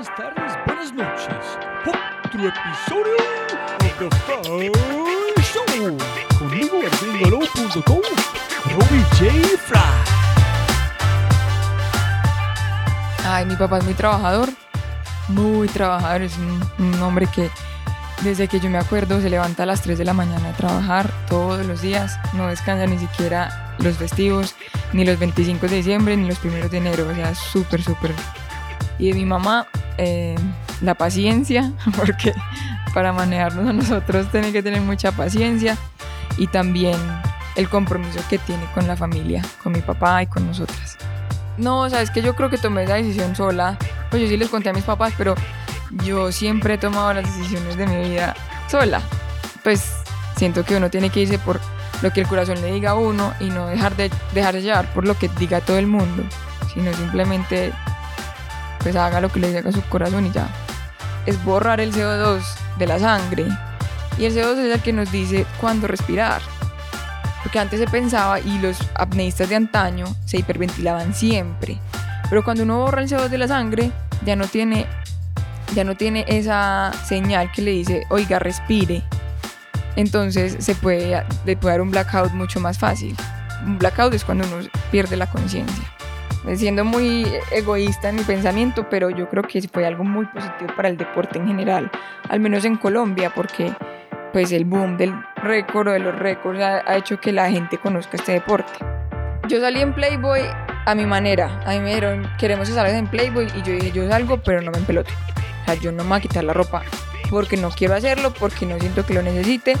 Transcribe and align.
buenas 0.00 0.16
tardes, 0.16 0.58
buenas 0.64 0.92
noches. 0.94 1.58
Otro 1.86 2.48
episodio 2.48 3.16
de 3.80 3.88
The 3.98 4.08
Fry 4.24 4.70
Show. 5.42 5.98
Conmigo 6.38 6.80
en 6.80 7.12
gringolo.com, 7.12 8.00
Robbie 8.64 9.04
J. 9.18 9.58
Fry. 9.58 9.78
Ay, 13.26 13.44
mi 13.44 13.56
papá 13.56 13.78
es 13.78 13.84
muy 13.84 13.92
trabajador, 13.92 14.48
muy 15.28 15.68
trabajador, 15.68 16.22
es 16.22 16.38
un, 16.38 16.62
un 16.78 17.02
hombre 17.02 17.26
que 17.26 17.50
desde 18.22 18.48
que 18.48 18.58
yo 18.58 18.70
me 18.70 18.78
acuerdo 18.78 19.20
se 19.20 19.28
levanta 19.28 19.64
a 19.64 19.66
las 19.66 19.82
3 19.82 19.98
de 19.98 20.04
la 20.06 20.14
mañana 20.14 20.48
a 20.48 20.52
trabajar 20.52 21.10
todos 21.28 21.66
los 21.66 21.82
días, 21.82 22.18
no 22.32 22.46
descansa 22.46 22.86
ni 22.86 22.98
siquiera 22.98 23.74
los 23.78 23.98
festivos, 23.98 24.54
ni 24.94 25.04
los 25.04 25.18
25 25.18 25.68
de 25.68 25.76
diciembre, 25.76 26.16
ni 26.16 26.26
los 26.26 26.38
primeros 26.38 26.70
de 26.70 26.78
enero, 26.78 27.06
o 27.06 27.14
sea, 27.14 27.34
súper, 27.34 27.82
súper. 27.82 28.14
Y 28.98 29.08
de 29.08 29.14
mi 29.14 29.24
mamá, 29.24 29.66
eh, 30.02 30.34
la 30.80 30.94
paciencia, 30.94 31.72
porque 31.96 32.32
para 32.94 33.12
manejarnos 33.12 33.68
a 33.68 33.72
nosotros 33.74 34.30
tiene 34.32 34.50
que 34.50 34.62
tener 34.62 34.80
mucha 34.80 35.12
paciencia 35.12 35.76
y 36.38 36.46
también 36.46 36.96
el 37.54 37.68
compromiso 37.68 38.20
que 38.30 38.38
tiene 38.38 38.64
con 38.72 38.86
la 38.86 38.96
familia, 38.96 39.42
con 39.62 39.72
mi 39.72 39.82
papá 39.82 40.22
y 40.22 40.26
con 40.26 40.46
nosotras. 40.46 40.96
No, 41.58 41.90
sabes 41.90 42.10
que 42.10 42.22
yo 42.22 42.34
creo 42.34 42.48
que 42.48 42.56
tomé 42.56 42.84
esa 42.84 42.94
decisión 42.94 43.36
sola. 43.36 43.76
Pues 44.08 44.22
yo 44.22 44.28
sí 44.28 44.38
les 44.38 44.48
conté 44.48 44.70
a 44.70 44.72
mis 44.72 44.84
papás, 44.84 45.12
pero 45.18 45.34
yo 46.04 46.32
siempre 46.32 46.74
he 46.74 46.78
tomado 46.78 47.12
las 47.12 47.24
decisiones 47.24 47.76
de 47.76 47.86
mi 47.86 48.08
vida 48.08 48.34
sola. 48.68 49.02
Pues 49.62 49.92
siento 50.36 50.64
que 50.64 50.76
uno 50.76 50.88
tiene 50.88 51.10
que 51.10 51.20
irse 51.20 51.38
por 51.38 51.60
lo 52.00 52.10
que 52.10 52.22
el 52.22 52.26
corazón 52.26 52.62
le 52.62 52.72
diga 52.72 52.92
a 52.92 52.94
uno 52.94 53.34
y 53.38 53.50
no 53.50 53.66
dejar 53.66 53.94
de 53.96 54.10
dejarse 54.32 54.62
llevar 54.62 54.90
por 54.94 55.06
lo 55.06 55.18
que 55.18 55.28
diga 55.38 55.60
todo 55.60 55.76
el 55.76 55.86
mundo, 55.86 56.24
sino 56.72 56.90
simplemente 56.94 57.74
pues 58.82 58.96
haga 58.96 59.20
lo 59.20 59.28
que 59.28 59.40
le 59.40 59.52
diga 59.52 59.72
su 59.72 59.82
corazón 59.82 60.26
y 60.26 60.30
ya. 60.30 60.48
Es 61.26 61.42
borrar 61.44 61.80
el 61.80 61.92
CO2 61.92 62.42
de 62.78 62.86
la 62.86 62.98
sangre. 62.98 63.46
Y 64.18 64.24
el 64.24 64.34
CO2 64.34 64.58
es 64.58 64.74
el 64.74 64.80
que 64.80 64.92
nos 64.92 65.10
dice 65.12 65.46
cuándo 65.60 65.86
respirar. 65.86 66.42
Porque 67.42 67.58
antes 67.58 67.80
se 67.80 67.86
pensaba 67.86 68.40
y 68.40 68.58
los 68.58 68.78
apneístas 68.94 69.48
de 69.48 69.56
antaño 69.56 70.06
se 70.24 70.38
hiperventilaban 70.38 71.14
siempre. 71.14 71.78
Pero 72.28 72.44
cuando 72.44 72.62
uno 72.62 72.78
borra 72.78 73.02
el 73.02 73.08
CO2 73.08 73.28
de 73.28 73.38
la 73.38 73.48
sangre, 73.48 73.92
ya 74.24 74.36
no 74.36 74.46
tiene, 74.46 74.86
ya 75.74 75.84
no 75.84 75.96
tiene 75.96 76.24
esa 76.28 76.92
señal 77.04 77.50
que 77.52 77.62
le 77.62 77.70
dice, 77.72 78.06
oiga, 78.08 78.38
respire. 78.38 79.02
Entonces 79.96 80.56
se 80.60 80.74
puede, 80.74 81.24
puede 81.44 81.74
dar 81.74 81.80
un 81.80 81.90
blackout 81.90 82.32
mucho 82.32 82.60
más 82.60 82.78
fácil. 82.78 83.16
Un 83.64 83.78
blackout 83.78 84.14
es 84.14 84.24
cuando 84.24 84.46
uno 84.46 84.68
pierde 84.90 85.16
la 85.16 85.26
conciencia. 85.28 85.99
Siendo 86.54 86.84
muy 86.84 87.26
egoísta 87.50 88.08
en 88.08 88.16
mi 88.16 88.22
pensamiento, 88.22 88.88
pero 88.88 89.10
yo 89.10 89.28
creo 89.28 89.42
que 89.42 89.60
fue 89.68 89.86
algo 89.86 90.04
muy 90.04 90.26
positivo 90.26 90.72
para 90.74 90.88
el 90.88 90.96
deporte 90.96 91.38
en 91.38 91.46
general, 91.46 91.90
al 92.28 92.40
menos 92.40 92.64
en 92.64 92.76
Colombia, 92.76 93.32
porque 93.34 93.72
pues 94.32 94.52
el 94.52 94.64
boom 94.64 94.96
del 94.96 95.12
récord 95.36 95.88
o 95.88 95.92
de 95.92 95.98
los 95.98 96.16
récords 96.18 96.60
ha, 96.60 96.96
hecho 96.96 97.20
que 97.20 97.32
la 97.32 97.50
gente 97.50 97.78
conozca 97.78 98.16
este 98.16 98.32
deporte. 98.32 98.72
Yo 99.48 99.60
salí 99.60 99.80
en 99.80 99.92
Playboy 99.94 100.42
a 100.86 100.94
mi 100.94 101.06
manera. 101.06 101.60
A 101.66 101.72
mí 101.72 101.80
me 101.80 101.88
dijeron, 101.88 102.28
queremos 102.38 102.68
que 102.68 102.74
salgas 102.74 102.94
en 102.94 103.08
Playboy. 103.08 103.48
Y 103.56 103.62
yo 103.62 103.72
dije, 103.72 103.90
yo 103.90 104.08
salgo, 104.08 104.38
pero 104.38 104.62
no 104.62 104.70
me 104.70 104.78
empeloto. 104.78 105.10
O 105.62 105.64
sea, 105.66 105.74
yo 105.74 105.90
no 105.90 106.04
me 106.04 106.10
voy 106.10 106.18
a 106.18 106.20
quitar 106.20 106.44
la 106.44 106.52
ropa 106.52 106.82
porque 107.30 107.56
no 107.56 107.70
quiero 107.70 107.94
hacerlo, 107.94 108.32
porque 108.32 108.66
no 108.66 108.78
siento 108.78 109.06
que 109.06 109.14
lo 109.14 109.22
necesite 109.22 109.74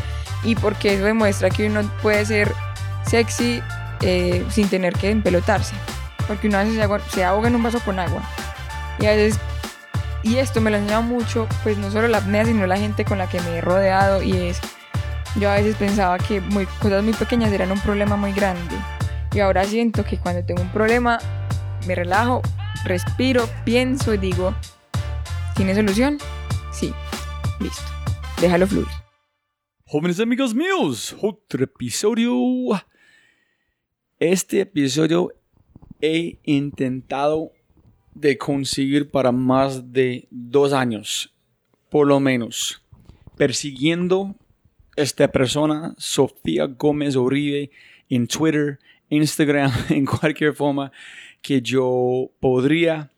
y 0.44 0.54
porque 0.54 0.94
eso 0.94 1.04
demuestra 1.04 1.50
que 1.50 1.66
uno 1.66 1.82
puede 2.00 2.24
ser 2.24 2.52
sexy 3.04 3.60
eh, 4.00 4.44
sin 4.50 4.68
tener 4.68 4.94
que 4.94 5.10
empelotarse. 5.10 5.74
Porque 6.30 6.46
uno 6.46 6.58
a 6.58 6.62
veces 6.62 6.88
se, 7.10 7.24
ahoga 7.24 7.48
en 7.48 7.56
un 7.56 7.62
vaso 7.64 7.80
con 7.80 7.98
agua. 7.98 8.22
Y 9.00 9.06
a 9.06 9.10
veces, 9.10 9.40
y 10.22 10.36
esto 10.36 10.60
me 10.60 10.70
lo 10.70 10.76
ha 10.76 11.00
mucho, 11.00 11.48
pues 11.64 11.76
no 11.76 11.90
solo 11.90 12.06
la 12.06 12.18
apnea, 12.18 12.44
sino 12.44 12.68
la 12.68 12.76
gente 12.76 13.04
con 13.04 13.18
la 13.18 13.28
que 13.28 13.40
me 13.40 13.56
he 13.56 13.60
rodeado. 13.60 14.22
Y 14.22 14.36
es, 14.36 14.60
yo 15.40 15.50
a 15.50 15.56
veces 15.56 15.74
pensaba 15.74 16.18
que 16.18 16.40
muy, 16.40 16.66
cosas 16.80 17.02
muy 17.02 17.14
pequeñas 17.14 17.52
eran 17.52 17.72
un 17.72 17.80
problema 17.80 18.14
muy 18.14 18.32
grande. 18.32 18.76
Y 19.34 19.40
ahora 19.40 19.64
siento 19.64 20.04
que 20.04 20.18
cuando 20.18 20.44
tengo 20.44 20.62
un 20.62 20.70
problema, 20.70 21.18
me 21.88 21.96
relajo, 21.96 22.42
respiro, 22.84 23.48
pienso 23.64 24.14
y 24.14 24.18
digo, 24.18 24.54
¿tiene 25.56 25.74
solución? 25.74 26.18
Sí, 26.70 26.94
listo, 27.58 27.90
déjalo 28.40 28.68
fluir. 28.68 28.86
Jóvenes 29.84 30.20
amigos 30.20 30.54
míos, 30.54 31.16
otro 31.20 31.64
episodio. 31.64 32.32
Este 34.20 34.60
episodio 34.60 35.32
he 36.00 36.38
intentado 36.44 37.52
de 38.14 38.36
conseguir 38.36 39.10
para 39.10 39.32
más 39.32 39.92
de 39.92 40.26
dos 40.30 40.72
años, 40.72 41.34
por 41.88 42.06
lo 42.06 42.20
menos, 42.20 42.82
persiguiendo 43.36 44.34
esta 44.96 45.30
persona, 45.30 45.94
Sofía 45.96 46.66
Gómez 46.66 47.16
Uribe, 47.16 47.70
en 48.08 48.26
Twitter, 48.26 48.78
Instagram, 49.08 49.72
en 49.90 50.04
cualquier 50.04 50.54
forma 50.54 50.92
que 51.40 51.62
yo 51.62 52.30
podría, 52.40 53.10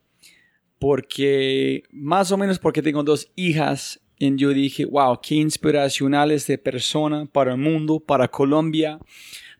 porque 0.79 1.83
más 1.91 2.31
o 2.31 2.37
menos 2.37 2.59
porque 2.59 2.81
tengo 2.81 3.03
dos 3.03 3.31
hijas 3.35 3.99
y 4.19 4.35
yo 4.37 4.49
dije, 4.49 4.85
wow, 4.85 5.19
qué 5.21 5.35
inspiracional 5.35 6.31
esta 6.31 6.55
persona 6.57 7.25
para 7.25 7.53
el 7.53 7.57
mundo, 7.57 7.99
para 7.99 8.27
Colombia, 8.27 8.99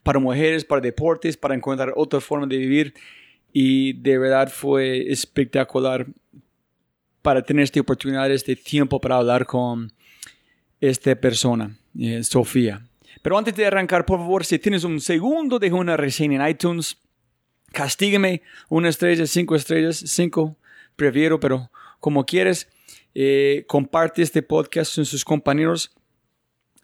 para 0.04 0.20
mujeres, 0.20 0.66
para 0.66 0.82
deportes, 0.82 1.38
para 1.38 1.56
encontrar 1.56 1.94
otra 1.96 2.22
forma 2.22 2.46
de 2.46 2.58
vivir. 2.58 2.94
Y 3.52 3.94
de 3.94 4.18
verdad 4.18 4.50
fue 4.50 5.12
espectacular 5.12 6.06
para 7.22 7.42
tener 7.42 7.64
esta 7.64 7.80
oportunidad, 7.80 8.30
este 8.32 8.56
tiempo 8.56 9.00
para 9.00 9.16
hablar 9.16 9.46
con 9.46 9.92
esta 10.82 11.16
persona, 11.16 11.76
eh, 11.98 12.24
Sofía. 12.24 12.82
Pero 13.22 13.38
antes 13.38 13.56
de 13.56 13.66
arrancar, 13.66 14.06
por 14.06 14.20
favor, 14.20 14.44
si 14.44 14.60
tienes 14.60 14.84
un 14.84 15.00
segundo, 15.00 15.58
deja 15.58 15.76
una 15.76 15.96
reseña 15.96 16.44
en 16.44 16.52
iTunes. 16.52 16.98
Castígame 17.72 18.42
una 18.70 18.90
estrella, 18.90 19.26
cinco 19.26 19.56
estrellas, 19.56 20.04
cinco, 20.06 20.58
prefiero, 20.96 21.40
pero 21.40 21.72
como 22.00 22.26
quieres. 22.26 22.68
Eh, 23.16 23.64
comparte 23.68 24.24
este 24.24 24.42
podcast 24.42 24.96
con 24.96 25.06
sus 25.06 25.24
compañeros. 25.24 25.92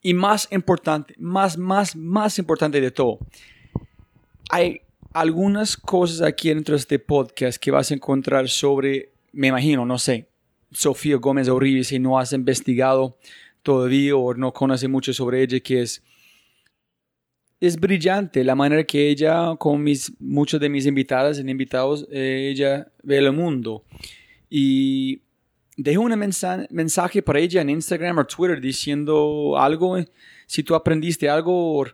Y 0.02 0.14
más 0.14 0.48
importante, 0.52 1.14
más, 1.18 1.58
más, 1.58 1.96
más 1.96 2.40
importante 2.40 2.80
de 2.80 2.92
todo, 2.92 3.20
hay 4.50 4.82
algunas 5.14 5.76
cosas 5.76 6.22
aquí 6.22 6.50
dentro 6.50 6.74
de 6.74 6.80
este 6.80 7.00
podcast 7.00 7.62
que 7.62 7.72
vas 7.72 7.92
a 7.92 7.96
encontrar 7.96 8.48
sobre, 8.48 9.12
me 9.32 9.48
imagino, 9.48 9.86
no 9.86 9.98
sé, 9.98 10.28
Sofía 10.72 11.18
Gómez 11.18 11.50
Uribe, 11.50 11.84
si 11.84 12.00
no 12.00 12.20
has 12.20 12.32
investigado 12.34 13.18
todavía 13.64 14.16
o 14.16 14.34
no 14.34 14.54
conoces 14.54 14.90
mucho 14.90 15.14
sobre 15.14 15.42
ella, 15.42 15.60
que 15.60 15.82
es, 15.82 16.04
es 17.60 17.78
brillante 17.78 18.44
la 18.44 18.56
manera 18.56 18.84
que 18.84 19.10
ella, 19.10 19.56
con 19.58 19.84
mis, 19.84 20.14
muchos 20.20 20.60
de 20.60 20.70
mis 20.70 20.86
invitadas 20.86 21.40
y 21.40 21.50
invitados, 21.50 22.08
eh, 22.12 22.50
ella 22.52 22.92
ve 23.04 23.18
el 23.18 23.32
mundo. 23.34 23.84
Y 24.50 25.22
dejo 25.82 26.02
un 26.02 26.12
mensa- 26.20 26.68
mensaje 26.70 27.22
para 27.22 27.40
ella 27.40 27.62
en 27.62 27.70
Instagram 27.70 28.18
o 28.18 28.26
Twitter 28.26 28.60
diciendo 28.60 29.56
algo. 29.58 29.98
Si 30.46 30.62
tú 30.62 30.76
aprendiste 30.76 31.30
algo 31.30 31.80
o 31.80 31.86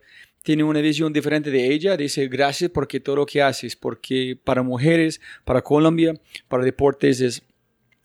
tiene 0.41 0.63
una 0.63 0.81
visión 0.81 1.13
diferente 1.13 1.51
de 1.51 1.71
ella, 1.71 1.95
dice 1.95 2.27
gracias 2.27 2.71
porque 2.71 2.99
todo 2.99 3.17
lo 3.17 3.25
que 3.25 3.41
haces, 3.41 3.75
porque 3.75 4.37
para 4.43 4.63
mujeres, 4.63 5.21
para 5.43 5.61
Colombia, 5.61 6.13
para 6.47 6.63
deportes 6.63 7.21
es, 7.21 7.43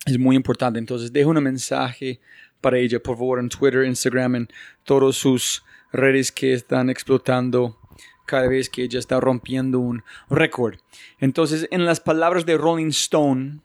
es 0.07 0.19
muy 0.19 0.37
importante. 0.37 0.79
Entonces 0.79 1.13
dejo 1.13 1.31
un 1.31 1.43
mensaje 1.43 2.21
para 2.61 2.79
ella, 2.79 3.01
por 3.01 3.17
favor, 3.17 3.39
en 3.39 3.49
Twitter, 3.49 3.85
Instagram, 3.85 4.35
en 4.37 4.49
todas 4.85 5.17
sus 5.17 5.63
redes 5.93 6.31
que 6.31 6.53
están 6.53 6.91
explotando 6.91 7.79
cada 8.27 8.49
vez 8.49 8.69
que 8.69 8.83
ella 8.83 8.99
está 8.99 9.19
rompiendo 9.19 9.81
un 9.81 10.03
récord. 10.29 10.77
Entonces, 11.19 11.67
en 11.71 11.85
las 11.85 12.01
palabras 12.01 12.45
de 12.47 12.57
Rolling 12.57 12.91
Stone, 12.91 13.61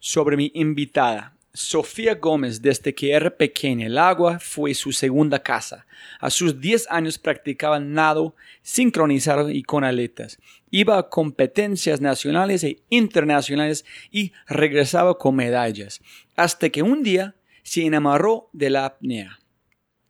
sobre 0.00 0.36
mi 0.36 0.50
invitada. 0.54 1.34
Sofía 1.54 2.14
Gómez, 2.14 2.60
desde 2.60 2.94
que 2.94 3.12
era 3.12 3.30
pequeña, 3.30 3.86
el 3.86 3.98
agua 3.98 4.38
fue 4.38 4.74
su 4.74 4.92
segunda 4.92 5.42
casa. 5.42 5.86
A 6.20 6.30
sus 6.30 6.60
10 6.60 6.86
años 6.90 7.18
practicaba 7.18 7.80
nado 7.80 8.36
sincronizado 8.62 9.50
y 9.50 9.62
con 9.62 9.82
aletas. 9.82 10.38
Iba 10.70 10.98
a 10.98 11.08
competencias 11.08 12.00
nacionales 12.00 12.62
e 12.64 12.82
internacionales 12.90 13.84
y 14.10 14.32
regresaba 14.46 15.16
con 15.16 15.36
medallas. 15.36 16.00
Hasta 16.36 16.68
que 16.68 16.82
un 16.82 17.02
día 17.02 17.34
se 17.62 17.84
enamoró 17.84 18.50
de 18.52 18.70
la 18.70 18.84
apnea. 18.84 19.40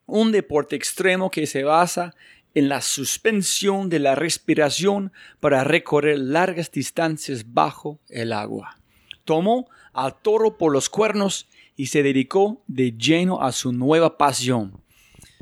Un 0.06 0.32
deporte 0.32 0.76
extremo 0.76 1.30
que 1.30 1.46
se 1.46 1.64
basa 1.64 2.14
en 2.54 2.68
la 2.68 2.80
suspensión 2.80 3.88
de 3.88 4.00
la 4.00 4.14
respiración 4.14 5.12
para 5.38 5.64
recorrer 5.64 6.18
largas 6.18 6.70
distancias 6.70 7.44
bajo 7.54 8.00
el 8.08 8.32
agua 8.32 8.78
tomó 9.28 9.68
al 9.98 10.14
toro 10.22 10.56
por 10.56 10.72
los 10.72 10.88
cuernos 10.88 11.48
y 11.74 11.86
se 11.86 12.04
dedicó 12.04 12.62
de 12.68 12.92
lleno 12.92 13.42
a 13.42 13.50
su 13.50 13.72
nueva 13.72 14.16
pasión. 14.16 14.80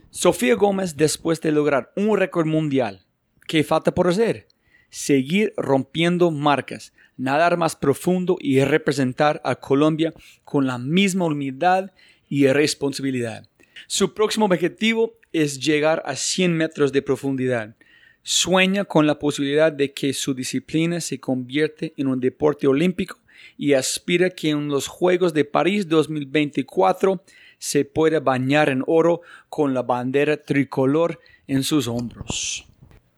Sofía 0.09 0.55
Gómez, 0.55 0.97
después 0.97 1.43
de 1.43 1.53
lograr 1.53 1.93
un 1.95 2.17
récord 2.17 2.47
mundial, 2.47 3.05
¿qué 3.47 3.63
falta 3.65 3.95
por 3.95 4.09
hacer? 4.09 4.49
Seguir 4.89 5.53
rompiendo 5.59 6.31
marcas. 6.31 6.95
nadar 7.19 7.57
más 7.57 7.77
profundo 7.77 8.37
y 8.41 8.63
representar 8.63 9.41
a 9.43 9.55
Colombia 9.55 10.13
con 10.45 10.67
la 10.67 10.77
misma 10.77 11.25
humildad 11.25 11.91
y 12.29 12.47
responsabilidad. 12.47 13.49
Su 13.87 14.13
próximo 14.13 14.45
objetivo 14.45 15.15
es 15.33 15.59
llegar 15.59 16.03
a 16.05 16.15
100 16.15 16.55
metros 16.55 16.93
de 16.93 17.01
profundidad. 17.01 17.75
Sueña 18.23 18.85
con 18.85 19.07
la 19.07 19.19
posibilidad 19.19 19.73
de 19.73 19.93
que 19.93 20.13
su 20.13 20.35
disciplina 20.35 21.01
se 21.01 21.19
convierte 21.19 21.95
en 21.97 22.09
un 22.09 22.21
deporte 22.21 22.67
olímpico 22.67 23.19
y 23.57 23.73
aspira 23.75 24.31
que 24.31 24.51
en 24.51 24.69
los 24.69 24.87
Juegos 24.89 25.35
de 25.35 25.45
París 25.45 25.89
2024 25.89 27.23
se 27.59 27.85
pueda 27.85 28.21
bañar 28.21 28.69
en 28.69 28.83
oro 28.87 29.23
con 29.49 29.75
la 29.75 29.83
bandera 29.83 30.37
tricolor 30.43 31.21
en 31.47 31.63
sus 31.63 31.89
hombros. 31.89 32.67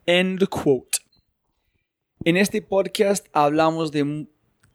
End 0.06 0.46
quote. 0.48 0.98
En 2.24 2.36
este 2.36 2.62
podcast 2.62 3.26
hablamos 3.32 3.92
de, 3.92 4.26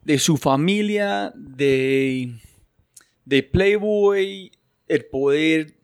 de 0.03 0.19
su 0.19 0.37
familia, 0.37 1.33
de, 1.35 2.39
de 3.25 3.43
Playboy, 3.43 4.51
el 4.87 5.05
poder 5.05 5.75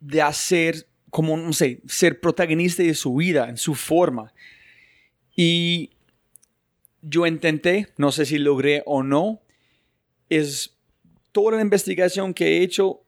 de 0.00 0.22
hacer, 0.22 0.86
como 1.10 1.36
no 1.36 1.52
sé, 1.52 1.80
ser 1.86 2.20
protagonista 2.20 2.82
de 2.82 2.94
su 2.94 3.14
vida, 3.14 3.48
en 3.48 3.56
su 3.56 3.74
forma. 3.74 4.32
Y 5.36 5.90
yo 7.02 7.26
intenté, 7.26 7.88
no 7.96 8.12
sé 8.12 8.24
si 8.24 8.38
logré 8.38 8.82
o 8.86 9.02
no, 9.02 9.42
es 10.28 10.76
toda 11.32 11.56
la 11.56 11.62
investigación 11.62 12.32
que 12.32 12.58
he 12.58 12.62
hecho 12.62 13.02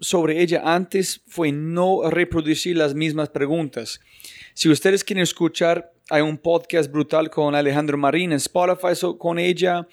sobre 0.00 0.40
ella 0.40 0.62
antes 0.64 1.20
fue 1.26 1.52
no 1.52 2.08
reproducir 2.08 2.76
las 2.76 2.94
mismas 2.94 3.28
preguntas. 3.28 4.00
Si 4.54 4.68
ustedes 4.68 5.04
quieren 5.04 5.22
escuchar, 5.22 5.92
hay 6.08 6.22
un 6.22 6.38
podcast 6.38 6.90
brutal 6.90 7.30
con 7.30 7.54
Alejandro 7.54 7.98
Marín 7.98 8.32
en 8.32 8.36
Spotify 8.36 8.94
con 9.18 9.38
ella. 9.38 9.86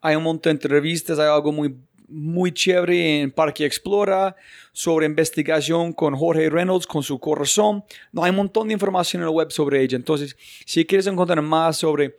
Hay 0.00 0.16
un 0.16 0.22
montón 0.22 0.50
de 0.56 0.66
entrevistas, 0.66 1.18
hay 1.18 1.26
algo 1.26 1.50
muy, 1.50 1.76
muy 2.08 2.52
chévere 2.52 3.20
en 3.20 3.32
Parque 3.32 3.66
Explora 3.66 4.36
sobre 4.72 5.06
investigación 5.06 5.92
con 5.92 6.14
Jorge 6.14 6.48
Reynolds, 6.48 6.86
con 6.86 7.02
su 7.02 7.18
corazón. 7.18 7.84
No, 8.12 8.22
hay 8.22 8.30
un 8.30 8.36
montón 8.36 8.68
de 8.68 8.74
información 8.74 9.22
en 9.22 9.26
la 9.26 9.32
web 9.32 9.50
sobre 9.50 9.82
ella. 9.82 9.96
Entonces, 9.96 10.36
si 10.64 10.84
quieres 10.84 11.06
encontrar 11.08 11.42
más 11.42 11.78
sobre 11.78 12.16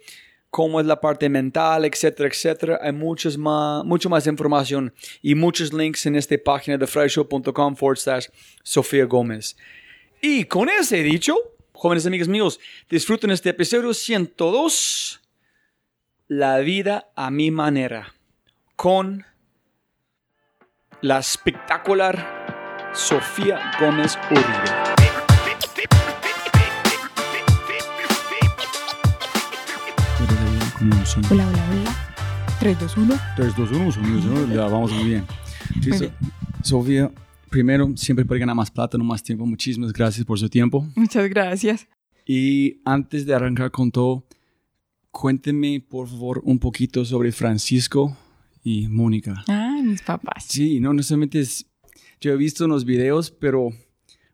cómo 0.50 0.80
es 0.80 0.86
la 0.86 1.00
parte 1.00 1.30
mental, 1.30 1.86
etcétera, 1.86 2.30
etcétera. 2.30 2.80
Hay 2.82 2.92
muchos 2.92 3.38
más, 3.38 3.84
mucho 3.86 4.10
más 4.10 4.28
información 4.28 4.94
y 5.22 5.36
muchos 5.36 5.74
links 5.74 6.06
en 6.06 6.16
esta 6.16 6.36
página 6.44 6.78
de 6.78 6.88
fryshow.com 6.88 7.76
forward 7.76 7.98
slash 7.98 8.28
Sofía 8.64 9.06
Gómez. 9.06 9.56
Y 10.22 10.46
con 10.46 10.70
ese 10.70 11.04
dicho, 11.04 11.36
jóvenes 11.74 12.06
amigos 12.06 12.28
míos, 12.28 12.60
disfruten 12.90 13.32
este 13.32 13.50
episodio 13.50 13.94
102, 13.94 15.22
La 16.28 16.60
vida 16.60 17.10
a 17.16 17.32
mi 17.32 17.52
manera, 17.52 18.14
con 18.76 19.26
la 21.02 21.20
espectacular 21.20 22.92
Sofía 22.94 23.72
Gómez 23.80 24.18
Uribe. 24.30 24.79
Hola, 30.80 31.46
hola, 31.46 31.70
hola. 31.72 32.58
3, 32.62 32.80
2, 32.80 32.98
1. 32.98 33.16
3, 33.36 33.54
2, 33.58 33.72
1, 33.72 33.92
sonido, 33.92 34.48
ya 34.48 34.62
vamos 34.62 34.94
muy 34.94 35.10
bien. 35.10 35.26
Sofía, 36.64 37.12
primero, 37.50 37.92
siempre 37.98 38.24
puede 38.24 38.40
ganar 38.40 38.56
más 38.56 38.72
plata, 38.72 38.98
no 38.98 39.04
más 39.04 39.22
tiempo. 39.22 39.46
Muchísimas 39.46 39.92
gracias 39.92 40.26
por 40.26 40.40
su 40.40 40.48
tiempo. 40.48 40.88
Muchas 40.96 41.30
gracias. 41.30 41.86
Y 42.26 42.80
antes 42.86 43.26
de 43.26 43.34
arrancar 43.34 43.72
con 43.72 43.92
todo, 43.92 44.24
cuénteme, 45.12 45.82
por 45.82 46.08
favor, 46.08 46.40
un 46.46 46.60
poquito 46.60 47.04
sobre 47.04 47.34
Francisco 47.34 48.16
y 48.64 48.88
Mónica. 48.88 49.44
Ah, 49.50 49.82
mis 49.84 50.02
papás. 50.02 50.46
Sí, 50.48 50.80
no 50.80 50.94
necesariamente 50.94 51.42
es... 51.42 51.66
Yo 52.22 52.32
he 52.32 52.38
visto 52.38 52.64
unos 52.64 52.86
videos, 52.86 53.32
pero 53.32 53.72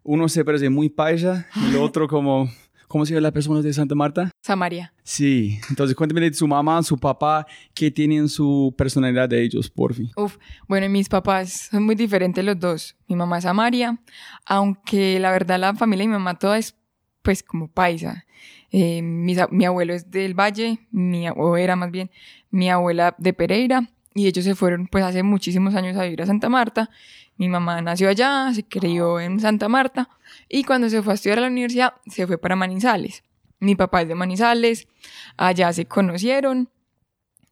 uno 0.03 0.29
se 0.29 0.45
parece 0.45 0.69
muy 0.69 0.89
paisa 0.89 1.47
y 1.55 1.69
el 1.69 1.75
otro 1.81 2.07
como 2.07 2.51
¿Cómo 2.95 3.05
se 3.05 3.13
llama 3.13 3.23
la 3.23 3.33
persona 3.33 3.61
de 3.61 3.73
Santa 3.73 3.93
Marta? 3.93 4.31
Samaria. 4.41 4.93
Sí, 5.03 5.59
entonces 5.69 5.97
cuéntame 5.97 6.21
de 6.21 6.33
su 6.33 6.47
mamá, 6.47 6.81
su 6.81 6.97
papá, 6.97 7.45
qué 7.73 7.91
tienen 7.91 8.29
su 8.29 8.73
personalidad 8.77 9.27
de 9.27 9.43
ellos, 9.43 9.69
por 9.69 9.93
fin. 9.93 10.11
Uf, 10.15 10.37
bueno, 10.65 10.87
mis 10.87 11.09
papás 11.09 11.67
son 11.71 11.83
muy 11.83 11.95
diferentes 11.95 12.41
los 12.45 12.57
dos. 12.57 12.95
Mi 13.09 13.17
mamá 13.17 13.39
es 13.39 13.43
Samaria, 13.43 13.99
aunque 14.45 15.19
la 15.19 15.31
verdad 15.31 15.59
la 15.59 15.75
familia 15.75 16.03
de 16.03 16.07
mi 16.07 16.13
mamá 16.13 16.39
toda 16.39 16.57
es 16.57 16.73
pues 17.21 17.43
como 17.43 17.67
paisa. 17.67 18.25
Eh, 18.71 19.01
mi, 19.01 19.35
mi, 19.51 19.65
abuelo 19.65 19.93
es 19.93 20.09
del 20.09 20.33
Valle, 20.33 20.79
mi, 20.89 21.27
o 21.27 21.57
era 21.57 21.75
más 21.75 21.91
bien 21.91 22.09
mi 22.49 22.69
abuela 22.69 23.13
de 23.17 23.33
Pereira, 23.33 23.89
y 24.15 24.27
ellos 24.27 24.45
se 24.45 24.55
fueron 24.55 24.87
pues 24.87 25.03
hace 25.03 25.21
muchísimos 25.21 25.75
años 25.75 25.97
a 25.97 26.03
vivir 26.03 26.21
a 26.21 26.25
Santa 26.25 26.47
Marta. 26.49 26.89
Mi 27.37 27.49
mamá 27.49 27.81
nació 27.81 28.07
allá, 28.07 28.49
se 28.53 28.63
crió 28.63 29.19
en 29.19 29.41
Santa 29.41 29.67
Marta 29.67 30.09
y 30.49 30.63
cuando 30.63 30.89
se 30.89 31.03
fue 31.03 31.13
a 31.13 31.15
estudiar 31.15 31.37
a 31.39 31.41
la 31.41 31.47
universidad 31.47 31.93
se 32.07 32.25
fue 32.25 32.37
para 32.37 32.55
Manizales. 32.55 33.23
Mi 33.59 33.75
papá 33.75 34.01
es 34.01 34.07
de 34.07 34.15
Manizales, 34.15 34.87
allá 35.35 35.71
se 35.73 35.85
conocieron 35.85 36.69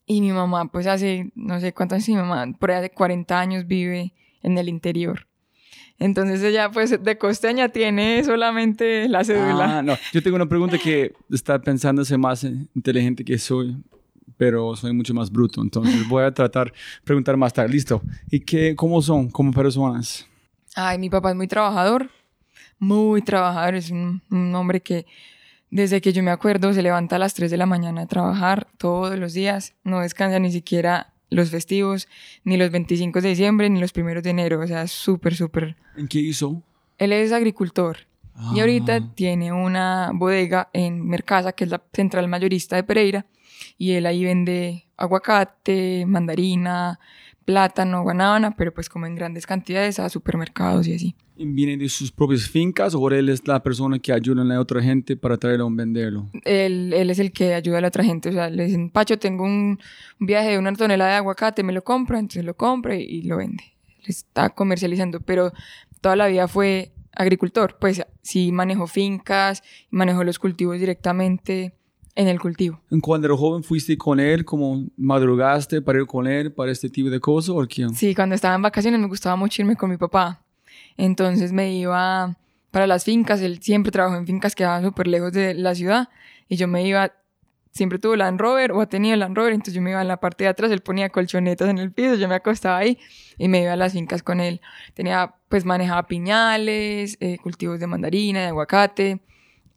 y 0.05 0.21
mi 0.21 0.31
mamá 0.31 0.71
pues 0.71 0.87
hace, 0.87 1.31
no 1.35 1.59
sé 1.59 1.73
cuántos 1.73 1.97
años, 1.97 2.07
mi 2.07 2.15
mamá 2.15 2.57
por 2.57 2.71
ahí 2.71 2.77
hace 2.77 2.91
40 2.91 3.37
años 3.37 3.67
vive 3.67 4.13
en 4.41 4.57
el 4.57 4.69
interior. 4.69 5.27
Entonces 5.99 6.41
ella 6.43 6.71
pues 6.71 7.03
de 7.03 7.17
costeña 7.17 7.69
tiene 7.69 8.23
solamente 8.23 9.09
la 9.09 9.25
cédula. 9.25 9.79
Ah, 9.79 9.81
no, 9.81 9.97
yo 10.13 10.23
tengo 10.23 10.37
una 10.37 10.47
pregunta 10.47 10.77
que 10.77 11.13
está 11.29 11.59
pensándose 11.59 12.17
más 12.17 12.45
inteligente 12.45 13.25
que 13.25 13.37
soy 13.37 13.75
pero 14.37 14.75
soy 14.75 14.93
mucho 14.93 15.13
más 15.13 15.31
bruto. 15.31 15.61
Entonces 15.61 16.07
voy 16.07 16.23
a 16.23 16.33
tratar 16.33 16.71
de 16.71 16.73
preguntar 17.03 17.37
más 17.37 17.53
tarde. 17.53 17.73
Listo. 17.73 18.01
¿Y 18.29 18.41
qué, 18.41 18.75
cómo 18.75 19.01
son 19.01 19.29
como 19.29 19.51
personas? 19.51 20.27
Ay, 20.75 20.97
mi 20.97 21.09
papá 21.09 21.31
es 21.31 21.35
muy 21.35 21.47
trabajador, 21.47 22.09
muy 22.79 23.21
trabajador. 23.21 23.75
Es 23.75 23.91
un, 23.91 24.21
hombre 24.55 24.81
que 24.81 25.05
desde 25.69 26.01
que 26.01 26.13
yo 26.13 26.23
me 26.23 26.31
acuerdo 26.31 26.73
se 26.73 26.81
levanta 26.81 27.15
a 27.15 27.19
las 27.19 27.33
3 27.33 27.49
de 27.51 27.57
la 27.57 27.65
mañana 27.65 28.01
a 28.01 28.07
trabajar 28.07 28.67
todos 28.77 29.17
los 29.17 29.33
días. 29.33 29.73
No 29.83 29.99
descansa 30.01 30.39
ni 30.39 30.51
siquiera 30.51 31.13
los 31.29 31.49
festivos, 31.49 32.07
ni 32.43 32.57
los 32.57 32.71
25 32.71 33.21
de 33.21 33.29
diciembre, 33.29 33.69
ni 33.69 33.79
los 33.79 33.91
primeros 33.91 34.23
de 34.23 34.31
enero. 34.31 34.59
O 34.59 34.67
sea, 34.67 34.87
súper, 34.87 35.35
súper. 35.35 35.75
¿En 35.95 36.07
qué 36.07 36.19
hizo? 36.19 36.61
Él 36.97 37.11
es 37.11 37.31
agricultor. 37.31 37.97
Y 38.55 38.59
ahorita 38.59 38.95
ah. 38.95 39.11
tiene 39.13 39.51
una 39.51 40.11
bodega 40.13 40.69
en 40.73 41.05
Mercasa, 41.07 41.53
que 41.53 41.65
es 41.65 41.69
la 41.69 41.83
central 41.93 42.27
mayorista 42.27 42.75
de 42.75 42.83
Pereira, 42.83 43.25
y 43.77 43.91
él 43.91 44.05
ahí 44.05 44.23
vende 44.23 44.85
aguacate, 44.97 46.05
mandarina, 46.05 46.99
plátano, 47.43 48.03
guanábana, 48.03 48.55
pero 48.55 48.73
pues 48.73 48.89
como 48.89 49.05
en 49.05 49.15
grandes 49.15 49.45
cantidades 49.45 49.99
a 49.99 50.09
supermercados 50.09 50.87
y 50.87 50.95
así. 50.95 51.15
¿Viene 51.35 51.77
de 51.77 51.89
sus 51.89 52.11
propias 52.11 52.47
fincas 52.47 52.93
o 52.93 53.09
él 53.09 53.29
es 53.29 53.47
la 53.47 53.61
persona 53.61 53.99
que 53.99 54.13
ayuda 54.13 54.43
a 54.43 54.45
la 54.45 54.59
otra 54.59 54.81
gente 54.81 55.17
para 55.17 55.37
traerlo 55.37 55.67
a 55.67 55.69
venderlo? 55.71 56.29
Él, 56.45 56.93
él, 56.93 57.09
es 57.09 57.19
el 57.19 57.31
que 57.31 57.53
ayuda 57.53 57.79
a 57.79 57.81
la 57.81 57.87
otra 57.87 58.03
gente. 58.03 58.29
O 58.29 58.31
sea, 58.31 58.49
le 58.49 58.65
dicen, 58.65 58.89
Pacho, 58.89 59.17
tengo 59.17 59.43
un, 59.43 59.79
viaje 60.19 60.51
de 60.51 60.59
una 60.59 60.73
tonelada 60.73 61.11
de 61.11 61.17
aguacate, 61.17 61.63
me 61.63 61.73
lo 61.73 61.83
compra, 61.83 62.19
entonces 62.19 62.45
lo 62.45 62.55
compra 62.55 62.95
y, 62.95 63.23
lo 63.23 63.37
vende. 63.37 63.63
Le 64.05 64.09
está 64.09 64.49
comercializando, 64.49 65.21
pero 65.21 65.53
toda 66.01 66.15
la 66.15 66.27
vida 66.27 66.47
fue 66.47 66.93
agricultor. 67.13 67.77
Pues 67.79 68.05
sí 68.21 68.51
manejó 68.51 68.85
fincas, 68.85 69.63
manejó 69.89 70.23
los 70.23 70.37
cultivos 70.37 70.79
directamente 70.79 71.73
en 72.15 72.27
el 72.27 72.39
cultivo. 72.39 72.79
Cuando 73.01 73.27
era 73.27 73.35
joven 73.35 73.63
fuiste 73.63 73.97
con 73.97 74.19
él, 74.19 74.45
como 74.45 74.85
madrugaste 74.97 75.81
para 75.81 75.99
ir 75.99 76.05
con 76.05 76.27
él 76.27 76.51
para 76.51 76.71
este 76.71 76.89
tipo 76.89 77.09
de 77.09 77.19
cosas 77.19 77.49
o 77.49 77.65
quién? 77.67 77.93
Sí, 77.95 78.13
cuando 78.13 78.35
estaba 78.35 78.55
en 78.55 78.61
vacaciones 78.61 78.99
me 78.99 79.07
gustaba 79.07 79.35
mucho 79.35 79.61
irme 79.61 79.75
con 79.75 79.89
mi 79.89 79.97
papá. 79.97 80.43
Entonces 80.95 81.51
me 81.51 81.73
iba 81.73 82.37
para 82.71 82.87
las 82.87 83.03
fincas, 83.03 83.41
él 83.41 83.61
siempre 83.61 83.91
trabajó 83.91 84.15
en 84.15 84.25
fincas 84.25 84.55
que 84.55 84.63
estaban 84.63 84.83
súper 84.83 85.07
lejos 85.07 85.31
de 85.31 85.53
la 85.53 85.75
ciudad 85.75 86.09
y 86.49 86.55
yo 86.55 86.67
me 86.67 86.85
iba, 86.87 87.13
siempre 87.71 87.99
tuvo 87.99 88.15
Land 88.15 88.39
Rover 88.39 88.71
o 88.71 88.87
tenía 88.87 89.15
Land 89.15 89.35
Rover, 89.35 89.53
entonces 89.53 89.75
yo 89.75 89.81
me 89.81 89.91
iba 89.91 90.01
en 90.01 90.07
la 90.07 90.17
parte 90.17 90.43
de 90.43 90.49
atrás, 90.49 90.71
él 90.71 90.81
ponía 90.81 91.09
colchonetas 91.09 91.69
en 91.69 91.77
el 91.77 91.91
piso, 91.91 92.15
yo 92.15 92.27
me 92.27 92.35
acostaba 92.35 92.77
ahí 92.77 92.97
y 93.37 93.47
me 93.47 93.61
iba 93.61 93.73
a 93.73 93.75
las 93.75 93.93
fincas 93.93 94.23
con 94.23 94.39
él. 94.39 94.59
Tenía, 94.95 95.35
pues 95.49 95.65
manejaba 95.65 96.07
piñales, 96.07 97.17
eh, 97.19 97.37
cultivos 97.37 97.79
de 97.79 97.87
mandarina, 97.87 98.41
de 98.41 98.47
aguacate, 98.47 99.21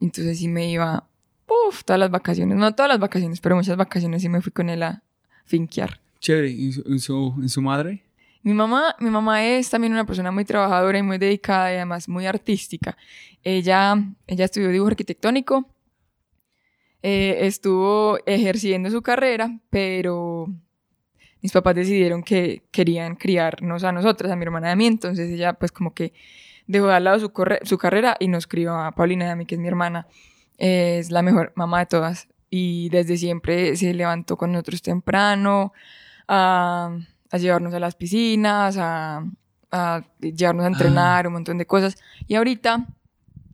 entonces 0.01 0.39
sí 0.39 0.49
me 0.49 0.71
iba 0.71 1.07
Uf, 1.49 1.85
todas 1.85 2.01
las 2.01 2.11
vacaciones, 2.11 2.57
no 2.57 2.75
todas 2.75 2.89
las 2.89 2.99
vacaciones, 2.99 3.41
pero 3.41 3.57
muchas 3.57 3.77
vacaciones 3.77 4.23
sí 4.23 4.29
me 4.29 4.41
fui 4.41 4.53
con 4.53 4.69
él 4.69 4.83
a 4.83 5.03
finquear. 5.45 6.01
Chévere, 6.21 6.51
¿y 6.51 6.73
en 6.87 6.99
su, 6.99 7.35
en 7.41 7.49
su 7.49 7.63
madre? 7.63 8.03
Mi 8.43 8.55
mamá, 8.55 8.95
mi 9.01 9.11
mamá 9.11 9.45
es 9.45 9.71
también 9.71 9.93
una 9.93 10.07
persona 10.07 10.31
muy 10.31 10.45
trabajadora 10.45 10.99
y 10.99 11.03
muy 11.03 11.19
dedicada 11.19 11.73
y 11.73 11.77
además 11.77 12.09
muy 12.09 12.27
artística. 12.27 12.97
Ella, 13.43 13.97
ella 14.27 14.45
estudió 14.45 14.69
dibujo 14.69 14.91
arquitectónico, 14.91 15.69
eh, 17.03 17.39
estuvo 17.47 18.19
ejerciendo 18.27 18.91
su 18.91 19.03
carrera, 19.03 19.59
pero 19.71 20.47
mis 21.43 21.53
papás 21.53 21.75
decidieron 21.75 22.23
que 22.23 22.63
querían 22.71 23.17
criarnos 23.17 23.85
a 23.85 23.93
nosotras, 23.93 24.33
a 24.33 24.37
mi 24.37 24.43
hermana 24.43 24.69
y 24.69 24.73
a 24.73 24.77
mí, 24.77 24.87
entonces 24.87 25.31
ella 25.31 25.53
pues 25.53 25.71
como 25.71 25.95
que 25.95 26.13
dejó 26.67 26.87
de 26.89 27.01
lado 27.01 27.19
su, 27.19 27.33
su 27.63 27.79
carrera 27.79 28.17
y 28.19 28.29
nos 28.29 28.47
crió 28.47 28.75
a 28.75 28.93
Paulina 28.93 29.27
y 29.27 29.29
a 29.29 29.37
mí, 29.37 29.47
que 29.47 29.57
es 29.57 29.61
mi 29.61 29.69
hermana 29.69 30.07
es 30.59 31.11
la 31.11 31.23
mejor 31.23 31.53
mamá 31.57 31.81
de 31.81 31.87
todas. 31.87 32.29
y 32.49 32.89
desde 32.91 33.17
siempre 33.17 33.77
se 33.77 33.93
levantó 33.93 34.37
con 34.37 34.53
nosotros 34.53 34.81
temprano 34.81 35.73
a, 36.29 36.97
a 37.31 37.39
llevarnos 37.39 37.75
a 37.75 37.81
las 37.81 37.95
piscinas, 37.97 38.77
a, 38.79 39.25
a 39.73 40.05
llevarnos 40.21 40.65
a 40.65 40.69
entrenar, 40.69 41.27
un 41.27 41.35
montón 41.35 41.59
de 41.59 41.67
cosas. 41.67 41.97
Y 42.29 42.35
ahorita 42.37 42.87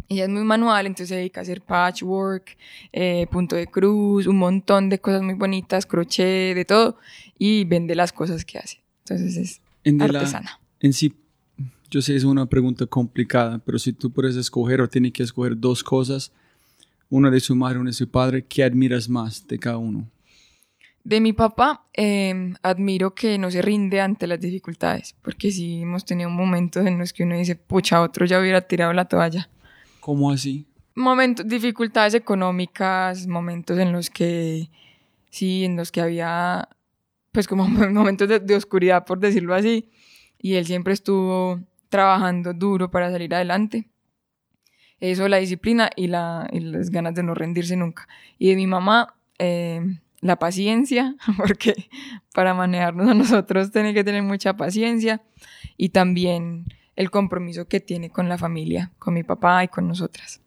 ella 0.09 0.25
es 0.25 0.29
muy 0.31 0.45
manual, 0.45 0.87
entonces 0.87 1.09
se 1.09 1.17
dedica 1.17 1.41
a 1.41 1.43
hacer 1.43 1.63
patchwork, 1.63 2.57
eh, 2.93 3.27
punto 3.31 3.57
de 3.57 3.67
cruz, 3.67 4.27
un 4.27 4.37
montón 4.39 4.91
de 4.91 4.99
cosas 5.01 5.23
muy 5.23 5.35
bonitas, 5.35 5.87
crochet, 5.87 6.55
de 6.55 6.65
todo, 6.67 6.99
y 7.39 7.65
vende 7.65 7.95
las 7.95 8.13
cosas 8.13 8.45
que 8.45 8.59
hace. 8.59 8.83
Entonces 9.05 9.37
es 9.37 9.61
En 9.85 9.97
de 9.99 10.09
la- 10.09 10.19
artesana. 10.21 10.61
en 10.81 10.93
sí, 10.93 11.15
yo 11.91 12.03
sé 12.03 12.15
es 12.15 12.25
una 12.25 12.45
pregunta 12.47 12.85
complicada, 12.87 13.59
pero 13.65 13.79
si 13.79 13.95
tú 13.95 14.11
puedes 14.13 14.37
escoger 14.37 14.81
o 14.83 14.89
tienes 14.89 15.13
que 15.13 15.23
escoger 15.23 15.59
dos 15.59 15.83
cosas, 15.83 16.31
una 17.13 17.31
de 17.31 17.41
su 17.41 17.55
madre 17.55 17.77
y 17.77 17.81
una 17.83 17.91
de 17.91 17.95
su 17.95 18.11
padre, 18.11 18.47
¿qué 18.47 18.65
admiras 18.65 19.07
más 19.07 19.47
de 19.47 19.59
cada 19.59 19.77
uno? 19.77 20.11
De 21.05 21.21
mi 21.21 21.35
papá, 21.35 21.85
eh, 21.93 22.55
admiro 22.63 23.15
que 23.15 23.37
no 23.37 23.51
se 23.51 23.61
rinde 23.61 24.01
ante 24.01 24.27
las 24.27 24.41
dificultades, 24.41 25.15
porque 25.21 25.51
sí 25.51 25.83
hemos 25.83 26.07
tenido 26.07 26.31
momentos 26.31 26.87
en 26.87 26.99
los 26.99 27.13
que 27.13 27.25
uno 27.25 27.37
dice, 27.37 27.55
pucha, 27.55 28.01
otro 28.01 28.25
ya 28.25 28.41
hubiera 28.41 28.63
tirado 28.63 28.95
la 28.95 29.05
toalla. 29.05 29.51
¿Cómo 30.01 30.31
así? 30.31 30.67
Momentos, 30.95 31.47
dificultades 31.47 32.15
económicas, 32.15 33.27
momentos 33.27 33.79
en 33.79 33.93
los 33.93 34.09
que, 34.09 34.71
sí, 35.29 35.67
en 35.67 35.77
los 35.77 35.93
que 35.93 36.01
había, 36.01 36.67
pues 37.31 37.47
como 37.47 37.69
momentos 37.69 38.27
de, 38.27 38.41
de 38.41 38.57
oscuridad, 38.57 39.05
por 39.05 39.19
decirlo 39.19 39.55
así, 39.55 39.91
y 40.39 40.55
él 40.55 40.65
siempre 40.65 40.95
estuvo 40.95 41.61
trabajando 41.91 42.55
duro 42.55 42.91
para 42.91 43.11
salir 43.11 43.35
adelante. 43.35 43.92
Eso, 45.03 45.27
la 45.27 45.39
disciplina 45.39 45.91
y, 45.97 46.07
la, 46.07 46.49
y 46.53 46.61
las 46.61 46.91
ganas 46.91 47.17
de 47.17 47.25
no 47.25 47.35
rendirse 47.35 47.75
nunca. 47.75 48.07
Y 48.39 48.51
de 48.51 48.55
mi 48.55 48.69
mamá, 48.69 49.17
eh, 49.41 49.81
la 50.21 50.39
paciencia, 50.39 51.17
porque 51.37 51.75
para 52.33 52.55
manejarnos 52.55 53.09
a 53.09 53.15
nosotros 53.15 53.73
tiene 53.73 53.95
que 53.95 54.05
tener 54.05 54.23
mucha 54.23 54.57
paciencia 54.57 55.21
y 55.77 55.89
también 55.89 56.67
el 56.95 57.11
compromiso 57.11 57.67
que 57.67 57.81
tiene 57.81 58.11
con 58.11 58.29
la 58.29 58.39
familia, 58.39 58.93
con 59.01 59.15
mi 59.15 59.25
papá 59.25 59.65
y 59.65 59.69
con 59.69 59.89
nosotras. 59.89 60.41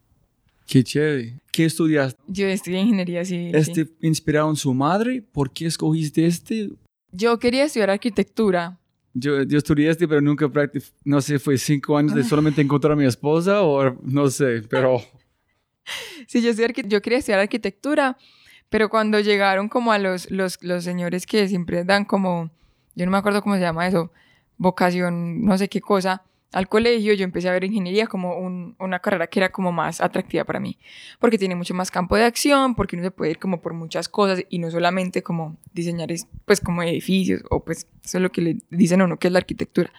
Qué 0.66 0.82
chévere. 0.82 1.38
¿Qué 1.52 1.66
estudiaste? 1.66 2.18
Yo 2.26 2.46
estudié 2.46 2.80
ingeniería 2.80 3.26
civil. 3.26 3.62
sí. 3.62 3.72
¿Este 3.72 3.92
inspirado 4.00 4.48
en 4.48 4.56
su 4.56 4.72
madre? 4.72 5.20
¿Por 5.20 5.52
qué 5.52 5.66
escogiste 5.66 6.24
este? 6.24 6.70
Yo 7.12 7.38
quería 7.38 7.64
estudiar 7.64 7.90
arquitectura. 7.90 8.80
Yo, 9.18 9.42
yo 9.44 9.56
estudié 9.58 9.88
este, 9.90 10.06
pero 10.06 10.20
nunca 10.20 10.48
practiqué. 10.48 10.84
No 11.04 11.20
sé, 11.22 11.38
fue 11.38 11.56
cinco 11.56 11.96
años 11.96 12.14
de 12.14 12.22
solamente 12.24 12.60
encontrar 12.60 12.92
a 12.92 12.96
mi 12.96 13.06
esposa 13.06 13.62
o 13.62 13.96
no 14.02 14.28
sé, 14.28 14.62
pero 14.68 14.98
Sí, 16.26 16.42
yo, 16.42 16.50
arqui- 16.52 16.86
yo 16.88 17.00
quería 17.00 17.18
estudiar 17.18 17.40
arquitectura, 17.40 18.16
pero 18.68 18.88
cuando 18.88 19.20
llegaron 19.20 19.68
como 19.68 19.92
a 19.92 19.98
los, 19.98 20.30
los, 20.30 20.62
los 20.62 20.84
señores 20.84 21.24
que 21.26 21.46
siempre 21.48 21.84
dan 21.84 22.04
como, 22.04 22.50
yo 22.94 23.04
no 23.06 23.12
me 23.12 23.18
acuerdo 23.18 23.42
cómo 23.42 23.54
se 23.54 23.60
llama 23.60 23.86
eso, 23.86 24.10
vocación, 24.58 25.44
no 25.44 25.56
sé 25.56 25.68
qué 25.68 25.80
cosa, 25.80 26.22
al 26.56 26.68
colegio 26.68 27.12
yo 27.14 27.24
empecé 27.24 27.48
a 27.48 27.52
ver 27.52 27.64
ingeniería 27.64 28.06
como 28.06 28.36
un- 28.38 28.76
una 28.78 28.98
carrera 29.00 29.26
que 29.26 29.38
era 29.40 29.50
como 29.52 29.72
más 29.72 30.00
atractiva 30.00 30.44
para 30.44 30.58
mí, 30.58 30.78
porque 31.18 31.36
tiene 31.38 31.54
mucho 31.54 31.74
más 31.74 31.90
campo 31.90 32.16
de 32.16 32.24
acción, 32.24 32.74
porque 32.74 32.96
uno 32.96 33.04
se 33.04 33.10
puede 33.10 33.32
ir 33.32 33.38
como 33.38 33.60
por 33.60 33.74
muchas 33.74 34.08
cosas 34.08 34.42
y 34.48 34.58
no 34.58 34.70
solamente 34.70 35.22
como 35.22 35.58
diseñar 35.74 36.10
es- 36.12 36.26
pues 36.46 36.60
como 36.60 36.82
edificios 36.82 37.42
o 37.50 37.62
pues 37.64 37.86
eso 38.02 38.18
es 38.18 38.22
lo 38.22 38.30
que 38.32 38.40
le 38.40 38.56
dicen 38.70 39.00
a 39.00 39.04
uno 39.04 39.18
que 39.18 39.26
es 39.28 39.32
la 39.32 39.38
arquitectura. 39.38 39.92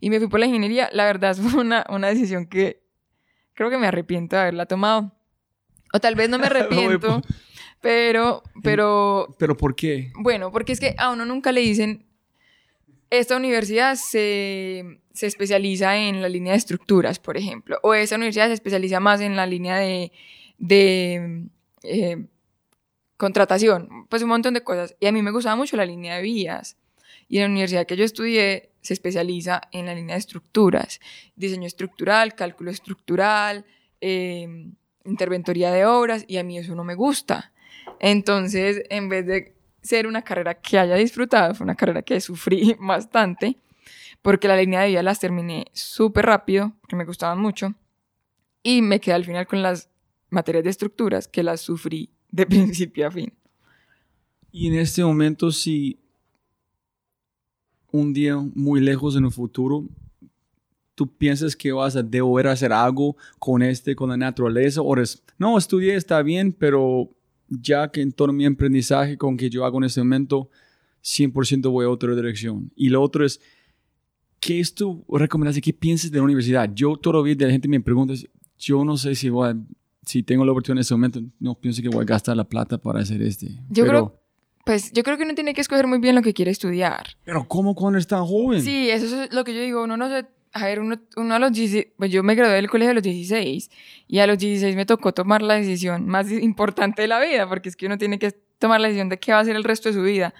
Y 0.00 0.10
me 0.10 0.18
fui 0.18 0.28
por 0.28 0.38
la 0.40 0.46
ingeniería, 0.46 0.90
la 0.92 1.04
verdad 1.06 1.34
fue 1.56 1.60
una, 1.62 1.84
una 1.88 2.08
decisión 2.08 2.46
que 2.46 2.82
creo 3.54 3.70
que 3.70 3.78
me 3.78 3.86
arrepiento 3.86 4.36
de 4.36 4.42
haberla 4.42 4.66
tomado. 4.66 5.12
O 5.94 6.00
tal 6.00 6.14
vez 6.14 6.28
no 6.28 6.38
me 6.38 6.46
arrepiento, 6.48 7.22
pero, 7.80 8.42
pero 8.62 9.34
¿pero 9.38 9.56
por 9.56 9.74
qué? 9.74 10.12
bueno, 10.16 10.50
porque 10.52 10.72
es 10.72 10.80
que 10.80 10.94
a 10.98 11.10
uno 11.10 11.24
nunca 11.24 11.52
le 11.52 11.60
dicen, 11.62 12.06
esta 13.12 13.36
universidad 13.36 13.96
se, 13.96 15.00
se 15.12 15.26
especializa 15.26 15.98
en 15.98 16.22
la 16.22 16.30
línea 16.30 16.52
de 16.52 16.58
estructuras, 16.58 17.18
por 17.18 17.36
ejemplo, 17.36 17.78
o 17.82 17.92
esta 17.92 18.16
universidad 18.16 18.46
se 18.46 18.54
especializa 18.54 19.00
más 19.00 19.20
en 19.20 19.36
la 19.36 19.44
línea 19.44 19.76
de, 19.76 20.12
de 20.56 21.46
eh, 21.82 22.24
contratación, 23.18 24.06
pues 24.08 24.22
un 24.22 24.30
montón 24.30 24.54
de 24.54 24.64
cosas. 24.64 24.96
Y 24.98 25.06
a 25.06 25.12
mí 25.12 25.20
me 25.20 25.30
gustaba 25.30 25.56
mucho 25.56 25.76
la 25.76 25.84
línea 25.84 26.16
de 26.16 26.22
vías. 26.22 26.78
Y 27.28 27.36
en 27.36 27.42
la 27.42 27.50
universidad 27.50 27.84
que 27.84 27.98
yo 27.98 28.04
estudié 28.04 28.70
se 28.80 28.94
especializa 28.94 29.60
en 29.72 29.84
la 29.84 29.94
línea 29.94 30.14
de 30.14 30.20
estructuras, 30.20 30.98
diseño 31.36 31.66
estructural, 31.66 32.34
cálculo 32.34 32.70
estructural, 32.70 33.66
eh, 34.00 34.70
interventoría 35.04 35.70
de 35.70 35.84
obras, 35.84 36.24
y 36.26 36.38
a 36.38 36.44
mí 36.44 36.56
eso 36.56 36.74
no 36.74 36.82
me 36.82 36.94
gusta. 36.94 37.52
Entonces, 38.00 38.84
en 38.88 39.10
vez 39.10 39.26
de 39.26 39.54
ser 39.82 40.06
una 40.06 40.22
carrera 40.22 40.54
que 40.54 40.78
haya 40.78 40.94
disfrutado, 40.94 41.54
fue 41.54 41.64
una 41.64 41.74
carrera 41.74 42.02
que 42.02 42.20
sufrí 42.20 42.76
bastante, 42.80 43.58
porque 44.22 44.48
la 44.48 44.56
línea 44.56 44.80
de 44.80 44.88
vida 44.88 45.02
las 45.02 45.20
terminé 45.20 45.66
súper 45.72 46.26
rápido, 46.26 46.72
que 46.88 46.96
me 46.96 47.04
gustaban 47.04 47.40
mucho, 47.40 47.74
y 48.62 48.80
me 48.80 49.00
quedé 49.00 49.14
al 49.14 49.24
final 49.24 49.46
con 49.46 49.62
las 49.62 49.88
materias 50.30 50.64
de 50.64 50.70
estructuras 50.70 51.28
que 51.28 51.42
las 51.42 51.60
sufrí 51.60 52.10
de 52.30 52.46
principio 52.46 53.06
a 53.06 53.10
fin. 53.10 53.32
Y 54.52 54.68
en 54.68 54.74
este 54.74 55.02
momento, 55.02 55.50
si 55.50 55.98
un 57.90 58.12
día 58.12 58.36
muy 58.36 58.80
lejos 58.80 59.16
en 59.16 59.24
el 59.24 59.32
futuro, 59.32 59.84
tú 60.94 61.06
piensas 61.06 61.56
que 61.56 61.72
vas 61.72 61.96
a 61.96 62.02
deber 62.02 62.46
hacer 62.46 62.72
algo 62.72 63.16
con 63.38 63.62
este, 63.62 63.96
con 63.96 64.10
la 64.10 64.16
naturaleza, 64.16 64.82
o 64.82 64.94
eres, 64.94 65.22
no, 65.38 65.58
estudié, 65.58 65.96
está 65.96 66.22
bien, 66.22 66.52
pero 66.52 67.10
ya 67.60 67.90
que 67.90 68.00
en 68.00 68.12
todo 68.12 68.32
mi 68.32 68.46
aprendizaje 68.46 69.16
con 69.18 69.36
que 69.36 69.50
yo 69.50 69.64
hago 69.64 69.78
en 69.78 69.84
este 69.84 70.00
momento, 70.00 70.48
100% 71.02 71.70
voy 71.70 71.84
a 71.86 71.90
otra 71.90 72.14
dirección. 72.14 72.70
Y 72.76 72.88
lo 72.88 73.02
otro 73.02 73.24
es, 73.24 73.40
¿qué 74.40 74.60
es 74.60 74.74
tu 74.74 75.04
recomendación? 75.08 75.62
¿Qué 75.62 75.72
piensas 75.72 76.10
de 76.10 76.18
la 76.18 76.24
universidad? 76.24 76.70
Yo 76.74 76.96
todavía 76.96 77.34
de 77.34 77.46
la 77.46 77.50
gente 77.52 77.68
me 77.68 77.80
pregunta, 77.80 78.14
yo 78.58 78.84
no 78.84 78.96
sé 78.96 79.14
si 79.14 79.28
voy 79.28 79.48
a- 79.50 79.56
si 80.04 80.22
tengo 80.22 80.44
la 80.44 80.52
oportunidad 80.52 80.78
en 80.78 80.80
este 80.82 80.94
momento, 80.94 81.20
no 81.38 81.54
pienso 81.54 81.80
que 81.82 81.88
voy 81.88 82.02
a 82.02 82.06
gastar 82.06 82.36
la 82.36 82.44
plata 82.44 82.78
para 82.78 83.00
hacer 83.00 83.22
este. 83.22 83.48
Yo 83.70 83.84
pero, 83.84 83.88
creo- 84.08 84.18
Pues 84.64 84.92
yo 84.92 85.02
creo 85.02 85.16
que 85.16 85.24
uno 85.24 85.34
tiene 85.34 85.54
que 85.54 85.60
escoger 85.60 85.88
muy 85.88 85.98
bien 85.98 86.14
lo 86.14 86.22
que 86.22 86.32
quiere 86.32 86.52
estudiar. 86.52 87.16
pero 87.24 87.46
¿cómo 87.48 87.74
cuando 87.74 87.98
es 87.98 88.06
tan 88.06 88.24
joven? 88.24 88.62
Sí, 88.62 88.90
eso 88.90 89.22
es 89.24 89.32
lo 89.34 89.42
que 89.42 89.54
yo 89.54 89.60
digo. 89.60 89.82
Uno 89.82 89.96
no 89.96 90.08
se. 90.08 90.24
A 90.52 90.66
ver, 90.66 90.80
uno, 90.80 91.00
uno 91.16 91.34
a 91.34 91.38
los 91.38 91.52
16. 91.52 91.86
Pues 91.96 92.10
yo 92.10 92.22
me 92.22 92.34
gradué 92.34 92.54
del 92.56 92.68
colegio 92.68 92.90
a 92.90 92.94
los 92.94 93.02
16. 93.02 93.70
Y 94.08 94.18
a 94.18 94.26
los 94.26 94.38
16 94.38 94.76
me 94.76 94.86
tocó 94.86 95.12
tomar 95.12 95.42
la 95.42 95.54
decisión 95.54 96.06
más 96.06 96.30
importante 96.30 97.02
de 97.02 97.08
la 97.08 97.20
vida. 97.20 97.48
Porque 97.48 97.68
es 97.68 97.76
que 97.76 97.86
uno 97.86 97.98
tiene 97.98 98.18
que 98.18 98.32
tomar 98.58 98.80
la 98.80 98.88
decisión 98.88 99.08
de 99.08 99.18
qué 99.18 99.32
va 99.32 99.38
a 99.38 99.40
hacer 99.42 99.56
el 99.56 99.64
resto 99.64 99.88
de 99.88 99.94
su 99.94 100.02
vida. 100.02 100.34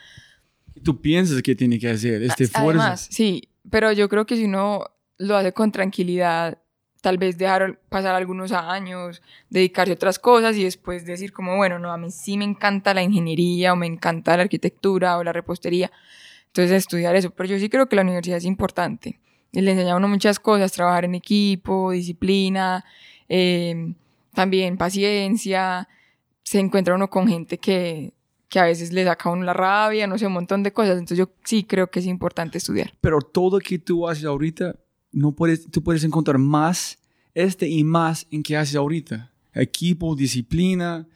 Tú 0.82 1.00
piensas 1.00 1.42
que 1.42 1.54
tiene 1.54 1.78
que 1.78 1.90
hacer 1.90 2.22
este 2.22 2.46
fuerza. 2.46 2.82
Además, 2.82 3.08
sí. 3.10 3.48
Pero 3.70 3.92
yo 3.92 4.08
creo 4.08 4.26
que 4.26 4.36
si 4.36 4.44
uno 4.44 4.84
lo 5.18 5.36
hace 5.36 5.52
con 5.52 5.70
tranquilidad, 5.70 6.58
tal 7.02 7.18
vez 7.18 7.36
dejar 7.36 7.80
pasar 7.88 8.14
algunos 8.14 8.52
años, 8.52 9.22
dedicarse 9.50 9.92
a 9.92 9.94
otras 9.94 10.18
cosas 10.18 10.56
y 10.56 10.64
después 10.64 11.04
decir 11.04 11.32
como, 11.32 11.56
bueno, 11.56 11.78
no, 11.78 11.92
a 11.92 11.98
mí 11.98 12.10
sí 12.10 12.38
me 12.38 12.44
encanta 12.44 12.94
la 12.94 13.02
ingeniería 13.02 13.72
o 13.72 13.76
me 13.76 13.86
encanta 13.86 14.36
la 14.36 14.44
arquitectura 14.44 15.18
o 15.18 15.24
la 15.24 15.32
repostería. 15.32 15.90
Entonces 16.46 16.72
estudiar 16.72 17.16
eso. 17.16 17.30
Pero 17.30 17.48
yo 17.48 17.58
sí 17.58 17.68
creo 17.68 17.88
que 17.88 17.96
la 17.96 18.02
universidad 18.02 18.38
es 18.38 18.44
importante. 18.44 19.18
Y 19.52 19.60
le 19.60 19.72
enseña 19.72 19.92
a 19.92 19.96
uno 19.96 20.08
muchas 20.08 20.38
cosas, 20.40 20.72
trabajar 20.72 21.04
en 21.04 21.14
equipo, 21.14 21.92
disciplina, 21.92 22.84
eh, 23.28 23.94
también 24.34 24.78
paciencia. 24.78 25.88
Se 26.42 26.58
encuentra 26.58 26.94
uno 26.94 27.10
con 27.10 27.28
gente 27.28 27.58
que, 27.58 28.14
que 28.48 28.58
a 28.58 28.64
veces 28.64 28.92
le 28.92 29.04
saca 29.04 29.28
a 29.28 29.32
uno 29.32 29.44
la 29.44 29.52
rabia, 29.52 30.06
no 30.06 30.18
sé, 30.18 30.26
un 30.26 30.32
montón 30.32 30.62
de 30.62 30.72
cosas. 30.72 30.92
Entonces 30.92 31.18
yo 31.18 31.30
sí 31.44 31.64
creo 31.64 31.90
que 31.90 32.00
es 32.00 32.06
importante 32.06 32.58
estudiar. 32.58 32.92
Pero 33.00 33.20
todo 33.20 33.58
que 33.58 33.78
tú 33.78 34.08
haces 34.08 34.24
ahorita, 34.24 34.76
no 35.12 35.32
puedes, 35.32 35.70
tú 35.70 35.82
puedes 35.82 36.02
encontrar 36.04 36.38
más, 36.38 36.98
este 37.34 37.68
y 37.68 37.84
más 37.84 38.26
en 38.30 38.42
que 38.42 38.56
haces 38.56 38.76
ahorita. 38.76 39.30
Equipo, 39.54 40.16
disciplina, 40.16 41.06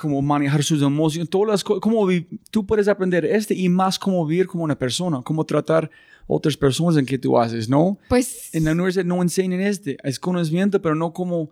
cómo 0.00 0.22
manejar 0.22 0.62
sus 0.64 0.82
emociones, 0.82 1.28
todas 1.30 1.48
las 1.48 1.64
cosas, 1.64 1.80
cómo 1.80 2.08
tú 2.50 2.64
puedes 2.66 2.88
aprender 2.88 3.24
este 3.24 3.54
y 3.54 3.68
más 3.68 3.98
cómo 3.98 4.24
vivir 4.26 4.46
como 4.46 4.64
una 4.64 4.76
persona, 4.78 5.20
cómo 5.22 5.44
tratar 5.44 5.90
otras 6.26 6.56
personas 6.56 6.96
en 6.96 7.06
que 7.06 7.18
tú 7.18 7.38
haces, 7.38 7.68
¿no? 7.68 7.98
Pues 8.08 8.54
En 8.54 8.64
la 8.64 8.72
universidad 8.72 9.04
no 9.04 9.20
enseñan 9.22 9.60
este, 9.60 9.96
es 10.02 10.18
conocimiento, 10.18 10.80
pero 10.80 10.94
no 10.94 11.12
como 11.12 11.50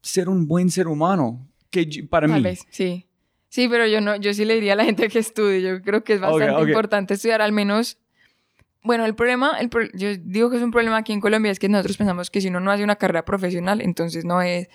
ser 0.00 0.28
un 0.28 0.46
buen 0.46 0.70
ser 0.70 0.88
humano, 0.88 1.46
que 1.70 1.86
yo- 1.86 2.08
para 2.08 2.26
tal 2.28 2.38
mí. 2.38 2.42
vez, 2.44 2.60
sí. 2.70 3.06
Sí, 3.48 3.68
pero 3.68 3.86
yo 3.86 4.00
no, 4.00 4.16
yo 4.16 4.32
sí 4.32 4.44
le 4.46 4.54
diría 4.54 4.72
a 4.72 4.76
la 4.76 4.84
gente 4.86 5.08
que 5.08 5.18
estudie. 5.18 5.60
Yo 5.60 5.82
creo 5.82 6.02
que 6.02 6.14
es 6.14 6.20
bastante 6.20 6.54
ok. 6.62 6.68
importante 6.68 7.14
estudiar 7.14 7.42
al 7.42 7.52
menos. 7.52 7.98
Bueno, 8.84 9.04
el 9.06 9.14
problema, 9.14 9.58
el 9.60 9.68
pro- 9.68 9.88
yo 9.94 10.08
digo 10.16 10.50
que 10.50 10.56
es 10.56 10.62
un 10.62 10.72
problema 10.72 10.96
aquí 10.96 11.12
en 11.12 11.20
Colombia, 11.20 11.52
es 11.52 11.60
que 11.60 11.68
nosotros 11.68 11.96
pensamos 11.96 12.30
que 12.30 12.40
si 12.40 12.48
uno 12.48 12.58
no 12.58 12.72
hace 12.72 12.82
una 12.82 12.96
carrera 12.96 13.24
profesional, 13.24 13.80
entonces 13.80 14.24
no 14.24 14.42
es, 14.42 14.68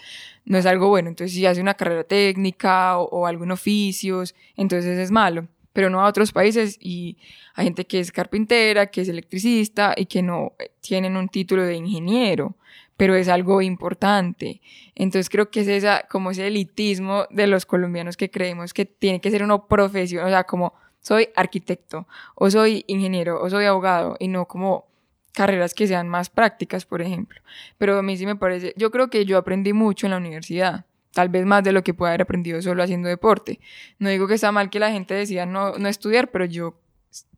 no 0.45 0.57
es 0.57 0.65
algo 0.65 0.87
bueno. 0.87 1.09
Entonces, 1.09 1.33
si 1.35 1.45
hace 1.45 1.59
una 1.59 1.73
carrera 1.73 2.05
técnica 2.05 2.97
o, 2.99 3.27
algún 3.27 3.51
oficios, 3.51 4.33
entonces 4.55 4.97
es 4.97 5.11
malo. 5.11 5.47
Pero 5.73 5.89
no 5.89 6.01
a 6.01 6.07
otros 6.07 6.31
países 6.31 6.77
y 6.79 7.17
hay 7.53 7.65
gente 7.65 7.85
que 7.85 7.99
es 7.99 8.11
carpintera, 8.13 8.87
que 8.87 9.01
es 9.01 9.09
electricista 9.09 9.93
y 9.95 10.05
que 10.05 10.21
no 10.23 10.53
eh, 10.57 10.71
tienen 10.81 11.17
un 11.17 11.27
título 11.27 11.63
de 11.63 11.75
ingeniero, 11.75 12.55
pero 12.95 13.13
es 13.13 13.27
algo 13.27 13.61
importante. 13.61 14.61
Entonces 14.95 15.29
creo 15.29 15.51
que 15.51 15.59
es 15.61 15.67
esa, 15.67 16.05
como 16.09 16.31
ese 16.31 16.47
elitismo 16.47 17.25
de 17.29 17.45
los 17.47 17.65
colombianos 17.65 18.15
que 18.17 18.31
creemos 18.31 18.73
que 18.73 18.85
tiene 18.85 19.19
que 19.19 19.29
ser 19.31 19.43
una 19.43 19.65
profesión, 19.67 20.25
o 20.25 20.29
sea, 20.29 20.45
como 20.45 20.73
soy 21.07 21.29
arquitecto, 21.37 22.05
o 22.35 22.51
soy 22.51 22.83
ingeniero, 22.87 23.41
o 23.41 23.49
soy 23.49 23.63
abogado, 23.63 24.17
y 24.19 24.27
no 24.27 24.45
como 24.45 24.87
carreras 25.31 25.73
que 25.73 25.87
sean 25.87 26.09
más 26.09 26.29
prácticas, 26.29 26.85
por 26.85 27.01
ejemplo. 27.01 27.39
Pero 27.77 27.97
a 27.97 28.01
mí 28.01 28.17
sí 28.17 28.25
me 28.25 28.35
parece, 28.35 28.73
yo 28.75 28.91
creo 28.91 29.09
que 29.09 29.23
yo 29.23 29.37
aprendí 29.37 29.71
mucho 29.71 30.05
en 30.05 30.11
la 30.11 30.17
universidad, 30.17 30.83
tal 31.13 31.29
vez 31.29 31.45
más 31.45 31.63
de 31.63 31.71
lo 31.71 31.81
que 31.81 31.93
pueda 31.93 32.11
haber 32.11 32.23
aprendido 32.23 32.61
solo 32.61 32.83
haciendo 32.83 33.07
deporte. 33.07 33.61
No 33.99 34.09
digo 34.09 34.27
que 34.27 34.33
está 34.33 34.51
mal 34.51 34.69
que 34.69 34.81
la 34.81 34.91
gente 34.91 35.13
decida 35.13 35.45
no, 35.45 35.77
no 35.77 35.87
estudiar, 35.87 36.29
pero 36.29 36.43
yo, 36.43 36.67
o 36.67 36.75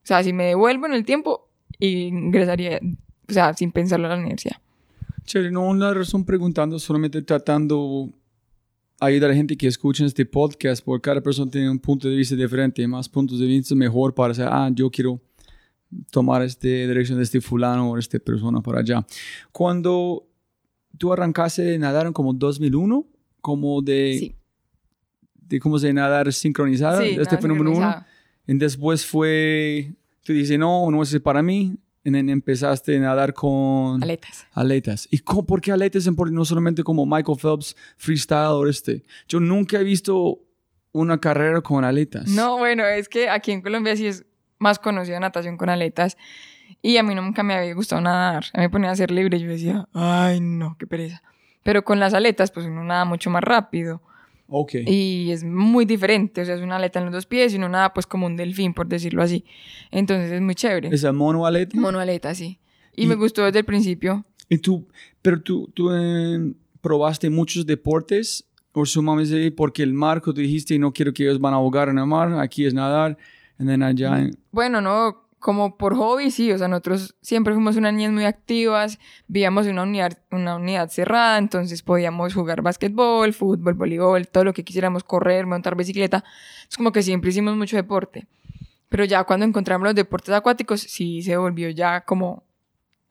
sea, 0.02 0.24
si 0.24 0.34
me 0.34 0.46
devuelvo 0.46 0.88
en 0.88 0.94
el 0.94 1.06
tiempo, 1.06 1.48
ingresaría, 1.78 2.80
o 3.30 3.32
sea, 3.32 3.54
sin 3.54 3.72
pensarlo 3.72 4.08
a 4.08 4.16
la 4.16 4.18
universidad. 4.18 4.58
No 5.52 5.76
la 5.76 5.94
razón 5.94 6.26
preguntando, 6.26 6.80
solamente 6.80 7.22
tratando 7.22 8.10
ayudar 9.00 9.32
a 9.32 9.36
gente 9.36 9.56
que 9.56 9.68
escucha 9.68 10.06
este 10.06 10.26
podcast, 10.26 10.84
porque 10.84 11.02
cada 11.04 11.22
persona 11.22 11.50
tiene 11.50 11.70
un 11.70 11.80
punto 11.80 12.08
de 12.10 12.16
vista 12.16 12.36
diferente, 12.36 12.86
más 12.88 13.08
puntos 13.08 13.40
de 13.40 13.46
vista 13.46 13.74
mejor 13.76 14.14
para 14.14 14.30
decir, 14.30 14.46
ah, 14.48 14.70
yo 14.74 14.90
quiero 14.90 15.22
tomar 16.12 16.44
esta 16.44 16.68
dirección 16.68 17.18
de 17.18 17.24
este 17.24 17.42
fulano 17.42 17.92
o 17.92 17.98
esta 17.98 18.20
persona 18.20 18.62
para 18.62 18.80
allá. 18.82 19.06
Cuando 19.52 20.28
tú 20.98 21.12
arrancaste 21.14 21.64
de 21.64 21.80
nadar 21.80 22.08
en 22.08 22.14
como 22.14 22.34
2001, 22.34 23.06
como 23.42 23.82
de, 23.82 24.18
Sí. 24.20 24.36
de 25.48 25.60
cómo 25.60 25.80
se 25.80 25.92
nadar 25.94 26.32
sincronizada, 26.34 27.02
Sí, 27.02 27.10
este 27.12 27.24
nada 27.24 27.38
fenómeno 27.42 27.72
uno, 27.72 27.80
sincronizado. 27.80 28.06
y 28.48 28.58
después 28.58 29.06
fue, 29.06 29.94
tú 30.24 30.34
dices, 30.34 30.60
no, 30.60 30.92
no 30.92 31.02
es 31.02 31.18
para 31.22 31.42
mí, 31.42 31.76
empezaste 32.04 32.98
a 32.98 33.00
nadar 33.00 33.34
con 33.34 34.02
Aletas. 34.04 34.48
aletas. 34.54 35.08
¿Y 35.12 35.20
cómo, 35.20 35.46
por 35.46 35.62
qué 35.62 35.72
aletas? 35.72 36.08
en 36.08 36.16
No 36.32 36.46
solamente 36.46 36.84
como 36.84 37.06
Michael 37.06 37.38
Phelps, 37.40 37.76
freestyle 37.98 38.54
o 38.54 38.68
este. 38.68 39.04
Yo 39.28 39.40
nunca 39.40 39.80
he 39.80 39.84
visto 39.84 40.40
una 40.92 41.20
carrera 41.20 41.62
con 41.62 41.84
aletas. 41.84 42.28
No, 42.30 42.58
bueno, 42.58 42.86
es 42.86 43.10
que 43.10 43.30
aquí 43.30 43.52
en 43.52 43.62
Colombia 43.62 43.96
sí 43.96 44.08
es 44.08 44.26
más 44.58 44.80
conocida 44.80 45.20
natación 45.20 45.58
con 45.58 45.70
aletas. 45.70 46.18
Y 46.82 46.98
a 46.98 47.04
mí 47.04 47.16
nunca 47.16 47.44
me 47.44 47.56
había 47.56 47.74
gustado 47.74 48.02
nadar. 48.02 48.46
A 48.54 48.60
mí 48.60 48.64
me 48.64 48.70
ponía 48.70 48.92
a 48.92 48.96
ser 48.96 49.12
libre 49.12 49.38
y 49.38 49.42
yo 49.42 49.50
decía, 49.50 49.88
ay, 49.94 50.40
no, 50.40 50.76
qué 50.78 50.88
pereza. 50.88 51.22
Pero 51.64 51.84
con 51.84 52.00
las 52.00 52.14
aletas, 52.14 52.52
pues 52.52 52.66
uno 52.66 52.84
nada 52.84 53.06
mucho 53.06 53.30
más 53.30 53.44
rápido. 53.44 54.02
Ok. 54.50 54.74
Y 54.88 55.32
es 55.32 55.44
muy 55.44 55.86
diferente. 55.86 56.42
O 56.42 56.46
sea, 56.46 56.56
es 56.56 56.62
una 56.62 56.78
aleta 56.78 57.00
en 57.00 57.06
los 57.06 57.14
dos 57.14 57.26
pies 57.26 57.54
y 57.54 57.58
uno 57.58 57.70
nada 57.70 57.94
pues 57.94 58.06
como 58.08 58.26
un 58.26 58.36
delfín, 58.36 58.74
por 58.74 58.88
decirlo 58.88 59.22
así. 59.22 59.46
Entonces 59.92 60.32
es 60.32 60.42
muy 60.42 60.56
chévere. 60.56 60.90
¿Es 60.92 61.04
el 61.04 61.14
mono 61.14 61.46
aleta? 61.46 61.78
Monoaleta, 61.80 62.34
sí. 62.36 62.60
Y, 62.96 63.04
Y- 63.04 63.08
me 63.08 63.16
gustó 63.16 63.44
desde 63.46 63.60
el 63.60 63.66
principio. 63.66 64.26
¿Y 64.50 64.58
tú, 64.58 64.88
pero 65.22 65.40
tú, 65.42 65.70
tú 65.76 65.92
eh, 65.94 66.54
probaste 66.82 67.30
muchos 67.30 67.66
deportes 67.66 68.46
o 68.72 68.86
sumamente 68.86 69.52
porque 69.52 69.84
el 69.84 69.94
marco 69.94 70.34
tú 70.34 70.42
dijiste 70.42 70.80
no 70.80 70.92
quiero 70.92 71.14
que 71.14 71.24
ellos 71.24 71.40
van 71.40 71.54
a 71.54 71.58
ahogar 71.58 71.90
en 71.90 72.00
el 72.00 72.06
mar, 72.08 72.34
aquí 72.40 72.66
es 72.66 72.74
nadar, 72.74 73.18
y 73.60 73.66
then 73.66 73.84
allá. 73.84 74.20
en- 74.20 74.32
Bueno, 74.52 74.80
no, 74.82 75.29
como 75.40 75.78
por 75.78 75.96
hobby, 75.96 76.32
sí. 76.32 76.52
O 76.52 76.58
sea, 76.58 76.68
nosotros 76.68 77.16
siempre 77.22 77.54
fuimos 77.54 77.76
unas 77.76 77.94
niñas 77.94 78.12
muy 78.12 78.26
activas, 78.26 79.00
vivíamos 79.28 79.66
en 79.66 79.74
una 79.74 79.84
unidad, 79.84 80.18
una 80.32 80.58
unidad 80.58 80.90
cerrada, 80.90 81.38
entonces 81.38 81.82
podíamos 81.82 82.34
jugar 82.34 82.62
básquetbol, 82.62 83.34
fútbol, 83.34 83.74
voleibol, 83.74 84.28
todo 84.28 84.44
lo 84.44 84.54
que 84.54 84.64
quisiéramos, 84.64 85.04
correr, 85.04 85.46
montar 85.46 85.76
bicicleta. 85.76 86.24
Es 86.70 86.78
como 86.78 86.92
que 86.92 87.04
siempre 87.04 87.30
hicimos 87.30 87.56
mucho 87.56 87.76
deporte. 87.76 88.28
Pero 88.90 89.06
ya 89.06 89.24
cuando 89.24 89.46
encontramos 89.46 89.86
los 89.86 89.96
deportes 89.96 90.34
acuáticos, 90.34 90.82
sí 90.82 91.22
se 91.22 91.38
volvió 91.38 91.70
ya 91.70 92.02
como 92.02 92.44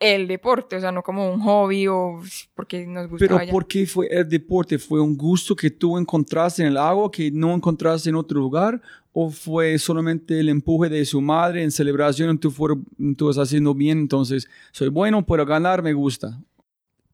el 0.01 0.29
deporte, 0.29 0.77
o 0.77 0.81
sea, 0.81 0.93
no 0.93 1.03
como 1.03 1.33
un 1.33 1.41
hobby 1.41 1.89
o 1.89 2.21
porque 2.55 2.87
nos 2.87 3.09
gustaba 3.09 3.39
Pero 3.41 3.47
ya. 3.47 3.53
¿por 3.53 3.67
qué 3.67 3.87
fue 3.87 4.07
el 4.11 4.29
deporte? 4.29 4.79
¿Fue 4.79 5.01
un 5.01 5.17
gusto 5.17 5.57
que 5.57 5.71
tú 5.71 5.99
encontraste 5.99 6.63
en 6.63 6.69
el 6.69 6.77
agua 6.77 7.11
que 7.11 7.31
no 7.31 7.53
encontraste 7.55 8.09
en 8.11 8.17
otro 8.17 8.39
lugar? 8.39 8.81
¿O 9.13 9.31
fue 9.31 9.77
solamente 9.79 10.39
el 10.39 10.49
empuje 10.49 10.89
de 10.89 11.05
su 11.05 11.21
madre 11.21 11.65
en 11.65 11.73
celebración? 11.73 12.39
Tú, 12.39 12.51
fueron, 12.51 12.87
tú 13.17 13.31
estás 13.31 13.49
haciendo 13.49 13.75
bien, 13.75 13.99
entonces 13.99 14.49
soy 14.71 14.89
bueno, 14.89 15.27
puedo 15.27 15.45
ganar, 15.45 15.83
me 15.83 15.93
gusta. 15.93 16.41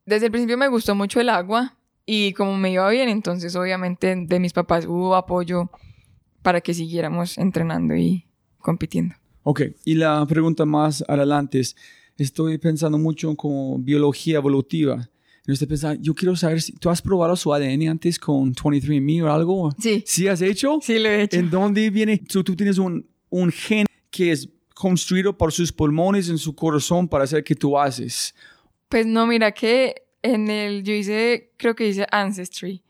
Desde 0.04 0.26
el 0.26 0.32
principio 0.32 0.58
me 0.58 0.68
gustó 0.68 0.94
mucho 0.94 1.20
el 1.20 1.30
agua 1.30 1.76
y 2.04 2.34
como 2.34 2.56
me 2.58 2.70
iba 2.70 2.88
bien, 2.90 3.08
entonces 3.08 3.56
obviamente 3.56 4.14
de 4.14 4.38
mis 4.40 4.52
papás 4.52 4.84
hubo 4.84 5.16
apoyo 5.16 5.70
para 6.42 6.60
que 6.60 6.74
siguiéramos 6.74 7.38
entrenando 7.38 7.96
y 7.96 8.26
compitiendo. 8.58 9.14
Ok, 9.42 9.62
y 9.84 9.94
la 9.94 10.24
pregunta 10.26 10.66
más 10.66 11.02
adelante 11.08 11.60
es, 11.60 11.76
estoy 12.18 12.58
pensando 12.58 12.98
mucho 12.98 13.34
como 13.36 13.78
biología 13.78 14.36
evolutiva. 14.36 15.08
Y 15.46 15.52
estoy 15.52 15.68
pensando, 15.68 16.02
yo 16.02 16.14
quiero 16.14 16.34
saber 16.36 16.62
si 16.62 16.72
tú 16.72 16.88
has 16.88 17.02
probado 17.02 17.36
su 17.36 17.52
ADN 17.52 17.88
antes 17.88 18.18
con 18.18 18.54
23andMe 18.54 19.22
o 19.24 19.32
algo. 19.32 19.70
Sí, 19.78 20.02
¿Sí 20.06 20.26
has 20.26 20.40
hecho? 20.40 20.78
sí 20.80 20.98
lo 20.98 21.08
he 21.10 21.22
hecho. 21.22 21.36
¿En 21.38 21.50
dónde 21.50 21.90
viene? 21.90 22.22
So, 22.28 22.42
tú 22.42 22.56
tienes 22.56 22.78
un, 22.78 23.06
un 23.28 23.52
gen 23.52 23.86
que 24.10 24.32
es 24.32 24.48
construido 24.74 25.36
por 25.36 25.52
sus 25.52 25.72
pulmones 25.72 26.28
en 26.28 26.38
su 26.38 26.54
corazón 26.54 27.08
para 27.08 27.24
hacer 27.24 27.44
que 27.44 27.54
tú 27.54 27.78
haces. 27.78 28.34
Pues 28.88 29.06
no, 29.06 29.26
mira 29.26 29.52
que 29.52 30.06
en 30.22 30.48
el, 30.48 30.82
yo 30.82 30.94
hice, 30.94 31.52
creo 31.58 31.74
que 31.74 31.88
hice 31.88 32.06
Ancestry. 32.10 32.83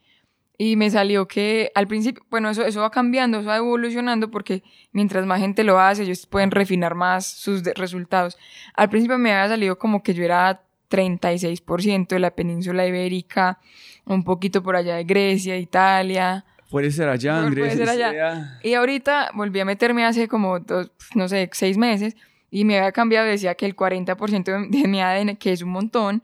Y 0.57 0.77
me 0.77 0.89
salió 0.89 1.27
que 1.27 1.73
al 1.75 1.89
principio, 1.89 2.23
bueno, 2.31 2.49
eso, 2.51 2.65
eso 2.65 2.81
va 2.81 2.91
cambiando, 2.91 3.41
eso 3.41 3.49
va 3.49 3.57
evolucionando 3.57 4.31
porque 4.31 4.63
mientras 4.93 5.27
más 5.27 5.41
gente 5.41 5.65
lo 5.65 5.81
hace, 5.81 6.05
ellos 6.05 6.27
pueden 6.27 6.53
refinar 6.53 6.95
más 6.95 7.27
sus 7.27 7.65
resultados. 7.65 8.39
Al 8.75 8.89
principio 8.89 9.19
me 9.19 9.33
había 9.33 9.49
salido 9.49 9.77
como 9.79 10.03
que 10.05 10.15
yo 10.15 10.23
era 10.25 10.63
36% 10.91 12.09
de 12.15 12.19
la 12.21 12.31
península 12.31 12.87
ibérica, 12.87 13.59
un 14.05 14.23
poquito 14.23 14.63
por 14.63 14.77
allá 14.77 14.95
de 14.97 15.05
Grecia, 15.05 15.57
Italia. 15.59 16.45
Puede 16.71 16.91
ser 16.93 17.09
allá, 17.09 17.35
Puede 17.35 17.47
Andrés. 17.47 17.75
ser 17.77 17.89
allá. 17.89 18.11
sea- 18.13 18.61
Y 18.63 18.75
ahorita 18.75 19.31
volví 19.35 19.61
a 19.61 19.65
meterme 19.65 20.05
hace 20.05 20.29
como, 20.29 20.61
dos, 20.61 20.91
no 21.15 21.29
sé, 21.29 21.49
seis 21.53 21.77
meses 21.77 22.17
y 22.51 22.65
me 22.65 22.79
había 22.79 22.93
cambiado, 22.93 23.27
decía 23.27 23.55
que 23.57 23.67
el 23.67 23.75
40% 23.75 24.45
de, 24.71 24.79
de 24.83 24.89
mi 24.89 25.01
ADN, 25.01 25.37
que 25.37 25.53
es 25.53 25.63
un 25.63 25.71
montón, 25.71 26.23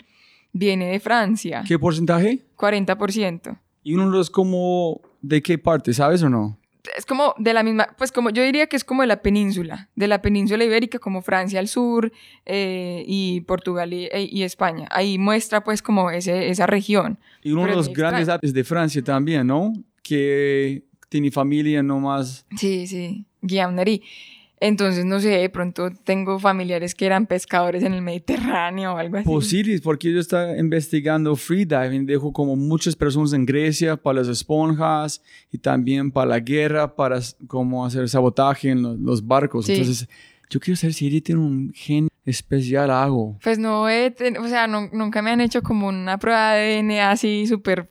viene 0.53 0.87
de 0.89 1.01
Francia. 1.01 1.65
¿Qué 1.67 1.79
porcentaje? 1.79 2.41
40%. 2.57 3.59
Y 3.83 3.95
uno 3.95 4.21
es 4.21 4.31
como, 4.31 5.01
¿de 5.23 5.43
qué 5.43 5.59
parte? 5.59 5.93
¿Sabes 5.95 6.23
o 6.23 6.29
no? 6.29 6.59
Es 6.97 7.05
como 7.05 7.35
de 7.39 7.53
la 7.53 7.63
misma, 7.63 7.89
pues 7.99 8.11
como 8.11 8.31
yo 8.31 8.43
diría 8.43 8.67
que 8.67 8.77
es 8.77 8.85
como 8.85 9.03
de 9.03 9.07
la 9.09 9.21
península, 9.21 9.91
de 9.97 10.09
la 10.09 10.23
península 10.23 10.65
ibérica, 10.65 10.99
como 10.99 11.21
Francia 11.21 11.61
al 11.61 11.69
sur 11.69 12.11
eh, 12.47 13.05
y 13.07 13.43
Portugal 13.43 13.93
y, 13.93 14.07
e- 14.07 14.29
y 14.31 14.43
España. 14.45 14.89
Ahí 14.91 15.19
muestra 15.19 15.63
pues 15.63 15.83
como 15.83 16.11
ese, 16.11 16.49
esa 16.49 16.67
región. 16.67 17.19
Y 17.43 17.53
uno 17.53 17.63
Pero 17.63 17.73
de 17.73 17.77
los 17.77 17.93
grandes 17.93 18.29
artes 18.29 18.55
de 18.55 18.65
Francia 18.65 19.03
también, 19.05 19.47
¿no? 19.47 19.73
Que 20.03 20.85
tiene 21.11 21.31
familia 21.31 21.83
nomás. 21.83 22.47
Sí, 22.57 22.87
sí, 22.87 23.27
Guillaume 23.43 24.01
Entonces, 24.63 25.07
no 25.07 25.19
sé, 25.21 25.31
de 25.31 25.49
pronto 25.49 25.89
tengo 26.05 26.39
familiares 26.39 26.95
que 26.95 27.07
eran 27.07 27.27
pescadores 27.27 27.83
en 27.83 27.95
el 27.95 28.03
Mediterráneo 28.03 28.93
o 28.93 28.97
algo 28.99 29.17
así. 29.17 29.25
Posibles, 29.27 29.81
porque 29.81 30.13
yo 30.13 30.21
estaba 30.21 30.55
investigando 30.59 31.35
freediving, 31.35 32.05
dejo 32.05 32.31
como 32.33 32.57
muchas 32.57 32.95
personas 32.95 33.33
en 33.33 33.47
Grecia 33.47 33.97
para 33.97 34.19
las 34.21 34.29
esponjas 34.29 35.23
y 35.51 35.57
también 35.57 36.13
para 36.13 36.29
la 36.29 36.41
guerra, 36.41 36.95
para 36.95 37.21
como 37.47 37.87
hacer 37.87 38.07
sabotaje 38.11 38.69
en 38.69 38.83
lo- 38.83 38.95
los, 38.97 39.27
barcos. 39.27 39.65
Sí. 39.65 39.73
Entonces, 39.73 40.07
yo 40.51 40.61
quiero 40.61 40.77
saber 40.77 40.93
si 40.93 41.07
ella 41.07 41.23
tiene 41.23 41.41
un 41.41 41.73
gen 41.75 42.09
especial 42.27 42.91
algo. 42.91 43.39
Pues 43.43 43.59
no 43.59 43.85
o 43.85 44.49
sea, 44.49 44.67
no- 44.67 44.91
nunca 44.93 45.23
me 45.23 45.31
han 45.31 45.41
hecho 45.41 45.63
como 45.63 45.89
una 45.89 46.19
prueba 46.19 46.53
de 46.53 46.75
ADN 46.81 47.01
así 47.01 47.47
súper 47.47 47.89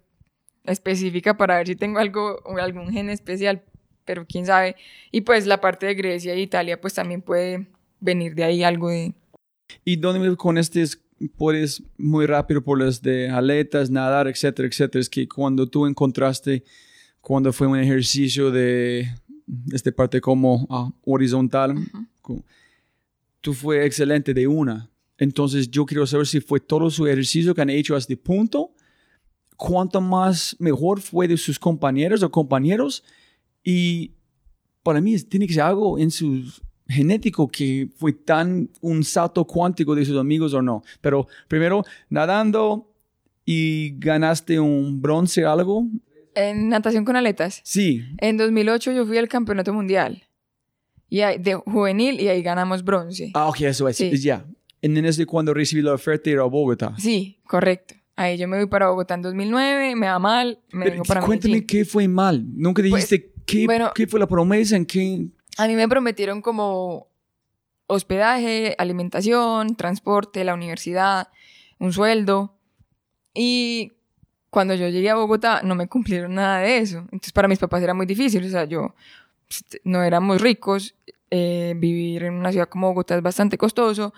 específica 0.66 1.36
para 1.36 1.58
ver 1.58 1.68
si 1.68 1.76
tengo 1.76 1.98
algo, 2.00 2.40
o 2.46 2.58
algún 2.58 2.92
gen 2.92 3.10
especial, 3.10 3.64
pero 4.10 4.26
quién 4.26 4.44
sabe. 4.44 4.76
Y 5.12 5.22
pues 5.22 5.46
la 5.46 5.62
parte 5.62 5.86
de 5.86 5.94
Grecia 5.94 6.34
e 6.34 6.42
Italia, 6.42 6.82
pues 6.82 6.96
también 6.96 7.22
puede 7.22 7.68
venir 8.00 8.34
de 8.34 8.44
ahí 8.44 8.64
algo 8.64 8.90
de... 8.90 9.14
Y 9.86 9.98
donde 9.98 10.36
con 10.36 10.58
este 10.58 10.82
es- 10.82 11.00
puedes 11.38 11.84
muy 11.96 12.26
rápido 12.26 12.64
por 12.64 12.82
las 12.82 13.04
de 13.04 13.30
aletas, 13.30 13.92
nadar, 13.92 14.28
etcétera, 14.28 14.68
etcétera. 14.68 15.00
Es 15.00 15.10
que 15.12 15.28
cuando 15.28 15.68
tú 15.68 15.86
encontraste, 15.86 16.64
cuando 17.22 17.54
fue 17.54 17.68
un 17.68 17.78
ejercicio 17.78 18.50
de 18.50 19.08
esta 19.72 19.92
parte 19.92 20.20
como 20.20 20.66
ah, 20.72 20.90
horizontal, 21.06 21.76
co- 22.24 22.44
tú 23.42 23.54
fue 23.54 23.86
excelente 23.86 24.34
de 24.34 24.48
una. 24.48 24.90
Entonces 25.20 25.70
yo 25.70 25.86
quiero 25.86 26.08
saber 26.08 26.26
si 26.26 26.40
fue 26.42 26.60
todo 26.60 26.90
su 26.90 27.06
ejercicio 27.06 27.54
que 27.54 27.62
han 27.62 27.70
hecho 27.70 27.96
hasta 27.96 28.12
este 28.12 28.18
punto, 28.18 28.72
cuánto 29.56 30.02
más 30.02 30.56
mejor 30.58 31.00
fue 31.00 31.28
de 31.28 31.38
sus 31.38 31.60
compañeros 31.60 32.24
o 32.24 32.32
compañeros. 32.32 33.04
Y 33.72 34.12
para 34.84 35.00
mí 35.02 35.16
tiene 35.20 35.46
que 35.48 35.54
ser 35.54 35.64
algo 35.64 36.00
en 36.00 36.10
su 36.10 36.42
genético 36.88 37.48
que 37.48 37.88
fue 37.98 38.14
tan 38.14 38.70
un 38.82 39.04
salto 39.04 39.46
cuántico 39.46 39.94
de 39.94 40.06
sus 40.06 40.18
amigos 40.18 40.54
o 40.56 40.62
no. 40.62 40.82
Pero 41.02 41.28
primero, 41.48 41.84
nadando 42.10 42.92
y 43.46 43.96
ganaste 44.00 44.60
un 44.60 45.00
bronce 45.02 45.46
algo. 45.46 45.86
En 46.34 46.70
natación 46.70 47.06
con 47.06 47.16
aletas. 47.16 47.62
Sí. 47.64 48.04
En 48.18 48.38
2008 48.38 48.92
yo 48.94 49.06
fui 49.06 49.18
al 49.18 49.28
campeonato 49.28 49.72
mundial. 49.74 50.24
Y 51.10 51.22
ahí- 51.22 51.38
de 51.38 51.54
juvenil 51.56 52.20
y 52.20 52.28
ahí 52.28 52.42
ganamos 52.42 52.84
bronce. 52.84 53.32
Ah, 53.34 53.48
ok, 53.50 53.62
eso 53.62 53.88
es. 53.88 53.98
Sí. 53.98 54.16
ya. 54.18 54.46
En 54.82 54.98
ese 55.06 55.26
cuando 55.26 55.54
recibí 55.54 55.82
la 55.82 55.94
oferta 55.94 56.30
era 56.30 56.42
a 56.42 56.46
Bogotá. 56.46 56.96
Sí, 56.98 57.38
correcto. 57.46 57.96
Ahí 58.16 58.38
yo 58.38 58.48
me 58.48 58.58
voy 58.58 58.68
para 58.68 58.90
Bogotá 58.90 59.14
en 59.16 59.22
2009, 59.22 59.96
me 59.96 60.08
va 60.08 60.20
mal, 60.20 60.60
me 60.72 60.84
Pero 60.86 60.92
vengo 60.92 61.04
para 61.06 61.22
cuéntame 61.22 61.52
Medellín. 61.54 61.68
qué 61.68 61.86
fue 61.86 62.08
mal. 62.08 62.44
Nunca 62.56 62.82
Pues, 62.82 63.10
dijiste 63.10 63.32
qué, 63.52 63.66
bueno- 63.66 63.92
qué 63.94 64.08
fue 64.08 64.20
la 64.20 64.28
promesa, 64.28 64.76
en 64.76 64.86
qué... 64.86 65.28
A 65.58 65.68
mí 65.68 65.76
me 65.76 65.88
prometieron 65.88 66.42
como 66.42 67.08
hospedaje, 67.88 68.76
alimentación, 68.78 69.76
transporte, 69.76 70.44
la 70.44 70.54
universidad, 70.54 71.30
un 71.80 71.92
sueldo. 71.92 72.56
Y 73.34 73.94
cuando 74.50 74.74
yo 74.76 74.88
llegué 74.88 75.10
a 75.10 75.16
Bogotá 75.16 75.62
no 75.64 75.76
me 75.76 75.88
cumplieron 75.88 76.36
nada 76.36 76.60
de 76.60 76.78
eso. 76.78 77.00
Entonces 77.00 77.34
para 77.34 77.48
mis 77.48 77.60
papás 77.60 77.82
era 77.84 77.94
muy 77.94 78.06
difícil. 78.06 78.46
O 78.46 78.50
sea, 78.50 78.66
yo 78.66 78.96
pues, 79.48 79.82
no 79.84 80.04
éramos 80.04 80.42
ricos. 80.42 80.96
eh, 81.32 81.74
vivir 81.78 82.24
en 82.24 82.34
una 82.34 82.52
ciudad 82.52 82.68
como 82.70 82.88
Bogotá 82.88 83.16
es 83.16 83.22
bastante 83.22 83.58
costoso. 83.58 84.14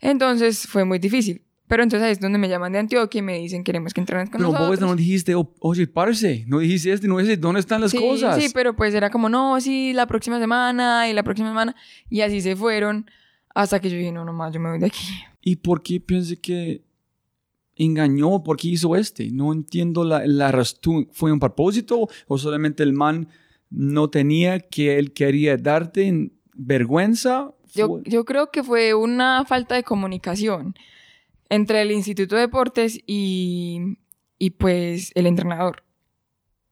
Entonces 0.00 0.66
fue 0.68 0.84
muy 0.84 0.98
difícil. 0.98 1.42
Pero 1.68 1.82
entonces 1.82 2.06
ahí 2.06 2.12
es 2.12 2.20
donde 2.20 2.38
me 2.38 2.48
llaman 2.48 2.72
de 2.72 2.78
Antioquia 2.78 3.18
y 3.18 3.22
me 3.22 3.38
dicen 3.38 3.64
queremos 3.64 3.92
que 3.92 4.00
entrenes 4.00 4.30
con 4.30 4.38
Pero 4.38 4.50
vos 4.50 4.60
nosotros. 4.60 4.88
no 4.90 4.96
dijiste, 4.96 5.34
"Oh, 5.34 5.52
oye, 5.60 5.86
parce, 5.86 6.44
no 6.46 6.60
dijiste 6.60 6.92
esto, 6.92 7.08
no 7.08 7.18
dijiste, 7.18 7.36
¿dónde 7.38 7.60
están 7.60 7.80
las 7.80 7.90
sí, 7.90 7.98
cosas? 7.98 8.40
Sí, 8.40 8.50
pero 8.54 8.76
pues 8.76 8.94
era 8.94 9.10
como, 9.10 9.28
no, 9.28 9.60
sí, 9.60 9.92
la 9.92 10.06
próxima 10.06 10.38
semana 10.38 11.08
y 11.08 11.12
la 11.12 11.22
próxima 11.24 11.48
semana. 11.48 11.74
Y 12.08 12.20
así 12.20 12.40
se 12.40 12.54
fueron 12.54 13.10
hasta 13.54 13.80
que 13.80 13.90
yo 13.90 13.96
dije, 13.96 14.12
no, 14.12 14.24
no 14.24 14.32
más, 14.32 14.52
yo 14.52 14.60
me 14.60 14.70
voy 14.70 14.78
de 14.78 14.86
aquí. 14.86 15.06
¿Y 15.40 15.56
por 15.56 15.82
qué 15.82 16.00
piensa 16.00 16.36
que 16.36 16.84
engañó? 17.74 18.42
¿Por 18.42 18.56
qué 18.56 18.68
hizo 18.68 18.94
este? 18.96 19.30
No 19.30 19.52
entiendo 19.52 20.04
la, 20.04 20.26
la 20.26 20.52
razón. 20.52 21.08
¿Fue 21.12 21.32
un 21.32 21.40
propósito 21.40 22.08
o 22.28 22.38
solamente 22.38 22.82
el 22.82 22.92
man 22.92 23.28
no 23.70 24.08
tenía 24.08 24.60
que 24.60 24.98
él 24.98 25.12
quería 25.12 25.56
darte 25.56 26.06
en 26.06 26.32
vergüenza? 26.54 27.52
Yo, 27.74 28.02
yo 28.04 28.24
creo 28.24 28.50
que 28.50 28.62
fue 28.62 28.94
una 28.94 29.44
falta 29.44 29.74
de 29.74 29.82
comunicación 29.82 30.74
entre 31.48 31.82
el 31.82 31.92
Instituto 31.92 32.34
de 32.36 32.42
Deportes 32.42 32.98
y, 33.06 33.98
y 34.38 34.50
pues 34.50 35.12
el 35.14 35.26
entrenador. 35.26 35.82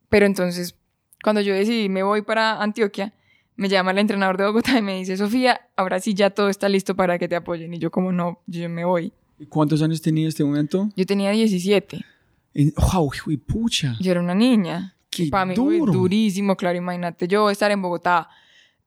Pero 0.09 0.27
entonces, 0.27 0.77
cuando 1.23 1.41
yo 1.41 1.55
decidí 1.55 1.89
me 1.89 2.03
voy 2.03 2.23
para 2.23 2.63
Antioquia, 2.63 3.15
me 3.57 3.69
llama 3.69 3.93
el 3.93 3.99
entrenador 3.99 4.37
de 4.37 4.45
Bogotá 4.47 4.79
y 4.79 4.83
me 4.83 4.97
dice, 4.99 5.17
Sofía, 5.17 5.61
ahora 5.77 6.01
sí 6.01 6.15
ya 6.15 6.31
todo 6.31 6.49
está 6.49 6.69
listo 6.69 6.97
para 6.97 7.19
que 7.19 7.29
te 7.29 7.37
apoyen. 7.37 7.73
Y 7.75 7.79
yo 7.79 7.91
como 7.91 8.13
no, 8.13 8.41
yo 8.47 8.69
me 8.69 8.85
voy. 8.85 9.13
¿Cuántos 9.49 9.83
años 9.83 10.01
tenía 10.03 10.25
en 10.25 10.29
este 10.29 10.45
momento? 10.45 10.89
Yo 10.97 11.07
tenía 11.07 11.31
17, 11.31 12.01
En- 12.55 12.73
¡Wow, 12.93 13.11
hijo 13.15 13.31
pucha! 13.47 13.97
yo 14.01 14.11
era 14.13 14.21
una 14.21 14.35
niña. 14.35 14.97
¡Qué 15.11 15.27
Para 15.29 15.45
mí 15.47 15.55
fue 15.57 15.79
duro! 15.79 15.93
durísimo, 15.93 16.57
claro, 16.57 16.79
imagínate 16.79 17.29
yo 17.29 17.49
estar 17.51 17.71
en 17.71 17.81
Bogotá 17.83 18.29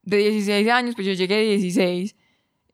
de 0.03 0.17
16 0.17 0.67
años, 0.69 0.95
pues 0.95 1.07
yo 1.07 1.13
llegué 1.13 1.35
de 1.35 1.57
16 1.57 2.15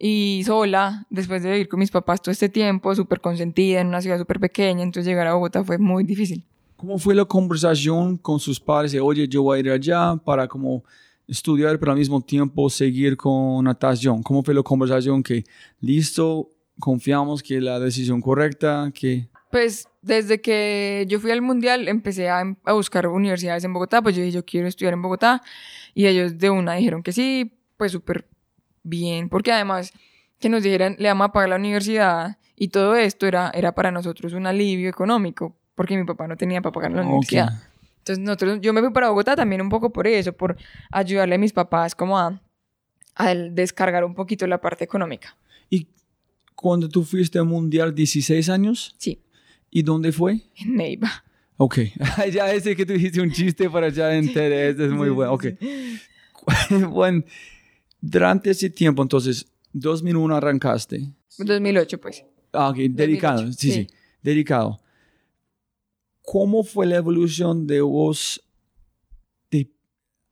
y 0.05 0.43
sola, 0.43 1.07
después 1.09 1.43
de 1.43 1.51
vivir 1.51 1.69
con 1.69 1.79
mis 1.79 1.89
papás 1.89 2.21
todo 2.21 2.33
este 2.33 2.49
tiempo, 2.49 2.93
súper 2.93 3.21
consentida 3.21 3.79
en 3.79 3.87
una 3.87 4.01
ciudad 4.01 4.19
súper 4.19 4.37
pequeña, 4.37 4.83
entonces 4.83 5.05
llegar 5.05 5.27
a 5.27 5.33
Bogotá 5.33 5.63
fue 5.63 5.77
muy 5.77 6.03
difícil. 6.03 6.43
¿Cómo 6.75 6.99
fue 6.99 7.15
la 7.15 7.23
conversación 7.23 8.17
con 8.17 8.37
sus 8.37 8.59
padres? 8.59 8.91
De, 8.91 8.99
Oye, 8.99 9.29
yo 9.29 9.43
voy 9.43 9.55
a 9.55 9.59
ir 9.61 9.69
allá 9.71 10.17
para 10.17 10.45
como 10.45 10.83
estudiar, 11.25 11.79
pero 11.79 11.93
al 11.93 11.97
mismo 11.97 12.19
tiempo 12.19 12.69
seguir 12.69 13.15
con 13.15 13.63
natación. 13.63 14.21
¿Cómo 14.23 14.43
fue 14.43 14.53
la 14.53 14.61
conversación 14.61 15.23
que, 15.23 15.45
listo, 15.79 16.49
confiamos 16.81 17.41
que 17.41 17.61
la 17.61 17.79
decisión 17.79 18.19
correcta, 18.19 18.91
que... 18.93 19.29
Pues 19.51 19.87
desde 20.01 20.41
que 20.41 21.05
yo 21.07 21.21
fui 21.21 21.31
al 21.31 21.41
mundial 21.41 21.87
empecé 21.87 22.27
a, 22.27 22.43
a 22.65 22.73
buscar 22.73 23.07
universidades 23.07 23.63
en 23.63 23.71
Bogotá, 23.71 24.01
pues 24.01 24.17
yo 24.17 24.21
dije 24.21 24.35
yo 24.35 24.43
quiero 24.43 24.67
estudiar 24.67 24.95
en 24.95 25.01
Bogotá 25.01 25.41
y 25.93 26.07
ellos 26.07 26.37
de 26.37 26.49
una 26.49 26.73
dijeron 26.73 27.03
que 27.03 27.13
sí, 27.13 27.53
pues 27.77 27.93
súper 27.93 28.25
bien, 28.83 29.29
porque 29.29 29.51
además 29.51 29.91
que 30.39 30.49
nos 30.49 30.63
dijeran 30.63 30.95
le 30.99 31.07
vamos 31.07 31.25
a 31.25 31.31
pagar 31.31 31.49
la 31.49 31.55
universidad 31.55 32.37
y 32.55 32.67
todo 32.67 32.95
esto 32.95 33.25
era, 33.25 33.49
era 33.53 33.73
para 33.73 33.91
nosotros 33.91 34.33
un 34.33 34.45
alivio 34.45 34.89
económico, 34.89 35.55
porque 35.75 35.97
mi 35.97 36.03
papá 36.05 36.27
no 36.27 36.35
tenía 36.37 36.61
para 36.61 36.73
pagar 36.73 36.91
la 36.91 37.01
Ok. 37.01 37.07
universidad. 37.07 37.49
Entonces 37.99 38.19
nosotros, 38.23 38.59
yo 38.61 38.73
me 38.73 38.81
fui 38.81 38.91
para 38.91 39.09
Bogotá 39.09 39.35
también 39.35 39.61
un 39.61 39.69
poco 39.69 39.91
por 39.91 40.05
eso, 40.07 40.33
por 40.33 40.57
ayudarle 40.91 41.35
a 41.35 41.37
mis 41.37 41.53
papás 41.53 41.95
como 41.95 42.19
a, 42.19 42.41
a 43.15 43.33
descargar 43.33 44.03
un 44.03 44.13
poquito 44.13 44.45
la 44.45 44.59
parte 44.59 44.83
económica. 44.83 45.37
¿Y 45.69 45.87
cuando 46.53 46.89
tú 46.89 47.03
fuiste 47.03 47.39
al 47.39 47.45
Mundial 47.45 47.95
16 47.95 48.49
años? 48.49 48.95
Sí, 48.97 49.19
¿Y 49.71 49.81
dónde 49.83 50.11
fue? 50.11 50.41
en 50.57 50.75
Neiva. 50.75 51.23
Ok, 51.57 51.77
ya 52.31 52.51
ese 52.51 52.75
que 52.75 52.85
tú 52.85 52.93
dijiste 52.93 53.21
un 53.21 53.31
chiste 53.31 53.69
para 53.69 53.87
allá 53.87 54.13
en 54.15 54.31
TED, 54.33 54.69
este 54.69 54.85
es 54.85 54.91
muy 54.91 55.09
bueno. 55.09 55.31
Ok, 55.33 55.45
bueno, 56.89 57.23
durante 58.03 58.49
ese 58.49 58.69
tiempo, 58.69 59.01
entonces, 59.01 59.45
2001 59.71 60.35
arrancaste. 60.35 61.09
2008 61.37 62.01
pues. 62.01 62.25
Ah, 62.51 62.69
ok, 62.69 62.77
dedicado, 62.89 63.37
2008, 63.43 63.57
sí, 63.57 63.71
sí, 63.71 63.73
sí. 63.73 63.87
dedicado. 64.21 64.79
¿Cómo 66.21 66.63
fue 66.63 66.85
la 66.85 66.97
evolución 66.97 67.65
de 67.65 67.79
vos 67.79 68.43
de 69.49 69.71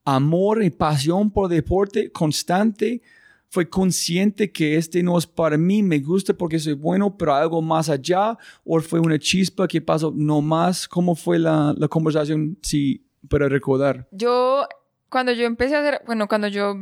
amor 0.04 0.64
y 0.64 0.70
pasión 0.70 1.32
por 1.32 1.48
deporte 1.48 2.12
constante? 2.12 3.02
¿Fue 3.48 3.70
consciente 3.70 4.52
que 4.52 4.76
este 4.76 5.02
no 5.02 5.18
es 5.18 5.26
para 5.26 5.58
mí, 5.58 5.82
me 5.82 6.00
gusta 6.00 6.34
porque 6.34 6.60
soy 6.60 6.74
bueno, 6.74 7.18
pero 7.18 7.34
algo 7.34 7.62
más 7.62 7.90
allá? 7.90 8.38
¿O 8.66 8.82
fue 8.82 9.00
una 9.00 9.18
chispa 9.18 9.68
que 9.68 9.82
pasó 9.82 10.14
no 10.14 10.42
más? 10.42 10.88
¿Cómo 10.90 11.16
fue 11.16 11.40
la, 11.40 11.74
la 11.78 11.88
conversación, 11.88 12.58
sí, 12.62 13.06
para 13.30 13.48
recordar? 13.48 14.08
Yo, 14.12 14.68
cuando 15.10 15.32
yo 15.32 15.46
empecé 15.46 15.76
a 15.76 15.80
hacer, 15.80 16.02
bueno, 16.06 16.28
cuando 16.28 16.48
yo, 16.48 16.76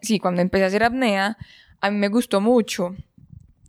sí, 0.00 0.18
cuando 0.18 0.42
empecé 0.42 0.64
a 0.64 0.66
hacer 0.68 0.82
apnea, 0.82 1.36
a 1.80 1.90
mí 1.90 1.98
me 1.98 2.08
gustó 2.08 2.40
mucho. 2.40 2.94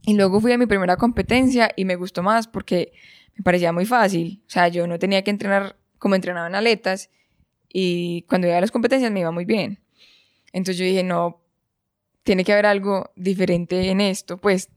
Y 0.06 0.15
luego 0.15 0.41
fui 0.41 0.52
a 0.52 0.58
mi 0.58 0.65
primera 0.65 0.97
competencia 0.97 1.71
y 1.76 1.86
me 1.86 1.95
gustó 1.95 2.23
más 2.23 2.47
porque 2.47 2.93
me 3.36 3.43
parecía 3.43 3.71
muy 3.71 3.86
fácil. 3.86 4.43
O 4.47 4.49
sea, 4.49 4.67
yo 4.67 4.86
no 4.88 4.99
tenía 4.99 5.23
que 5.23 5.32
entrenar 5.32 5.78
como 5.97 6.15
entrenaban 6.15 6.56
aletas 6.56 7.10
y 7.69 8.23
cuando 8.23 8.47
iba 8.47 8.58
a 8.58 8.62
las 8.62 8.71
competencias 8.71 9.12
me 9.12 9.21
iba 9.21 9.32
muy 9.32 9.45
bien. 9.45 9.80
Entonces 10.52 10.78
yo 10.78 10.86
dije, 10.86 11.04
no, 11.04 11.41
tiene 12.23 12.43
que 12.43 12.54
haber 12.54 12.65
algo 12.65 13.12
diferente 13.15 13.89
en 13.89 14.02
esto. 14.02 14.38
Pues 14.38 14.69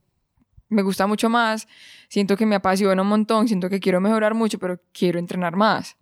me 0.69 0.81
gusta 0.81 1.07
mucho 1.07 1.29
más, 1.29 1.67
siento 2.09 2.37
que 2.37 2.45
me 2.45 2.55
apasiona 2.55 3.01
un 3.01 3.07
montón, 3.07 3.47
siento 3.47 3.69
que 3.69 3.79
quiero 3.79 4.01
mejorar 4.01 4.33
mucho, 4.33 4.59
pero 4.59 4.81
quiero 4.93 5.19
entrenar 5.19 5.55
más. 5.55 5.96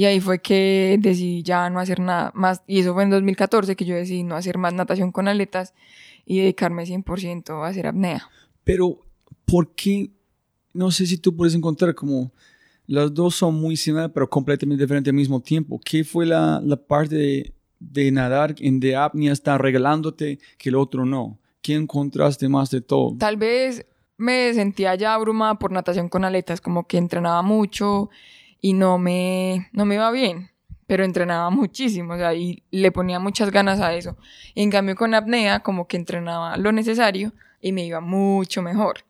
Y 0.00 0.06
ahí 0.06 0.18
fue 0.18 0.38
que 0.38 0.96
decidí 0.98 1.42
ya 1.42 1.68
no 1.68 1.78
hacer 1.78 2.00
nada 2.00 2.32
más. 2.34 2.62
Y 2.66 2.80
eso 2.80 2.94
fue 2.94 3.02
en 3.02 3.10
2014 3.10 3.76
que 3.76 3.84
yo 3.84 3.94
decidí 3.94 4.22
no 4.22 4.34
hacer 4.34 4.56
más 4.56 4.72
natación 4.72 5.12
con 5.12 5.28
aletas 5.28 5.74
y 6.24 6.38
dedicarme 6.38 6.84
100% 6.84 7.62
a 7.62 7.66
hacer 7.66 7.86
apnea. 7.86 8.26
Pero, 8.64 9.04
¿por 9.44 9.74
qué? 9.74 10.10
No 10.72 10.90
sé 10.90 11.04
si 11.04 11.18
tú 11.18 11.36
puedes 11.36 11.54
encontrar 11.54 11.94
como 11.94 12.32
las 12.86 13.12
dos 13.12 13.34
son 13.34 13.56
muy 13.56 13.76
similares, 13.76 14.10
pero 14.14 14.30
completamente 14.30 14.82
diferentes 14.82 15.10
al 15.10 15.16
mismo 15.16 15.38
tiempo. 15.38 15.78
¿Qué 15.84 16.02
fue 16.02 16.24
la, 16.24 16.62
la 16.64 16.76
parte 16.76 17.16
de, 17.16 17.52
de 17.78 18.10
nadar 18.10 18.54
en 18.58 18.80
de 18.80 18.96
apnea 18.96 19.34
está 19.34 19.58
regalándote 19.58 20.38
que 20.56 20.70
el 20.70 20.76
otro 20.76 21.04
no? 21.04 21.38
¿Qué 21.60 21.74
encontraste 21.74 22.48
más 22.48 22.70
de 22.70 22.80
todo? 22.80 23.18
Tal 23.18 23.36
vez 23.36 23.84
me 24.16 24.54
sentía 24.54 24.94
ya 24.94 25.12
abrumada 25.12 25.58
por 25.58 25.72
natación 25.72 26.08
con 26.08 26.24
aletas, 26.24 26.62
como 26.62 26.86
que 26.86 26.96
entrenaba 26.96 27.42
mucho 27.42 28.08
y 28.60 28.72
no 28.72 28.98
me, 28.98 29.68
no 29.72 29.84
me 29.84 29.94
iba 29.96 30.10
bien, 30.10 30.50
pero 30.86 31.04
entrenaba 31.04 31.50
muchísimo, 31.50 32.14
o 32.14 32.16
sea, 32.16 32.34
y 32.34 32.62
le 32.70 32.92
ponía 32.92 33.18
muchas 33.18 33.50
ganas 33.50 33.80
a 33.80 33.94
eso. 33.94 34.16
En 34.54 34.70
cambio 34.70 34.96
con 34.96 35.14
apnea, 35.14 35.60
como 35.60 35.86
que 35.86 35.96
entrenaba 35.96 36.56
lo 36.56 36.72
necesario 36.72 37.32
y 37.60 37.72
me 37.72 37.86
iba 37.86 38.00
mucho 38.00 38.62
mejor. 38.62 39.04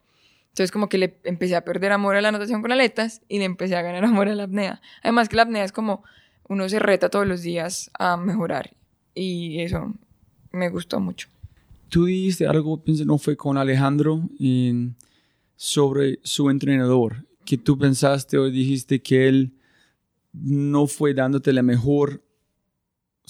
Entonces 0.49 0.73
como 0.73 0.89
que 0.89 0.99
le 0.99 1.17
empecé 1.25 1.57
a 1.57 1.65
perder 1.65 1.93
amor 1.93 2.17
a 2.17 2.21
la 2.21 2.33
natación 2.33 2.61
con 2.61 2.73
aletas 2.73 3.23
y 3.29 3.39
le 3.39 3.45
empecé 3.45 3.77
a 3.77 3.83
ganar 3.83 4.05
amor 4.07 4.29
a 4.29 4.35
la 4.35 4.45
apnea. 4.45 4.81
Además 5.03 5.29
que 5.29 5.37
la 5.37 5.43
apnea 5.43 5.65
es 5.65 5.73
como 5.73 6.03
uno 6.49 6.69
se 6.69 6.81
reta 6.81 7.09
todos 7.09 7.27
los 7.27 7.43
días 7.43 7.91
a 7.99 8.17
mejorar 8.17 8.73
y 9.15 9.61
eso 9.61 9.95
me 10.53 10.69
gustó 10.69 11.01
mucho. 11.01 11.29
Tú 11.89 12.05
dijiste 12.05 12.47
algo, 12.47 12.83
no 13.05 13.19
fue 13.19 13.37
con 13.37 13.59
Alejandro, 13.59 14.23
sobre 15.57 16.19
su 16.23 16.51
entrenador, 16.51 17.25
que 17.51 17.59
tú 17.59 17.77
pensaste 17.77 18.39
o 18.39 18.49
dijiste 18.49 19.03
que 19.03 19.27
él 19.27 19.53
no 20.33 20.87
fue 20.87 21.15
dándote 21.15 21.53
la 21.53 21.65
mejor 21.65 22.23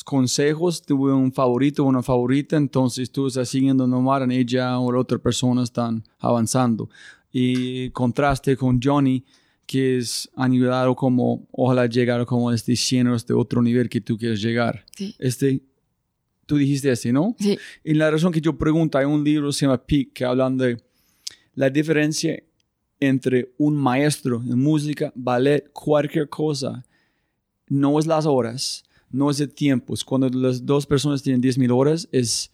consejos, 0.04 0.82
tuve 0.82 1.14
un 1.14 1.32
favorito 1.32 1.84
o 1.84 1.86
una 1.86 2.02
favorita, 2.02 2.58
entonces 2.58 3.10
tú 3.10 3.28
estás 3.28 3.48
siguiendo 3.48 3.86
nomás 3.86 4.20
en 4.20 4.32
ella 4.32 4.78
o 4.78 4.92
la 4.92 4.98
otra 4.98 5.16
persona 5.16 5.62
están 5.62 6.04
avanzando. 6.18 6.90
Y 7.32 7.88
contraste 7.92 8.58
con 8.58 8.78
Johnny, 8.82 9.24
que 9.64 9.96
es 9.96 10.28
ayudado 10.36 10.94
como, 10.94 11.48
ojalá 11.50 11.86
llegar 11.86 12.26
como 12.26 12.52
este 12.52 12.76
100 12.76 13.06
o 13.08 13.16
este 13.16 13.32
otro 13.32 13.62
nivel 13.62 13.88
que 13.88 14.02
tú 14.02 14.18
quieres 14.18 14.42
llegar. 14.42 14.84
Sí. 14.94 15.14
Este, 15.18 15.62
tú 16.44 16.58
dijiste 16.58 16.92
este, 16.92 17.10
¿no? 17.10 17.34
Sí, 17.38 17.56
Y 17.84 17.94
la 17.94 18.10
razón 18.10 18.32
que 18.32 18.42
yo 18.42 18.58
pregunto, 18.58 18.98
hay 18.98 19.06
un 19.06 19.24
libro 19.24 19.46
que 19.46 19.54
se 19.54 19.64
llama 19.64 19.82
Peak 19.82 20.12
que 20.12 20.26
hablan 20.26 20.58
de 20.58 20.76
la 21.54 21.70
diferencia 21.70 22.38
entre 23.00 23.52
un 23.58 23.76
maestro 23.76 24.42
en 24.42 24.58
música, 24.58 25.12
ballet, 25.14 25.70
cualquier 25.72 26.28
cosa. 26.28 26.84
No 27.66 27.98
es 27.98 28.06
las 28.06 28.26
horas, 28.26 28.84
no 29.10 29.30
es 29.30 29.40
el 29.40 29.52
tiempo. 29.52 29.94
Es 29.94 30.04
cuando 30.04 30.28
las 30.28 30.64
dos 30.64 30.86
personas 30.86 31.22
tienen 31.22 31.42
10.000 31.42 31.74
horas, 31.74 32.08
es, 32.12 32.52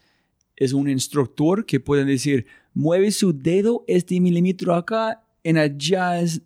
es 0.57 0.73
un 0.73 0.89
instructor 0.89 1.67
que 1.67 1.81
puede 1.81 2.05
decir, 2.05 2.47
mueve 2.73 3.11
su 3.11 3.33
dedo 3.33 3.85
este 3.87 4.21
milímetro 4.21 4.75
acá, 4.75 5.23
en 5.43 5.59
allá 5.59 6.21
es 6.21 6.43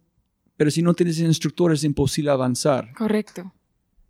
pero 0.60 0.70
si 0.70 0.82
no 0.82 0.92
tienes 0.92 1.18
instructor 1.18 1.72
es 1.72 1.84
imposible 1.84 2.30
avanzar. 2.30 2.92
Correcto. 2.92 3.50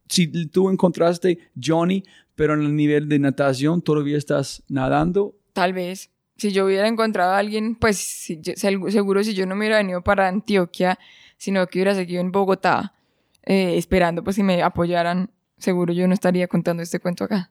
Si 0.09 0.27
tú 0.49 0.69
encontraste 0.69 1.39
Johnny, 1.55 2.03
pero 2.35 2.55
en 2.55 2.63
el 2.63 2.75
nivel 2.75 3.09
de 3.09 3.21
natación 3.21 3.81
todavía 3.81 4.19
estás 4.19 4.61
nadando. 4.67 5.39
Tal 5.53 5.73
vez. 5.73 6.11
Si 6.41 6.53
yo 6.53 6.65
hubiera 6.65 6.89
encontrado 6.89 7.33
a 7.33 7.39
alguien, 7.39 7.75
pues 7.75 7.99
seguro 7.99 9.23
si 9.23 9.35
yo 9.35 9.45
no 9.45 9.55
me 9.55 9.67
hubiera 9.67 9.77
venido 9.77 10.01
para 10.01 10.27
Antioquia, 10.27 10.99
sino 11.37 11.67
que 11.67 11.79
hubiera 11.79 11.95
seguido 11.95 12.23
en 12.23 12.33
Bogotá, 12.33 12.95
eh, 13.43 13.77
esperando 13.77 14.25
pues 14.25 14.37
si 14.37 14.43
me 14.43 14.63
apoyaran, 14.63 15.31
seguro 15.59 15.93
yo 15.93 16.09
no 16.09 16.15
estaría 16.15 16.49
contando 16.49 16.83
este 16.83 16.99
cuento 16.99 17.25
acá. 17.25 17.51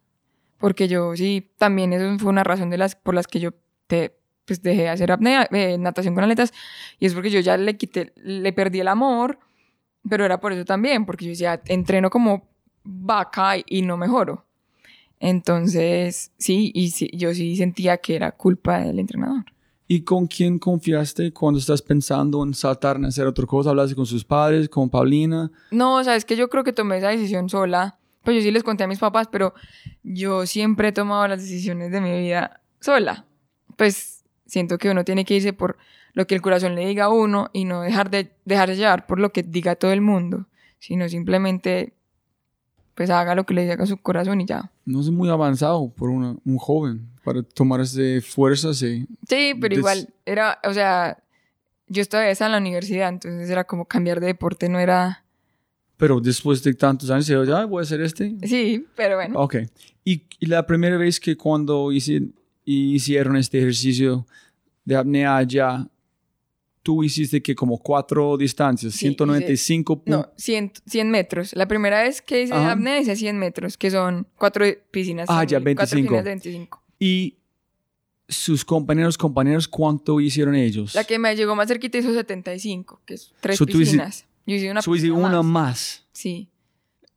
Porque 0.58 0.88
yo 0.88 1.16
sí, 1.16 1.52
también 1.60 1.94
eso 1.94 2.18
fue 2.18 2.32
una 2.32 2.44
razón 2.44 2.72
de 2.72 2.80
las 2.80 2.96
por 2.96 3.14
las 3.14 3.28
que 3.28 3.40
yo 3.40 3.52
te, 3.86 4.18
pues 4.46 4.64
dejé 4.64 4.82
de 4.82 4.90
hacer 4.90 5.12
apnea, 5.12 5.48
eh, 5.52 5.78
natación 5.78 6.16
con 6.16 6.24
aletas, 6.24 6.52
y 6.98 7.06
es 7.06 7.14
porque 7.14 7.30
yo 7.30 7.42
ya 7.42 7.58
le 7.58 7.78
quité, 7.78 8.12
le 8.16 8.52
perdí 8.54 8.80
el 8.80 8.88
amor, 8.88 9.38
pero 10.10 10.26
era 10.26 10.40
por 10.40 10.52
eso 10.52 10.66
también, 10.66 11.06
porque 11.06 11.26
yo 11.26 11.30
decía, 11.30 11.62
entreno 11.68 12.10
como 12.10 12.50
vaca 12.84 13.54
y 13.64 13.84
no 13.84 13.98
mejoro. 13.98 14.49
Entonces, 15.20 16.32
sí, 16.38 16.72
y 16.74 16.92
sí, 16.92 17.10
yo 17.14 17.34
sí 17.34 17.56
sentía 17.58 17.98
que 17.98 18.16
era 18.16 18.32
culpa 18.32 18.80
del 18.80 19.00
entrenador. 19.00 19.46
¿Y 19.92 20.02
con 20.02 20.28
quién 20.28 20.60
confiaste 20.60 21.34
cuando 21.34 21.60
estás 21.60 21.82
pensando 21.82 22.44
en 22.44 22.54
saltar 22.54 22.98
en 22.98 23.06
hacer 23.06 23.26
otra 23.26 23.46
cosa? 23.46 23.72
¿Hablaste 23.72 23.96
con 23.96 24.06
sus 24.06 24.24
padres, 24.24 24.70
con 24.70 24.90
Paulina? 24.90 25.52
No, 25.72 25.96
o 25.96 26.04
sea, 26.04 26.16
es 26.16 26.26
que 26.26 26.36
yo 26.36 26.48
creo 26.48 26.64
que 26.64 26.74
tomé 26.74 27.00
esa 27.00 27.10
decisión 27.10 27.50
sola. 27.50 27.98
Pues 28.24 28.38
yo 28.38 28.44
sí 28.44 28.52
les 28.52 28.64
conté 28.64 28.84
a 28.84 28.88
mis 28.88 29.00
papás, 29.00 29.28
pero 29.32 29.54
yo 30.04 30.46
siempre 30.46 30.90
he 30.90 30.92
tomado 30.92 31.28
las 31.28 31.42
decisiones 31.42 31.92
de 31.92 32.02
mi 32.02 32.12
vida 32.20 32.62
sola. 32.80 33.26
Pues 33.78 34.24
siento 34.46 34.78
que 34.78 34.92
uno 34.92 35.04
tiene 35.04 35.26
que 35.26 35.36
irse 35.36 35.54
por 35.54 35.78
lo 36.14 36.28
que 36.28 36.36
el 36.36 36.42
corazón 36.42 36.76
le 36.76 36.86
diga 36.86 37.06
a 37.06 37.10
uno 37.10 37.50
y 37.52 37.66
no 37.66 37.82
dejar 37.82 38.10
de, 38.10 38.32
dejarse 38.46 38.76
llevar 38.76 39.08
por 39.08 39.20
lo 39.20 39.32
que 39.32 39.42
diga 39.42 39.76
todo 39.76 39.92
el 39.92 40.02
mundo, 40.02 40.48
sino 40.78 41.10
simplemente 41.10 41.94
pues 43.00 43.10
haga 43.12 43.34
lo 43.34 43.46
que 43.46 43.54
le 43.54 43.62
diga 43.62 43.82
a 43.82 43.86
su 43.86 43.96
corazón 43.96 44.42
y 44.42 44.46
ya. 44.46 44.74
No 44.84 45.00
es 45.00 45.10
muy 45.10 45.30
avanzado 45.30 45.88
por 45.88 46.10
un 46.10 46.58
joven 46.58 47.08
para 47.24 47.42
tomar 47.44 47.80
ese 47.80 48.20
fuerza, 48.20 48.74
sí. 48.74 49.08
Sí, 49.26 49.54
pero 49.58 49.74
igual 49.74 50.10
era, 50.26 50.60
o 50.66 50.74
sea, 50.74 51.18
yo 51.88 52.02
estaba 52.02 52.30
en 52.30 52.52
la 52.52 52.58
universidad, 52.58 53.08
entonces 53.08 53.50
era 53.50 53.64
como 53.64 53.86
cambiar 53.86 54.20
de 54.20 54.28
deporte, 54.28 54.68
no 54.68 54.80
era... 54.80 55.24
Pero 55.96 56.20
después 56.20 56.62
de 56.62 56.74
tantos 56.74 57.10
años, 57.10 57.26
ya 57.26 57.64
voy 57.64 57.80
a 57.80 57.84
hacer 57.84 58.02
este. 58.02 58.36
Sí, 58.44 58.86
pero 58.98 59.16
bueno. 59.16 59.40
Ok. 59.40 59.56
Y, 60.04 60.24
y 60.38 60.48
la 60.48 60.68
primera 60.68 60.98
vez 60.98 61.22
que 61.22 61.38
cuando 61.38 61.94
hice 61.94 62.22
y 62.66 62.96
hicieron 62.96 63.38
este 63.38 63.60
ejercicio 63.60 64.28
de 64.84 64.98
apnea 64.98 65.42
ya, 65.44 65.88
tú 66.84 67.04
hiciste 67.04 67.42
que 67.42 67.56
como 67.56 67.78
cuatro 67.78 68.38
distancias, 68.38 68.94
195 68.94 70.04
No, 70.06 70.32
100, 70.38 70.74
100, 70.86 71.12
metros. 71.12 71.56
La 71.56 71.68
primera 71.68 72.02
vez 72.04 72.22
que 72.22 72.44
hice 72.44 72.54
apnea 72.54 73.00
hice 73.00 73.16
100 73.16 73.38
metros, 73.38 73.78
que 73.78 73.92
son 73.92 74.28
cuatro 74.38 74.66
piscinas. 74.92 75.28
Ah, 75.30 75.44
ya, 75.44 75.60
25. 75.60 76.24
25. 76.24 76.84
Y 77.00 77.38
sus 78.28 78.64
compañeros, 78.64 79.18
compañeros, 79.18 79.68
¿cuánto 79.68 80.20
hicieron 80.20 80.56
ellos? 80.56 80.96
La 80.96 81.04
que 81.04 81.20
me 81.20 81.36
llegó 81.36 81.56
más 81.56 81.68
cerquita 81.68 81.98
hizo 81.98 82.14
75, 82.14 83.02
que 83.06 83.16
es 83.16 83.34
tres 83.40 83.60
piscinas. 83.60 84.26
Yo 84.46 84.56
hice 84.56 84.72
una, 84.72 84.82
piscina 84.82 85.14
una 85.14 85.44
más. 85.44 86.08
Sí. 86.12 86.50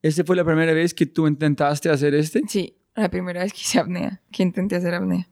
¿Esta 0.02 0.24
fue 0.24 0.36
la 0.36 0.44
primera 0.44 0.72
vez 0.72 0.92
que 0.92 1.06
tú 1.06 1.26
intentaste 1.26 1.88
hacer 1.88 2.14
este? 2.14 2.42
Sí, 2.48 2.76
la 2.94 3.08
primera 3.08 3.42
vez 3.42 3.52
que 3.52 3.60
hice 3.60 3.78
apnea, 3.78 4.20
que 4.30 4.42
intenté 4.42 4.76
hacer 4.76 4.94
apnea 4.94 5.28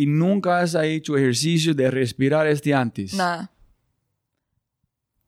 y 0.00 0.06
nunca 0.06 0.60
has 0.60 0.74
hecho 0.76 1.14
ejercicio 1.14 1.74
de 1.74 1.90
respirar 1.90 2.46
este 2.46 2.72
antes. 2.72 3.12
Nada. 3.12 3.52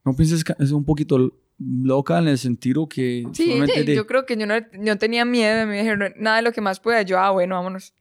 ¿No 0.03 0.17
piensas 0.17 0.43
que 0.43 0.55
es 0.59 0.71
un 0.71 0.83
poquito 0.83 1.39
loca 1.59 2.19
en 2.19 2.29
el 2.29 2.39
sentido 2.39 2.89
que... 2.89 3.27
Sí, 3.35 3.61
yo 3.95 4.07
creo 4.07 4.25
que 4.25 4.35
yo 4.35 4.47
no, 4.47 4.99
tenía 4.99 5.27
miedo, 5.27 5.67
me 5.67 5.77
dijeron, 5.77 6.15
nada 6.17 6.37
de 6.39 6.43
lo 6.43 6.53
que 6.53 6.63
más 6.63 6.81
pueda, 6.81 7.03
yo, 7.03 7.19
ah, 7.19 7.33
bueno, 7.33 7.55
vámonos, 7.57 7.93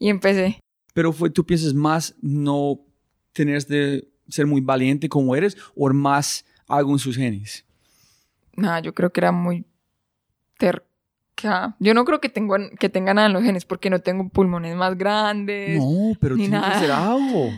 y 0.00 0.08
empecé. 0.08 0.58
Pero 0.94 1.12
fue, 1.12 1.30
tú 1.30 1.46
piensas 1.46 1.74
más 1.74 2.16
no 2.20 2.80
tener 3.32 3.64
de 3.66 4.08
ser 4.28 4.46
muy 4.46 4.62
valiente 4.62 5.08
como 5.08 5.36
eres 5.36 5.56
o 5.76 5.88
más 5.92 6.44
algo 6.66 6.90
en 6.90 6.98
sus 6.98 7.14
genes? 7.14 7.64
Nada, 8.56 8.80
yo 8.80 8.92
creo 8.92 9.12
que 9.12 9.20
era 9.20 9.30
muy 9.30 9.64
terco 10.58 10.93
yo 11.78 11.94
no 11.94 12.04
creo 12.04 12.20
que, 12.20 12.28
tengo, 12.28 12.56
que 12.78 12.88
tenga 12.88 13.14
nada 13.14 13.26
en 13.26 13.32
los 13.32 13.42
genes 13.42 13.64
porque 13.64 13.90
no 13.90 14.00
tengo 14.00 14.28
pulmones 14.28 14.76
más 14.76 14.96
grandes. 14.96 15.78
No, 15.78 16.12
pero 16.20 16.36
tiene 16.36 16.60
que 16.60 16.78
ser 16.78 16.90
algo. 16.92 17.50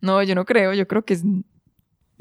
no, 0.00 0.22
yo 0.22 0.34
no 0.34 0.44
creo. 0.44 0.72
Yo 0.74 0.86
creo 0.86 1.04
que 1.04 1.14
es 1.14 1.24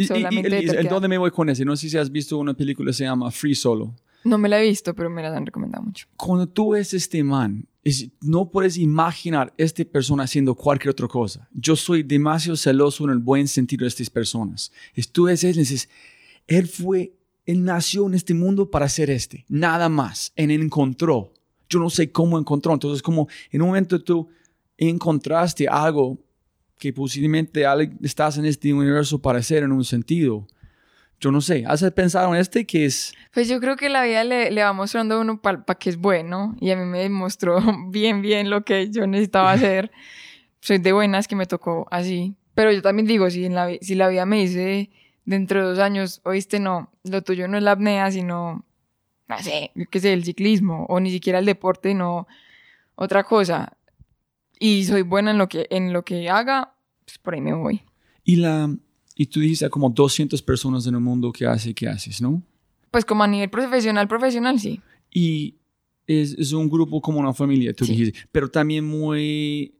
solamente. 0.07 0.63
Y, 0.63 0.87
¿Dónde 0.87 1.07
me 1.07 1.17
voy 1.17 1.31
con 1.31 1.49
ese? 1.49 1.65
No 1.65 1.75
sé 1.75 1.89
si 1.89 1.97
has 1.97 2.11
visto 2.11 2.37
una 2.37 2.53
película 2.53 2.89
que 2.89 2.93
se 2.93 3.03
llama 3.03 3.31
Free 3.31 3.55
Solo. 3.55 3.95
No 4.23 4.37
me 4.37 4.49
la 4.49 4.61
he 4.61 4.67
visto, 4.67 4.93
pero 4.93 5.09
me 5.09 5.21
la 5.23 5.35
han 5.35 5.45
recomendado 5.45 5.83
mucho. 5.83 6.07
Cuando 6.15 6.47
tú 6.47 6.71
ves 6.71 6.93
este 6.93 7.23
man, 7.23 7.67
no 8.21 8.51
puedes 8.51 8.77
imaginar 8.77 9.53
esta 9.57 9.83
persona 9.83 10.23
haciendo 10.23 10.53
cualquier 10.53 10.91
otra 10.91 11.07
cosa. 11.07 11.47
Yo 11.53 11.75
soy 11.75 12.03
demasiado 12.03 12.55
celoso 12.55 13.03
en 13.05 13.11
el 13.11 13.17
buen 13.17 13.47
sentido 13.47 13.83
de 13.83 13.89
estas 13.89 14.09
personas. 14.09 14.71
Tú 15.11 15.23
ves 15.23 15.43
él 15.43 15.55
dices, 15.55 15.89
él 16.47 16.67
fue 16.67 17.13
él 17.45 17.63
nació 17.63 18.07
en 18.07 18.13
este 18.13 18.33
mundo 18.33 18.69
para 18.69 18.87
ser 18.89 19.09
este, 19.09 19.45
nada 19.49 19.89
más. 19.89 20.31
Él 20.35 20.51
encontró. 20.51 21.33
Yo 21.69 21.79
no 21.79 21.89
sé 21.89 22.11
cómo 22.11 22.37
encontró. 22.37 22.73
Entonces, 22.73 23.01
como 23.01 23.27
en 23.51 23.61
un 23.61 23.69
momento 23.69 24.01
tú 24.03 24.29
encontraste 24.77 25.67
algo 25.67 26.19
que 26.77 26.91
posiblemente 26.91 27.63
estás 28.01 28.37
en 28.37 28.45
este 28.45 28.73
universo 28.73 29.21
para 29.21 29.41
ser 29.43 29.63
en 29.63 29.71
un 29.71 29.85
sentido. 29.85 30.47
Yo 31.19 31.31
no 31.31 31.39
sé, 31.39 31.63
¿has 31.67 31.83
pensado 31.91 32.33
en 32.33 32.41
este 32.41 32.65
que 32.65 32.85
es? 32.85 33.13
Pues 33.31 33.47
yo 33.47 33.59
creo 33.59 33.75
que 33.75 33.89
la 33.89 34.03
vida 34.03 34.23
le, 34.23 34.49
le 34.49 34.63
va 34.63 34.73
mostrando 34.73 35.15
a 35.15 35.19
uno 35.19 35.39
para 35.39 35.63
que 35.75 35.91
es 35.91 35.97
bueno 35.97 36.55
y 36.59 36.71
a 36.71 36.75
mí 36.75 36.83
me 36.83 37.07
mostró 37.09 37.61
bien, 37.89 38.23
bien 38.23 38.49
lo 38.49 38.65
que 38.65 38.89
yo 38.89 39.05
necesitaba 39.05 39.51
hacer. 39.53 39.91
Soy 40.61 40.79
de 40.79 40.91
buenas 40.91 41.27
que 41.27 41.35
me 41.35 41.45
tocó 41.45 41.87
así. 41.91 42.35
Pero 42.55 42.71
yo 42.71 42.81
también 42.81 43.07
digo, 43.07 43.29
si, 43.29 43.45
en 43.45 43.53
la, 43.53 43.69
si 43.81 43.93
la 43.93 44.09
vida 44.09 44.25
me 44.25 44.41
dice 44.41 44.89
dentro 45.25 45.61
de 45.61 45.69
dos 45.69 45.79
años, 45.79 46.21
oíste, 46.23 46.59
no, 46.59 46.91
lo 47.03 47.21
tuyo 47.21 47.47
no 47.47 47.57
es 47.57 47.63
la 47.63 47.71
apnea, 47.71 48.11
sino, 48.11 48.65
no 49.27 49.39
sé, 49.39 49.71
qué 49.89 49.99
sé, 49.99 50.13
el 50.13 50.23
ciclismo, 50.23 50.85
o 50.89 50.99
ni 50.99 51.11
siquiera 51.11 51.39
el 51.39 51.45
deporte, 51.45 51.93
no, 51.93 52.27
otra 52.95 53.23
cosa. 53.23 53.77
Y 54.59 54.85
soy 54.85 55.01
buena 55.01 55.31
en 55.31 55.37
lo 55.37 55.49
que, 55.49 55.67
en 55.69 55.93
lo 55.93 56.03
que 56.03 56.29
haga, 56.29 56.75
pues 57.05 57.17
por 57.17 57.33
ahí 57.33 57.41
me 57.41 57.53
voy. 57.53 57.81
Y 58.23 58.35
la, 58.37 58.75
y 59.15 59.25
tú 59.25 59.39
dijiste 59.39 59.69
como 59.69 59.89
200 59.89 60.41
personas 60.41 60.85
en 60.87 60.95
el 60.95 61.01
mundo 61.01 61.31
que 61.31 61.45
hace, 61.45 61.73
que 61.73 61.87
haces, 61.87 62.21
¿no? 62.21 62.41
Pues 62.91 63.05
como 63.05 63.23
a 63.23 63.27
nivel 63.27 63.49
profesional, 63.49 64.07
profesional, 64.07 64.59
sí. 64.59 64.81
Y 65.09 65.55
es, 66.07 66.33
es 66.33 66.51
un 66.53 66.69
grupo 66.69 67.01
como 67.01 67.19
una 67.19 67.33
familia, 67.33 67.73
tú 67.73 67.85
dijiste, 67.85 68.19
pero 68.31 68.49
también 68.49 68.85
muy 68.85 69.73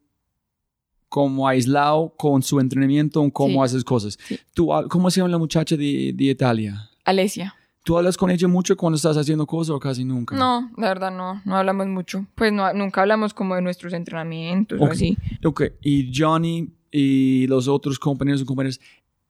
como 1.12 1.46
aislado 1.46 2.14
con 2.16 2.42
su 2.42 2.62
entrenamiento, 2.62 3.30
cómo 3.34 3.66
haces 3.66 3.84
cosas. 3.84 4.18
¿Tú, 4.54 4.70
¿Cómo 4.90 5.12
se 5.12 5.20
llama 5.20 5.30
la 5.30 5.38
muchacha 5.38 5.76
de, 5.76 6.14
de, 6.16 6.24
Italia? 6.24 6.90
Alesia. 7.04 7.54
¿Tú 7.84 7.98
hablas 7.98 8.16
con 8.16 8.32
ella 8.32 8.48
mucho 8.48 8.78
cuando 8.78 8.96
estás 8.96 9.18
haciendo 9.18 9.46
cosas 9.46 9.72
o 9.72 9.80
casi 9.82 10.06
nunca? 10.06 10.38
No, 10.38 10.72
la 10.78 10.88
verdad 10.88 11.12
no, 11.12 11.42
no 11.44 11.58
hablamos 11.58 11.88
mucho. 11.88 12.26
Pues 12.34 12.54
no, 12.54 12.72
nunca 12.72 13.02
hablamos 13.02 13.34
como 13.34 13.56
de 13.56 13.62
nuestros 13.62 13.92
entrenamientos 13.92 14.80
o 14.80 14.86
así. 14.86 15.18
Ok, 15.44 15.64
y 15.82 16.10
Johnny 16.18 16.70
y 16.90 17.46
los 17.48 17.68
otros 17.68 18.00
compañeros 18.00 18.40
y 18.40 18.46
compañeras, 18.46 18.80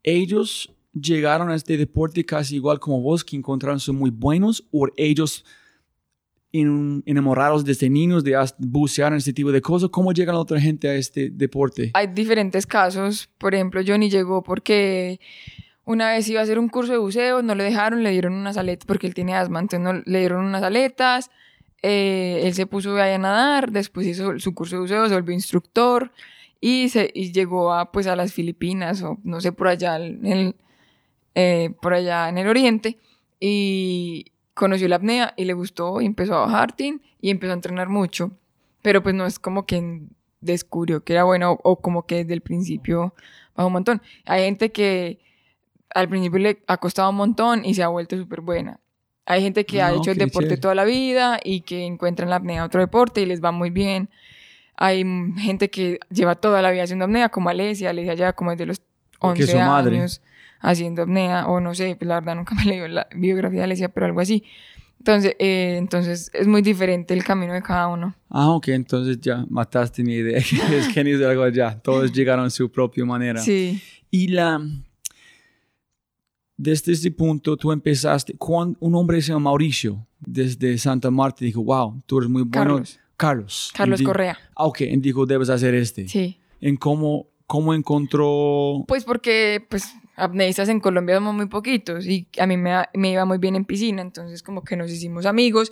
ellos 0.04 0.72
llegaron 0.94 1.50
a 1.50 1.56
este 1.56 1.78
deporte 1.78 2.24
casi 2.24 2.58
igual 2.58 2.80
como 2.80 3.02
vos, 3.02 3.26
que 3.26 3.36
encontraron 3.36 3.80
ser 3.80 3.96
muy 3.96 4.12
buenos, 4.12 4.68
o 4.72 4.88
ellos 4.98 5.44
enamorados 6.54 7.64
desde 7.64 7.90
niños 7.90 8.24
de 8.24 8.38
bucear 8.58 9.12
en 9.12 9.18
este 9.20 9.34
tipo 9.34 9.52
de 9.52 9.62
cosas? 9.62 9.90
¿Cómo 9.90 10.12
llega 10.12 10.34
la 10.34 10.40
otra 10.40 10.60
gente 10.60 10.90
a 10.90 10.96
este 10.96 11.30
deporte? 11.30 11.92
Hay 11.94 12.08
diferentes 12.08 12.66
casos. 12.66 13.30
Por 13.38 13.56
ejemplo, 13.56 13.82
Johnny 13.86 14.10
llegó 14.10 14.44
porque 14.44 15.20
una 15.86 16.12
vez 16.12 16.28
iba 16.30 16.40
a 16.40 16.44
hacer 16.44 16.60
un 16.60 16.70
curso 16.70 16.92
de 16.92 16.98
buceo, 16.98 17.42
no 17.42 17.56
le 17.56 17.64
dejaron, 17.64 18.04
le 18.04 18.12
dieron 18.12 18.34
unas 18.34 18.58
aletas 18.58 18.86
porque 18.86 19.08
él 19.08 19.14
tiene 19.14 19.36
asma, 19.36 19.60
entonces 19.60 19.82
no, 19.82 20.02
le 20.06 20.20
dieron 20.20 20.46
unas 20.46 20.64
aletas. 20.64 21.32
Eh, 21.84 22.42
él 22.44 22.54
se 22.54 22.68
puso 22.68 22.96
a 22.98 23.18
nadar, 23.18 23.72
después 23.72 24.06
hizo 24.06 24.38
su 24.40 24.54
curso 24.54 24.76
de 24.76 24.82
buceo, 24.82 25.10
se 25.10 25.16
volvió 25.16 25.34
instructor 25.34 26.12
y, 26.60 26.90
se, 26.90 27.10
y 27.14 27.32
llegó 27.32 27.74
a, 27.74 27.92
pues, 27.92 28.06
a 28.06 28.16
las 28.16 28.34
Filipinas 28.34 29.02
o 29.02 29.18
no 29.24 29.42
sé, 29.42 29.52
por 29.52 29.68
allá 29.68 29.98
en 29.98 30.26
el, 30.26 30.56
eh, 31.34 31.74
por 31.82 31.94
allá 31.94 32.30
en 32.30 32.38
el 32.38 32.48
oriente. 32.48 32.98
Y, 33.40 34.28
conoció 34.54 34.88
la 34.88 34.98
apnea 34.98 35.34
y 35.38 35.46
le 35.46 35.54
gustó 35.54 36.02
y 36.02 36.06
empezó 36.06 36.36
a 36.36 36.46
bajar 36.46 36.76
y 36.78 37.30
empezó 37.30 37.52
a 37.52 37.56
entrenar 37.56 37.90
mucho. 37.90 38.32
Pero 38.82 39.04
pues 39.04 39.16
no 39.16 39.26
es 39.26 39.40
como 39.40 39.66
que 39.66 40.02
descubrió 40.42 41.04
que 41.04 41.14
era 41.14 41.24
bueno 41.24 41.60
o, 41.64 41.78
como 41.78 42.06
que 42.06 42.18
desde 42.18 42.34
el 42.34 42.42
principio 42.42 43.14
bajó 43.56 43.68
un 43.68 43.74
montón. 43.74 44.02
Hay 44.26 44.44
gente 44.44 44.72
que 44.72 45.20
al 45.94 46.10
principio 46.10 46.40
le 46.40 46.64
ha 46.68 46.78
costado 46.78 47.10
un 47.10 47.18
montón 47.18 47.66
y 47.66 47.74
se 47.74 47.84
ha 47.84 47.88
vuelto 47.88 48.18
súper 48.18 48.42
buena. 48.42 48.80
Hay 49.26 49.42
gente 49.42 49.66
que 49.66 49.82
ha 49.82 49.94
hecho 49.94 50.12
el 50.12 50.18
deporte 50.18 50.58
toda 50.58 50.76
la 50.76 50.84
vida 50.84 51.40
y 51.44 51.62
que 51.62 51.86
encuentra 51.86 52.24
en 52.24 52.32
la 52.32 52.38
apnea 52.38 52.66
otro 52.66 52.82
deporte 52.82 53.22
y 53.22 53.26
les 53.26 53.42
va 53.42 53.52
muy 53.52 53.70
bien. 53.70 54.10
Hay 54.76 55.06
gente 55.38 55.70
que 55.70 56.00
lleva 56.10 56.36
toda 56.36 56.62
la 56.62 56.72
vida 56.72 56.84
haciendo 56.84 57.06
apnea, 57.06 57.30
como 57.30 57.50
Alesia. 57.50 57.92
Alesia 57.92 58.16
ya 58.16 58.34
como 58.34 58.52
desde 58.52 58.66
los 58.66 58.82
11 59.20 59.48
su 59.48 59.58
madre. 59.58 60.06
Haciendo 60.62 61.04
apnea, 61.04 61.48
o 61.48 61.60
no 61.60 61.74
sé, 61.76 61.96
pues 61.96 62.08
la 62.08 62.20
verdad 62.20 62.36
nunca 62.36 62.56
me 62.56 62.66
leí 62.66 62.88
la 62.88 63.08
biografía 63.16 63.60
de 63.60 63.64
Alesia, 63.66 63.90
pero 63.90 64.06
algo 64.06 64.22
así. 64.22 64.44
Entonces, 65.02 65.36
eh, 65.40 65.78
entonces 65.80 66.30
es 66.32 66.46
muy 66.46 66.62
diferente 66.62 67.16
el 67.16 67.24
camino 67.24 67.54
de 67.54 67.64
cada 67.64 67.88
uno. 67.88 68.14
Ah, 68.30 68.52
ok, 68.52 68.68
entonces 68.68 69.20
ya 69.20 69.48
mataste 69.50 70.04
mi 70.04 70.14
idea. 70.14 70.38
es 70.72 70.90
que 70.94 71.04
ni 71.04 71.14
de 71.14 71.26
algo 71.26 71.48
ya. 71.50 71.80
Todos 71.80 72.12
llegaron 72.14 72.46
a 72.46 72.50
su 72.52 72.72
propia 72.72 73.04
manera. 73.04 73.42
Sí. 73.42 73.82
Y 74.12 74.28
la. 74.28 74.62
Desde 76.56 76.92
este 76.92 77.10
punto, 77.10 77.58
tú 77.58 77.72
empezaste. 77.72 78.36
Cuando 78.38 78.78
un 78.80 78.94
hombre 78.94 79.20
se 79.24 79.30
llama 79.30 79.46
Mauricio, 79.46 80.06
desde 80.20 80.78
Santa 80.78 81.10
Marta, 81.10 81.44
dijo: 81.44 81.64
Wow, 81.64 82.04
tú 82.06 82.20
eres 82.20 82.30
muy 82.30 82.44
bueno. 82.44 82.76
Carlos. 82.76 83.00
Carlos. 83.18 83.72
Carlos 83.76 84.02
Correa. 84.04 84.38
Ah, 84.56 84.66
ok, 84.66 84.82
y 84.82 84.98
dijo: 84.98 85.26
Debes 85.26 85.50
hacer 85.50 85.74
este. 85.74 86.08
Sí. 86.08 86.38
En 86.60 86.78
cómo, 86.78 87.26
cómo 87.48 87.74
encontró. 87.74 88.86
Pues 88.88 89.04
porque, 89.04 89.66
pues, 89.68 89.96
apneístas 90.22 90.70
en 90.70 90.80
Colombia 90.80 91.16
somos 91.16 91.34
muy 91.34 91.48
poquitos 91.48 92.06
y 92.06 92.28
a 92.40 92.46
mí 92.46 92.58
me, 92.58 93.12
iba 93.12 93.26
muy 93.26 93.38
bien 93.38 93.56
en 93.56 93.66
piscina, 93.66 94.02
entonces 94.02 94.44
como 94.44 94.64
que 94.64 94.76
nos 94.76 94.92
hicimos 94.92 95.26
amigos 95.26 95.72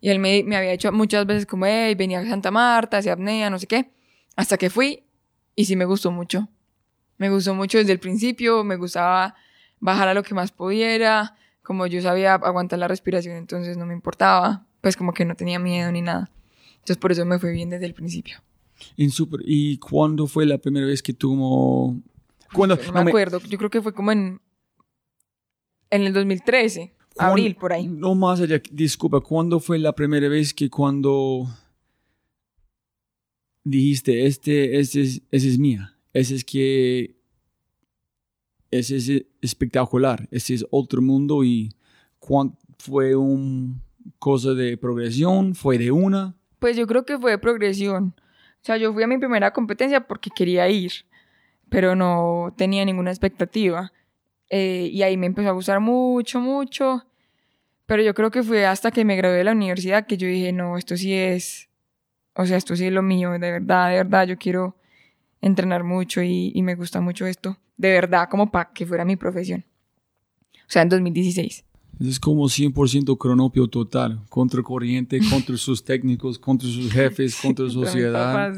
y 0.00 0.10
él 0.10 0.18
me, 0.18 0.40
había 0.56 0.72
hecho 0.72 0.92
muchas 0.92 1.26
veces 1.26 1.46
como, 1.46 1.66
hey, 1.66 1.94
venía 1.94 2.20
a 2.20 2.26
Santa 2.26 2.50
Marta, 2.50 2.98
hacía 2.98 3.14
apnea, 3.14 3.50
no 3.50 3.58
sé 3.58 3.66
qué, 3.66 3.90
hasta 4.36 4.58
que 4.58 4.70
fui 4.70 5.04
y 5.54 5.64
sí 5.64 5.76
me 5.76 5.84
gustó 5.84 6.10
mucho. 6.10 6.48
Me 7.18 7.30
gustó 7.30 7.54
mucho 7.54 7.78
desde 7.78 7.92
el 7.92 7.98
principio, 7.98 8.62
me 8.62 8.76
gustaba 8.76 9.34
bajar 9.80 10.08
a 10.08 10.14
lo 10.14 10.22
que 10.22 10.34
más 10.34 10.52
pudiera, 10.52 11.34
como 11.62 11.86
yo 11.86 12.02
sabía 12.02 12.34
aguantar 12.34 12.78
la 12.78 12.88
respiración, 12.88 13.36
entonces 13.36 13.78
no 13.78 13.86
me 13.86 13.94
importaba, 13.94 14.66
pues 14.82 14.96
como 14.96 15.14
que 15.14 15.24
no 15.24 15.34
tenía 15.34 15.58
miedo 15.58 15.90
ni 15.90 16.02
nada. 16.02 16.30
Entonces 16.74 16.98
por 16.98 17.12
eso 17.12 17.24
me 17.24 17.38
fue 17.38 17.52
bien 17.52 17.70
desde 17.70 17.86
el 17.86 17.94
principio. 17.94 18.42
En 18.96 19.10
super, 19.10 19.40
¿Y 19.44 19.78
cuándo 19.78 20.26
fue 20.26 20.46
la 20.46 20.58
primera 20.58 20.86
vez 20.86 21.02
que 21.02 21.12
tuvo. 21.12 21.96
Cuando, 22.52 22.76
No 22.76 22.92
no, 22.92 23.04
me 23.04 23.10
acuerdo, 23.10 23.40
yo 23.40 23.58
creo 23.58 23.70
que 23.70 23.82
fue 23.82 23.92
como 23.92 24.12
en, 24.12 24.40
en 25.90 26.02
el 26.02 26.12
2013, 26.12 26.94
¿Cuán- 27.14 27.30
abril, 27.30 27.56
por 27.56 27.72
ahí. 27.72 27.86
No 27.88 28.14
más 28.14 28.40
allá, 28.40 28.60
disculpa, 28.70 29.20
¿cuándo 29.20 29.58
fue 29.60 29.78
la 29.78 29.94
primera 29.94 30.28
vez 30.28 30.52
que 30.54 30.68
cuando 30.70 31.46
dijiste, 33.64 34.26
este, 34.26 34.78
este 34.78 35.00
es, 35.02 35.22
ese 35.30 35.48
es 35.48 35.58
mía, 35.58 35.96
ese 36.12 36.34
es 36.36 36.44
que, 36.44 37.16
ese 38.70 38.96
es 38.96 39.24
espectacular, 39.40 40.28
ese 40.30 40.54
es 40.54 40.66
otro 40.70 41.02
mundo 41.02 41.44
y 41.44 41.72
cuán- 42.18 42.56
fue 42.78 43.16
un 43.16 43.80
cosa 44.18 44.50
de 44.54 44.76
progresión, 44.76 45.54
fue 45.54 45.78
de 45.78 45.90
una, 45.90 46.36
Pues 46.58 46.76
yo 46.76 46.86
creo 46.86 47.04
que 47.04 47.18
fue 47.18 47.32
de 47.32 47.38
progresión. 47.38 48.14
O 48.16 48.64
sea, 48.66 48.76
yo 48.76 48.92
fui 48.92 49.02
a 49.02 49.06
mi 49.06 49.18
primera 49.18 49.52
competencia 49.52 50.06
porque 50.06 50.30
quería 50.34 50.68
ir, 50.68 50.92
pero 51.76 51.94
no 51.94 52.54
tenía 52.56 52.86
ninguna 52.86 53.10
expectativa. 53.10 53.92
Eh, 54.48 54.88
y 54.90 55.02
ahí 55.02 55.18
me 55.18 55.26
empezó 55.26 55.50
a 55.50 55.52
gustar 55.52 55.78
mucho, 55.78 56.40
mucho. 56.40 57.04
Pero 57.84 58.02
yo 58.02 58.14
creo 58.14 58.30
que 58.30 58.42
fue 58.42 58.64
hasta 58.64 58.90
que 58.90 59.04
me 59.04 59.14
gradué 59.14 59.36
de 59.36 59.44
la 59.44 59.52
universidad 59.52 60.06
que 60.06 60.16
yo 60.16 60.26
dije, 60.26 60.54
no, 60.54 60.78
esto 60.78 60.96
sí 60.96 61.12
es, 61.12 61.68
o 62.34 62.46
sea, 62.46 62.56
esto 62.56 62.76
sí 62.76 62.86
es 62.86 62.92
lo 62.94 63.02
mío, 63.02 63.32
de 63.32 63.52
verdad, 63.52 63.90
de 63.90 63.96
verdad, 63.96 64.26
yo 64.26 64.38
quiero 64.38 64.74
entrenar 65.42 65.84
mucho 65.84 66.22
y, 66.22 66.50
y 66.54 66.62
me 66.62 66.76
gusta 66.76 67.02
mucho 67.02 67.26
esto, 67.26 67.58
de 67.76 67.90
verdad, 67.90 68.30
como 68.30 68.50
para 68.50 68.70
que 68.72 68.86
fuera 68.86 69.04
mi 69.04 69.16
profesión. 69.16 69.66
O 70.54 70.68
sea, 70.70 70.80
en 70.80 70.88
2016. 70.88 71.62
Es 71.98 72.20
como 72.20 72.44
100% 72.44 73.16
cronopio 73.18 73.68
total, 73.68 74.22
contra 74.28 74.62
corriente, 74.62 75.18
contra 75.30 75.56
sus 75.56 75.82
técnicos, 75.82 76.38
contra 76.38 76.68
sus 76.68 76.92
jefes, 76.92 77.36
contra 77.40 77.64
mi 77.64 77.72
sociedad. 77.72 78.52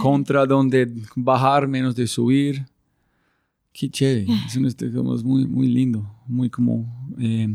contra 0.00 0.46
donde 0.46 0.92
bajar 1.14 1.68
menos 1.68 1.94
de 1.94 2.06
subir. 2.06 2.66
Qué 3.72 3.88
chévere, 3.88 4.26
es 4.46 4.56
un 4.56 4.66
este 4.66 4.86
es 4.86 4.94
muy, 4.94 5.46
muy 5.46 5.68
lindo, 5.68 6.08
muy 6.26 6.50
como... 6.50 7.10
eh, 7.18 7.54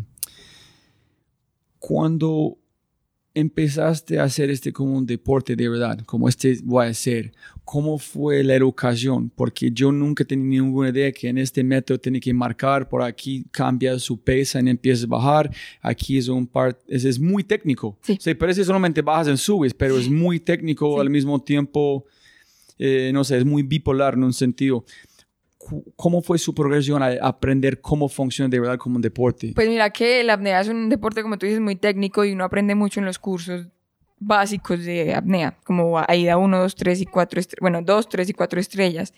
cuando 1.80 2.58
empezaste 3.40 4.20
a 4.20 4.24
hacer 4.24 4.50
este 4.50 4.72
como 4.74 4.98
un 4.98 5.06
deporte 5.06 5.56
de 5.56 5.70
verdad, 5.70 6.00
como 6.06 6.28
este 6.28 6.58
voy 6.64 6.86
a 6.86 6.90
hacer, 6.90 7.32
¿cómo 7.64 7.98
fue 8.00 8.44
la 8.44 8.56
educación? 8.56 9.30
Porque 9.36 9.72
yo 9.72 9.92
nunca 9.92 10.24
tenía 10.26 10.62
ninguna 10.62 10.90
idea 10.90 11.12
que 11.12 11.28
en 11.30 11.38
este 11.38 11.64
método 11.64 12.00
tiene 12.00 12.20
que 12.20 12.34
marcar, 12.34 12.88
por 12.90 13.02
aquí 13.04 13.46
cambia 13.52 14.00
su 14.00 14.20
peso 14.22 14.60
y 14.60 14.70
empieza 14.70 15.06
a 15.06 15.08
bajar, 15.10 15.52
aquí 15.82 16.18
es 16.18 16.28
un 16.28 16.48
par, 16.48 16.78
es, 16.88 17.06
es 17.06 17.20
muy 17.20 17.44
técnico. 17.44 17.98
Sí. 18.02 18.18
Se 18.20 18.34
parece 18.36 18.64
solamente 18.64 19.02
bajas 19.02 19.28
en 19.28 19.38
subes, 19.38 19.74
pero 19.74 19.98
es 19.98 20.10
muy 20.10 20.40
técnico 20.40 20.96
Sí. 20.96 21.02
al 21.02 21.10
mismo 21.10 21.42
tiempo 21.42 22.06
eh, 22.80 23.10
no 23.12 23.24
sé, 23.24 23.38
es 23.38 23.46
muy 23.46 23.64
bipolar 23.64 24.14
en 24.14 24.24
un 24.24 24.34
sentido. 24.34 24.86
¿Cómo 25.96 26.22
fue 26.22 26.38
su 26.38 26.54
progresión 26.54 27.04
a 27.04 27.12
aprender 27.22 27.82
cómo 27.82 28.10
funciona 28.10 28.50
de 28.50 28.60
verdad 28.60 28.78
como 28.78 28.96
un 28.96 29.02
deporte? 29.02 29.52
Pues 29.56 29.68
mira 29.68 29.90
que 29.90 30.24
la 30.24 30.34
apnea 30.34 30.62
es 30.62 30.68
un 30.68 30.90
deporte, 30.90 31.22
como 31.22 31.38
tú 31.38 31.46
dices, 31.46 31.62
muy 31.62 31.76
técnico 31.76 32.26
y 32.26 32.34
uno 32.34 32.44
aprende 32.44 32.76
mucho 32.76 33.00
en 33.00 33.06
los 33.06 33.20
cursos 33.20 33.68
básicos 34.20 34.84
de 34.84 35.14
apnea, 35.14 35.58
como 35.64 36.00
AIDA 36.00 36.38
1, 36.38 36.60
2, 36.60 36.76
3 36.76 37.02
y 37.02 37.06
4, 37.06 37.42
bueno, 37.62 37.82
2, 37.82 38.10
3 38.10 38.30
y 38.30 38.34
4 38.34 38.60
estrellas. 38.60 39.14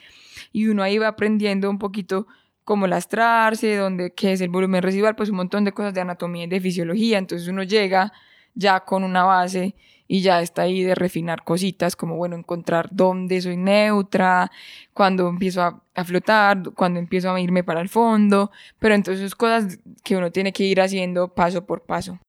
Y 0.51 0.67
uno 0.67 0.83
ahí 0.83 0.97
va 0.97 1.07
aprendiendo 1.07 1.69
un 1.69 1.79
poquito 1.79 2.27
cómo 2.63 2.85
lastrarse, 2.85 3.75
dónde, 3.77 4.13
qué 4.13 4.33
es 4.33 4.41
el 4.41 4.49
volumen 4.49 4.81
residual, 4.81 5.15
pues 5.15 5.29
un 5.29 5.37
montón 5.37 5.65
de 5.65 5.71
cosas 5.71 5.93
de 5.93 6.01
anatomía 6.01 6.43
y 6.43 6.47
de 6.47 6.59
fisiología. 6.59 7.17
Entonces 7.17 7.47
uno 7.47 7.63
llega 7.63 8.11
ya 8.53 8.81
con 8.81 9.03
una 9.03 9.23
base 9.23 9.75
y 10.11 10.21
ya 10.21 10.41
está 10.41 10.63
ahí 10.63 10.81
de 10.81 10.95
refinar 10.95 11.43
cositas, 11.43 11.95
como 11.95 12.17
bueno, 12.17 12.35
encontrar 12.35 12.89
dónde 12.91 13.39
soy 13.41 13.57
neutra, 13.57 14.51
cuando 14.91 15.29
empiezo 15.29 15.61
a, 15.61 15.83
a 15.93 16.03
flotar, 16.03 16.71
cuando 16.73 16.99
empiezo 16.99 17.29
a 17.31 17.39
irme 17.39 17.63
para 17.63 17.79
el 17.79 17.89
fondo, 17.89 18.49
pero 18.79 18.95
entonces 18.95 19.35
cosas 19.35 19.77
que 20.03 20.17
uno 20.17 20.31
tiene 20.31 20.51
que 20.51 20.63
ir 20.63 20.81
haciendo 20.81 21.27
paso 21.27 21.63
por 21.63 21.83
paso. 21.83 22.19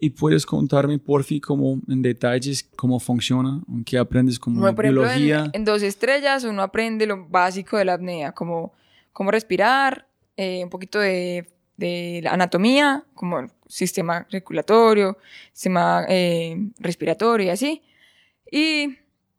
¿Y 0.00 0.10
puedes 0.10 0.44
contarme, 0.44 0.98
por 0.98 1.22
fin, 1.22 1.38
como 1.40 1.80
en 1.88 2.02
detalles, 2.02 2.68
cómo 2.74 2.98
funciona? 2.98 3.60
¿Qué 3.86 3.98
aprendes 3.98 4.40
como 4.40 4.60
Bueno, 4.60 4.74
por 4.74 4.86
ejemplo, 4.86 5.02
biología? 5.02 5.48
en 5.52 5.64
dos 5.64 5.82
estrellas 5.82 6.42
uno 6.42 6.62
aprende 6.62 7.06
lo 7.06 7.24
básico 7.28 7.76
de 7.76 7.84
la 7.84 7.94
apnea, 7.94 8.32
como 8.32 8.72
cómo 9.12 9.30
respirar, 9.30 10.08
eh, 10.36 10.62
un 10.64 10.70
poquito 10.70 10.98
de, 10.98 11.48
de 11.76 12.20
la 12.24 12.32
anatomía, 12.32 13.04
como 13.14 13.46
sistema 13.68 14.26
circulatorio, 14.30 15.18
sistema 15.52 16.04
eh, 16.08 16.56
respiratorio 16.78 17.46
y 17.46 17.50
así. 17.50 17.82
Y 18.50 18.98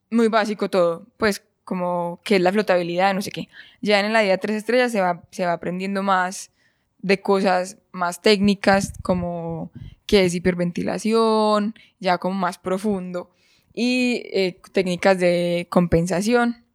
muy 0.09 0.27
básico 0.27 0.69
todo, 0.69 1.07
pues 1.17 1.43
como 1.63 2.19
qué 2.23 2.37
es 2.37 2.41
la 2.41 2.51
flotabilidad, 2.51 3.13
no 3.13 3.21
sé 3.21 3.31
qué. 3.31 3.49
Ya 3.81 3.99
en 3.99 4.13
la 4.13 4.21
día 4.21 4.37
tres 4.37 4.57
estrellas 4.57 4.91
se 4.91 5.01
va, 5.01 5.23
se 5.31 5.45
va 5.45 5.53
aprendiendo 5.53 6.03
más 6.03 6.51
de 6.99 7.21
cosas 7.21 7.77
más 7.91 8.21
técnicas, 8.21 8.93
como 9.03 9.71
qué 10.05 10.25
es 10.25 10.33
hiperventilación, 10.33 11.75
ya 11.99 12.17
como 12.17 12.35
más 12.35 12.57
profundo 12.57 13.31
y 13.73 14.23
eh, 14.33 14.59
técnicas 14.71 15.19
de 15.19 15.67
compensación. 15.69 16.65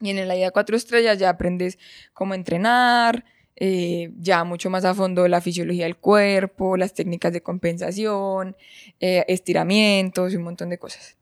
Y 0.00 0.10
en 0.10 0.28
la 0.28 0.36
idea 0.36 0.52
cuatro 0.52 0.76
estrellas 0.76 1.18
ya 1.18 1.30
aprendes 1.30 1.78
cómo 2.12 2.34
entrenar, 2.34 3.24
eh, 3.60 4.12
ya 4.18 4.44
mucho 4.44 4.70
más 4.70 4.84
a 4.84 4.94
fondo 4.94 5.26
la 5.28 5.40
fisiología 5.40 5.84
del 5.84 5.96
cuerpo, 5.96 6.76
las 6.76 6.94
técnicas 6.94 7.32
de 7.32 7.42
compensación, 7.42 8.56
eh, 9.00 9.24
estiramientos 9.28 10.32
y 10.32 10.36
un 10.36 10.42
montón 10.44 10.68
de 10.70 10.78
cosas. 10.78 11.16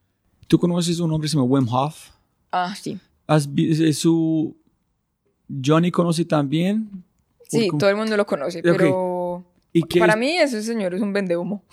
¿Tú 0.46 0.59
conoces 0.59 1.01
un 1.01 1.11
hombre 1.12 1.27
que 1.27 1.31
se 1.31 1.37
llama 1.37 1.49
Wim 1.49 1.68
Hof? 1.68 2.11
Ah, 2.53 2.75
sí. 2.75 2.99
¿Has 3.27 3.49
su... 3.94 4.57
¿Johnny 5.64 5.90
conoce 5.90 6.25
también? 6.25 6.88
Sí, 7.49 7.68
todo 7.79 7.90
el 7.90 7.96
mundo 7.96 8.16
lo 8.16 8.27
conoce, 8.27 8.59
Ok. 8.59 8.64
pero 8.64 9.44
¿Y 9.72 9.83
para 9.99 10.14
es- 10.14 10.18
mí 10.18 10.37
ese 10.38 10.62
señor 10.62 10.94
es 10.94 11.01
un 11.01 11.12
vendehumo. 11.12 11.64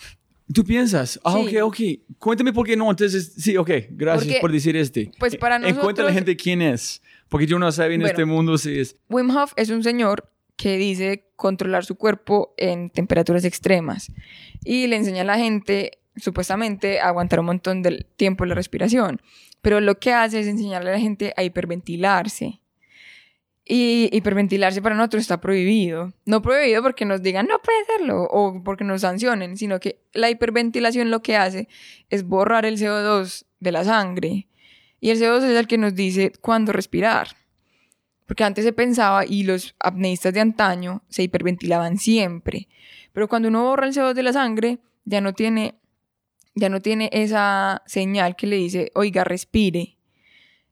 ¿Tú 0.52 0.62
piensas? 0.62 1.18
Ah, 1.24 1.34
Sí. 1.48 1.56
ok, 1.56 1.64
ok. 1.64 1.76
Cuéntame 2.18 2.52
por 2.52 2.66
qué 2.66 2.76
no. 2.76 2.90
Entonces, 2.90 3.32
sí, 3.36 3.56
ok. 3.56 3.70
Gracias 3.90 4.24
Porque, 4.26 4.40
por 4.40 4.52
decir 4.52 4.76
este. 4.76 5.10
pues, 5.18 5.36
para 5.36 5.56
Eh, 5.56 5.70
Encuentra 5.70 6.04
a 6.04 6.06
la 6.06 6.10
nosotros- 6.10 6.12
gente 6.12 6.36
quién 6.36 6.60
es. 6.62 7.00
Porque 7.30 7.46
yo 7.46 7.58
no 7.58 7.72
sabía 7.72 7.94
en 7.94 8.02
Bueno. 8.02 8.10
este 8.12 8.24
mundo 8.26 8.58
si 8.58 8.78
es... 8.78 8.94
Wim 9.08 9.30
Hof 9.34 9.52
es 9.56 9.70
un 9.70 9.82
señor 9.82 10.30
que 10.56 10.76
dice 10.76 11.24
controlar 11.36 11.84
su 11.84 11.96
cuerpo 11.96 12.54
en 12.56 12.90
temperaturas 12.90 13.44
extremas 13.44 14.12
y 14.64 14.86
le 14.86 14.96
enseña 14.96 15.22
a 15.22 15.24
la 15.24 15.38
gente 15.38 15.98
supuestamente 16.16 17.00
a 17.00 17.08
aguantar 17.08 17.40
un 17.40 17.46
montón 17.46 17.82
del 17.82 18.06
tiempo 18.16 18.44
la 18.44 18.54
respiración, 18.54 19.20
pero 19.62 19.80
lo 19.80 19.98
que 19.98 20.12
hace 20.12 20.40
es 20.40 20.46
enseñarle 20.46 20.90
a 20.90 20.94
la 20.94 21.00
gente 21.00 21.32
a 21.36 21.42
hiperventilarse. 21.42 22.60
Y 23.66 24.10
hiperventilarse 24.12 24.82
para 24.82 24.94
nosotros 24.94 25.22
está 25.22 25.40
prohibido. 25.40 26.12
No 26.26 26.42
prohibido 26.42 26.82
porque 26.82 27.06
nos 27.06 27.22
digan 27.22 27.46
no 27.46 27.58
puede 27.62 27.80
hacerlo 27.80 28.24
o 28.24 28.62
porque 28.62 28.84
nos 28.84 29.00
sancionen, 29.00 29.56
sino 29.56 29.80
que 29.80 30.02
la 30.12 30.28
hiperventilación 30.28 31.10
lo 31.10 31.22
que 31.22 31.36
hace 31.36 31.68
es 32.10 32.24
borrar 32.24 32.66
el 32.66 32.76
CO2 32.76 33.46
de 33.60 33.72
la 33.72 33.84
sangre. 33.84 34.48
Y 35.00 35.10
el 35.10 35.18
CO2 35.18 35.44
es 35.44 35.56
el 35.56 35.66
que 35.66 35.78
nos 35.78 35.94
dice 35.94 36.32
cuándo 36.42 36.72
respirar. 36.72 37.28
Porque 38.26 38.44
antes 38.44 38.64
se 38.64 38.72
pensaba 38.72 39.26
y 39.26 39.42
los 39.42 39.74
apneístas 39.78 40.32
de 40.32 40.40
antaño 40.40 41.02
se 41.08 41.22
hiperventilaban 41.22 41.98
siempre. 41.98 42.68
Pero 43.12 43.28
cuando 43.28 43.48
uno 43.48 43.64
borra 43.64 43.86
el 43.86 43.92
CO2 43.92 44.14
de 44.14 44.22
la 44.22 44.32
sangre, 44.32 44.78
ya 45.04 45.20
no 45.20 45.34
tiene, 45.34 45.74
ya 46.54 46.68
no 46.68 46.80
tiene 46.80 47.10
esa 47.12 47.82
señal 47.86 48.36
que 48.36 48.46
le 48.46 48.56
dice, 48.56 48.90
oiga, 48.94 49.24
respire. 49.24 49.98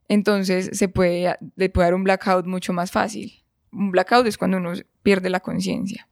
Entonces 0.08 0.70
se 0.72 0.88
puede, 0.88 1.36
le 1.56 1.68
puede 1.68 1.86
dar 1.86 1.94
un 1.94 2.04
blackout 2.04 2.46
mucho 2.46 2.72
más 2.72 2.90
fácil. 2.90 3.32
un 3.70 3.90
blackout 3.90 4.26
es 4.26 4.38
cuando 4.38 4.56
uno 4.58 4.72
pierde 5.02 5.30
la 5.30 5.40
conciencia. 5.40 6.08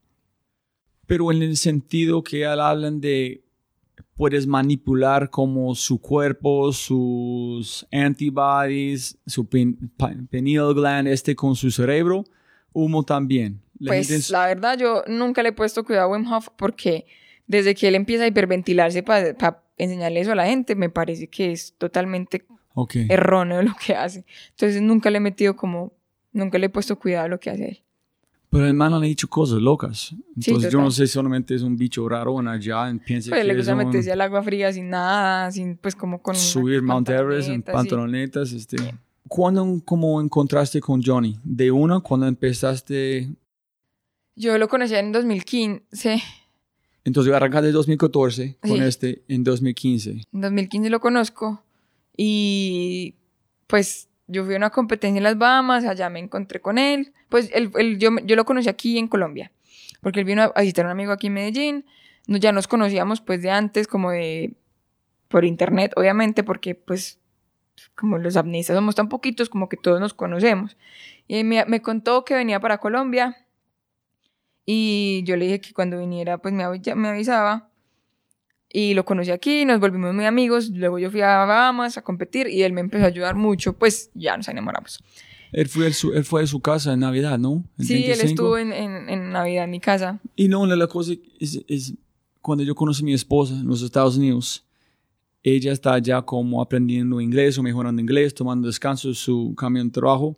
Pero 1.06 1.32
en 1.32 1.42
el 1.42 1.56
sentido 1.56 2.22
que 2.22 2.46
hablan 2.46 3.00
de 3.00 3.42
puedes 4.14 4.46
manipular 4.46 5.30
como 5.30 5.74
su 5.74 6.00
cuerpo, 6.00 6.72
sus 6.72 7.86
antibodies, 7.92 9.18
su 9.26 9.48
pineal 9.48 10.74
gland 10.74 11.08
este 11.08 11.34
con 11.34 11.56
su 11.56 11.70
cerebro, 11.70 12.24
humo 12.72 13.02
también. 13.02 13.60
pues 13.84 14.30
la 14.30 14.46
verdad 14.46 14.78
yo 14.78 15.02
nunca 15.06 15.42
le 15.42 15.50
he 15.50 15.52
puesto 15.52 15.84
cuidado 15.84 16.08
a 16.08 16.16
Wim 16.16 16.30
Hof 16.30 16.48
porque 16.56 17.06
desde 17.46 17.74
que 17.74 17.88
él 17.88 17.94
empieza 17.94 18.24
a 18.24 18.28
hiperventilarse 18.28 19.02
para 19.02 19.62
enseñarle 19.76 20.20
eso 20.20 20.32
a 20.32 20.36
la 20.36 20.46
gente, 20.46 20.74
me 20.74 20.90
parece 20.90 21.28
que 21.28 21.52
es 21.52 21.74
totalmente 21.78 22.44
erróneo 23.08 23.62
lo 23.62 23.74
que 23.84 23.94
hace. 23.94 24.24
Entonces 24.50 24.80
nunca 24.82 25.10
le 25.10 25.18
he 25.18 25.20
metido 25.20 25.56
como, 25.56 25.92
nunca 26.32 26.58
le 26.58 26.66
he 26.66 26.70
puesto 26.70 26.98
cuidado 26.98 27.24
a 27.24 27.28
lo 27.28 27.40
que 27.40 27.50
hace 27.50 27.68
él. 27.68 27.82
Pero 28.50 28.66
el 28.66 28.74
man 28.74 28.92
ha 28.94 29.00
dicho 29.00 29.28
cosas 29.28 29.60
locas. 29.60 30.12
Entonces 30.36 30.72
yo 30.72 30.80
no 30.80 30.90
sé 30.90 31.06
solamente 31.06 31.54
es 31.54 31.62
un 31.62 31.76
bicho 31.76 32.08
raro 32.08 32.40
en 32.40 32.48
allá. 32.48 32.92
Piensa 33.06 33.30
pues 33.30 33.42
que 33.42 33.46
le 33.46 33.56
gusta 33.56 33.76
meterse 33.76 34.10
al 34.10 34.20
agua 34.20 34.42
fría 34.42 34.72
sin 34.72 34.90
nada, 34.90 35.52
sin 35.52 35.76
pues 35.76 35.94
como 35.94 36.20
con... 36.20 36.34
Subir 36.34 36.82
Mount 36.82 37.08
Everest 37.08 37.48
en 37.48 37.62
pantalonetas. 37.62 38.52
Este. 38.52 38.76
¿Cuándo 39.28 39.80
como 39.84 40.20
encontraste 40.20 40.80
con 40.80 41.00
Johnny? 41.00 41.38
¿De 41.44 41.70
una 41.70 42.00
cuando 42.00 42.26
empezaste? 42.26 43.32
Yo 44.34 44.58
lo 44.58 44.68
conocí 44.68 44.96
en 44.96 45.12
2015. 45.12 46.20
Entonces 47.04 47.32
arrancaste 47.32 47.68
en 47.68 47.74
2014 47.74 48.58
con 48.60 48.82
este 48.82 49.22
en 49.28 49.44
2015. 49.44 50.10
En 50.32 50.40
2015 50.40 50.90
lo 50.90 50.98
conozco 50.98 51.62
y 52.16 53.14
pues 53.68 54.09
yo 54.30 54.44
fui 54.44 54.54
a 54.54 54.56
una 54.56 54.70
competencia 54.70 55.18
en 55.18 55.24
las 55.24 55.36
Bahamas, 55.36 55.84
allá 55.84 56.08
me 56.08 56.20
encontré 56.20 56.60
con 56.60 56.78
él. 56.78 57.12
Pues 57.28 57.50
él, 57.52 57.98
yo, 57.98 58.10
yo, 58.24 58.36
lo 58.36 58.44
conocí 58.44 58.68
aquí 58.68 58.98
en 58.98 59.08
Colombia, 59.08 59.52
porque 60.00 60.20
él 60.20 60.24
vino 60.24 60.52
a 60.54 60.60
visitar 60.60 60.84
a 60.84 60.88
un 60.88 60.92
amigo 60.92 61.12
aquí 61.12 61.26
en 61.26 61.34
Medellín. 61.34 61.84
ya 62.26 62.52
nos 62.52 62.68
conocíamos 62.68 63.20
pues 63.20 63.42
de 63.42 63.50
antes, 63.50 63.86
como 63.86 64.10
de 64.12 64.54
por 65.28 65.44
internet, 65.44 65.92
obviamente, 65.96 66.44
porque 66.44 66.74
pues 66.74 67.18
como 67.94 68.18
los 68.18 68.36
amnistas 68.36 68.76
somos 68.76 68.94
tan 68.94 69.08
poquitos, 69.08 69.48
como 69.48 69.68
que 69.68 69.76
todos 69.76 70.00
nos 70.00 70.14
conocemos. 70.14 70.76
Y 71.26 71.44
me, 71.44 71.64
me 71.66 71.82
contó 71.82 72.24
que 72.24 72.34
venía 72.34 72.60
para 72.60 72.78
Colombia 72.78 73.36
y 74.64 75.22
yo 75.24 75.36
le 75.36 75.46
dije 75.46 75.60
que 75.60 75.72
cuando 75.72 75.98
viniera 75.98 76.38
pues 76.38 76.54
me, 76.54 76.64
me 76.94 77.08
avisaba 77.08 77.69
y 78.72 78.94
lo 78.94 79.04
conocí 79.04 79.30
aquí, 79.30 79.64
nos 79.64 79.80
volvimos 79.80 80.14
muy 80.14 80.24
amigos, 80.24 80.70
luego 80.70 80.98
yo 80.98 81.10
fui 81.10 81.20
a 81.22 81.44
Bahamas 81.44 81.98
a 81.98 82.02
competir 82.02 82.46
y 82.46 82.62
él 82.62 82.72
me 82.72 82.80
empezó 82.80 83.04
a 83.04 83.08
ayudar 83.08 83.34
mucho, 83.34 83.72
pues 83.72 84.10
ya 84.14 84.36
nos 84.36 84.48
enamoramos. 84.48 85.02
Él 85.52 85.66
fue, 85.68 85.88
a 85.88 85.92
su, 85.92 86.12
él 86.12 86.24
fue 86.24 86.46
su 86.46 86.60
casa 86.60 86.92
en 86.92 87.00
Navidad, 87.00 87.38
¿no? 87.38 87.64
sí, 87.78 88.04
él 88.04 88.20
estuvo 88.20 88.56
en, 88.56 88.72
en, 88.72 89.08
en, 89.08 89.32
Navidad 89.32 89.64
en 89.64 89.70
mi 89.70 89.80
casa. 89.80 90.20
Y 90.36 90.46
no, 90.46 90.64
la 90.64 90.86
cosa 90.86 91.14
es, 91.40 91.60
es, 91.66 91.94
cuando 92.40 92.62
yo 92.62 92.76
conocí 92.76 93.02
a 93.02 93.06
mi 93.06 93.14
esposa 93.14 93.54
en 93.54 93.66
los 93.66 93.82
Estados 93.82 94.16
Unidos, 94.16 94.64
ella 95.42 95.72
está 95.72 95.98
ya 95.98 96.22
como 96.22 96.62
aprendiendo 96.62 97.20
inglés 97.20 97.58
o 97.58 97.64
mejorando 97.64 98.00
inglés, 98.00 98.32
tomando 98.34 98.68
descanso 98.68 99.08
en 99.08 99.14
su 99.14 99.54
cambio 99.56 99.82
de 99.82 99.90
trabajo 99.90 100.36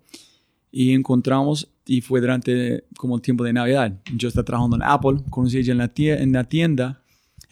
y 0.70 0.94
encontramos 0.94 1.68
y 1.84 2.00
fue 2.00 2.20
durante 2.22 2.84
como 2.96 3.16
el 3.16 3.20
tiempo 3.20 3.44
de 3.44 3.52
Navidad. 3.52 3.92
Yo 4.16 4.28
estaba 4.28 4.44
trabajando 4.44 4.76
en 4.76 4.82
Apple, 4.82 5.18
conocí 5.28 5.58
a 5.58 5.60
ella 5.60 5.72
en 5.72 5.78
la, 5.78 5.92
en 5.94 6.32
la 6.32 6.44
tienda 6.44 7.02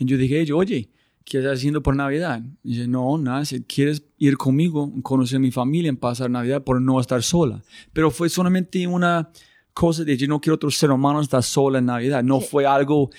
y 0.00 0.06
yo 0.06 0.16
dije, 0.16 0.50
oye, 0.52 0.88
¿qué 1.26 1.38
estás 1.38 1.58
haciendo 1.58 1.82
por 1.82 1.94
Navidad? 1.94 2.42
Y 2.64 2.70
dice, 2.70 2.88
no, 2.88 3.18
nada, 3.18 3.44
si 3.44 3.62
quieres 3.62 4.02
ir 4.16 4.38
conmigo, 4.38 4.90
conocer 5.02 5.36
a 5.36 5.40
mi 5.40 5.50
familia, 5.50 5.90
en 5.90 5.98
pasar 5.98 6.30
Navidad, 6.30 6.64
por 6.64 6.80
no 6.80 6.98
estar 6.98 7.22
sola. 7.22 7.62
Pero 7.92 8.10
fue 8.10 8.30
solamente 8.30 8.86
una 8.86 9.30
cosa 9.74 10.02
de 10.02 10.16
yo 10.16 10.26
no 10.26 10.40
quiero 10.40 10.54
otro 10.54 10.70
ser 10.70 10.90
humano 10.90 11.20
estar 11.20 11.42
sola 11.42 11.80
en 11.80 11.84
Navidad. 11.84 12.24
No 12.24 12.40
fue 12.40 12.64
algo 12.64 13.10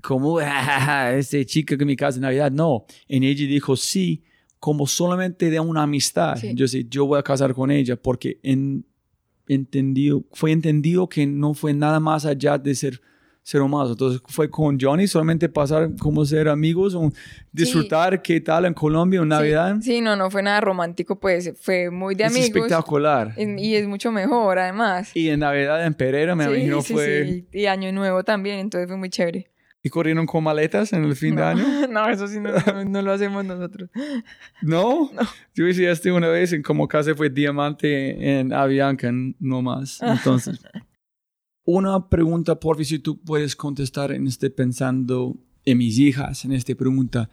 como, 0.00 0.38
ah, 0.38 1.12
este 1.12 1.44
chica 1.44 1.76
que 1.76 1.84
me 1.84 1.96
casa 1.96 2.18
en 2.18 2.22
Navidad. 2.22 2.52
No, 2.52 2.86
en 3.08 3.24
ella 3.24 3.44
dijo 3.44 3.76
sí, 3.76 4.22
como 4.60 4.86
solamente 4.86 5.50
de 5.50 5.58
una 5.58 5.82
amistad. 5.82 6.40
Yo 6.54 6.68
sé, 6.68 6.86
yo 6.88 7.04
voy 7.04 7.18
a 7.18 7.24
casar 7.24 7.52
con 7.52 7.72
ella 7.72 7.96
porque 7.96 8.38
en, 8.44 8.86
entendido, 9.48 10.24
fue 10.32 10.52
entendido 10.52 11.08
que 11.08 11.26
no 11.26 11.52
fue 11.52 11.74
nada 11.74 11.98
más 11.98 12.24
allá 12.24 12.58
de 12.58 12.76
ser 12.76 13.00
ser 13.48 13.62
humano. 13.62 13.92
Entonces 13.92 14.20
fue 14.26 14.50
con 14.50 14.78
Johnny 14.78 15.06
solamente 15.06 15.48
pasar 15.48 15.96
como 15.98 16.22
ser 16.26 16.48
amigos, 16.48 16.94
o 16.94 17.10
disfrutar 17.50 18.20
qué 18.20 18.42
tal 18.42 18.66
en 18.66 18.74
Colombia 18.74 19.20
en 19.22 19.28
Navidad. 19.28 19.76
Sí, 19.80 20.02
no, 20.02 20.16
no 20.16 20.30
fue 20.30 20.42
nada 20.42 20.60
romántico, 20.60 21.18
pues 21.18 21.54
fue 21.58 21.90
muy 21.90 22.14
de 22.14 22.24
amigos. 22.24 22.50
Es 22.50 22.54
espectacular. 22.54 23.34
Y, 23.38 23.74
es 23.74 23.88
mucho 23.88 24.12
mejor 24.12 24.58
además. 24.58 25.16
Y 25.16 25.30
en 25.30 25.40
Navidad 25.40 25.86
en 25.86 25.94
Pereira 25.94 26.36
me 26.36 26.44
imagino 26.44 26.82
fue... 26.82 27.46
Y 27.50 27.64
Año 27.64 27.90
Nuevo 27.90 28.22
también, 28.22 28.58
entonces 28.58 28.86
fue 28.86 28.98
muy 28.98 29.08
chévere. 29.08 29.50
¿Y 29.82 29.88
corrieron 29.88 30.26
con 30.26 30.44
maletas 30.44 30.92
en 30.92 31.04
el 31.04 31.16
fin 31.16 31.34
de 31.34 31.42
año? 31.42 31.64
No, 31.88 32.06
eso 32.10 32.28
sí 32.28 32.40
no, 32.40 32.52
no, 32.84 33.00
lo 33.00 33.12
hacemos 33.12 33.46
nosotros. 33.46 33.88
¿No? 34.60 35.10
no. 35.14 35.22
Yo 35.54 35.66
hice 35.66 35.90
esto 35.90 36.14
una 36.14 36.28
vez 36.28 36.52
en 36.52 36.62
como 36.62 36.86
casa 36.86 37.14
fue 37.14 37.30
diamante 37.30 38.40
en 38.40 38.52
Avianca, 38.52 39.10
no 39.10 39.62
más. 39.62 40.02
Entonces... 40.02 40.60
Una 41.70 42.08
pregunta, 42.08 42.58
por 42.58 42.82
si 42.82 42.98
tú 42.98 43.20
puedes 43.20 43.54
contestar 43.54 44.10
en 44.12 44.26
este 44.26 44.48
pensando 44.48 45.36
en 45.66 45.76
mis 45.76 45.98
hijas, 45.98 46.46
en 46.46 46.52
esta 46.52 46.74
pregunta. 46.74 47.28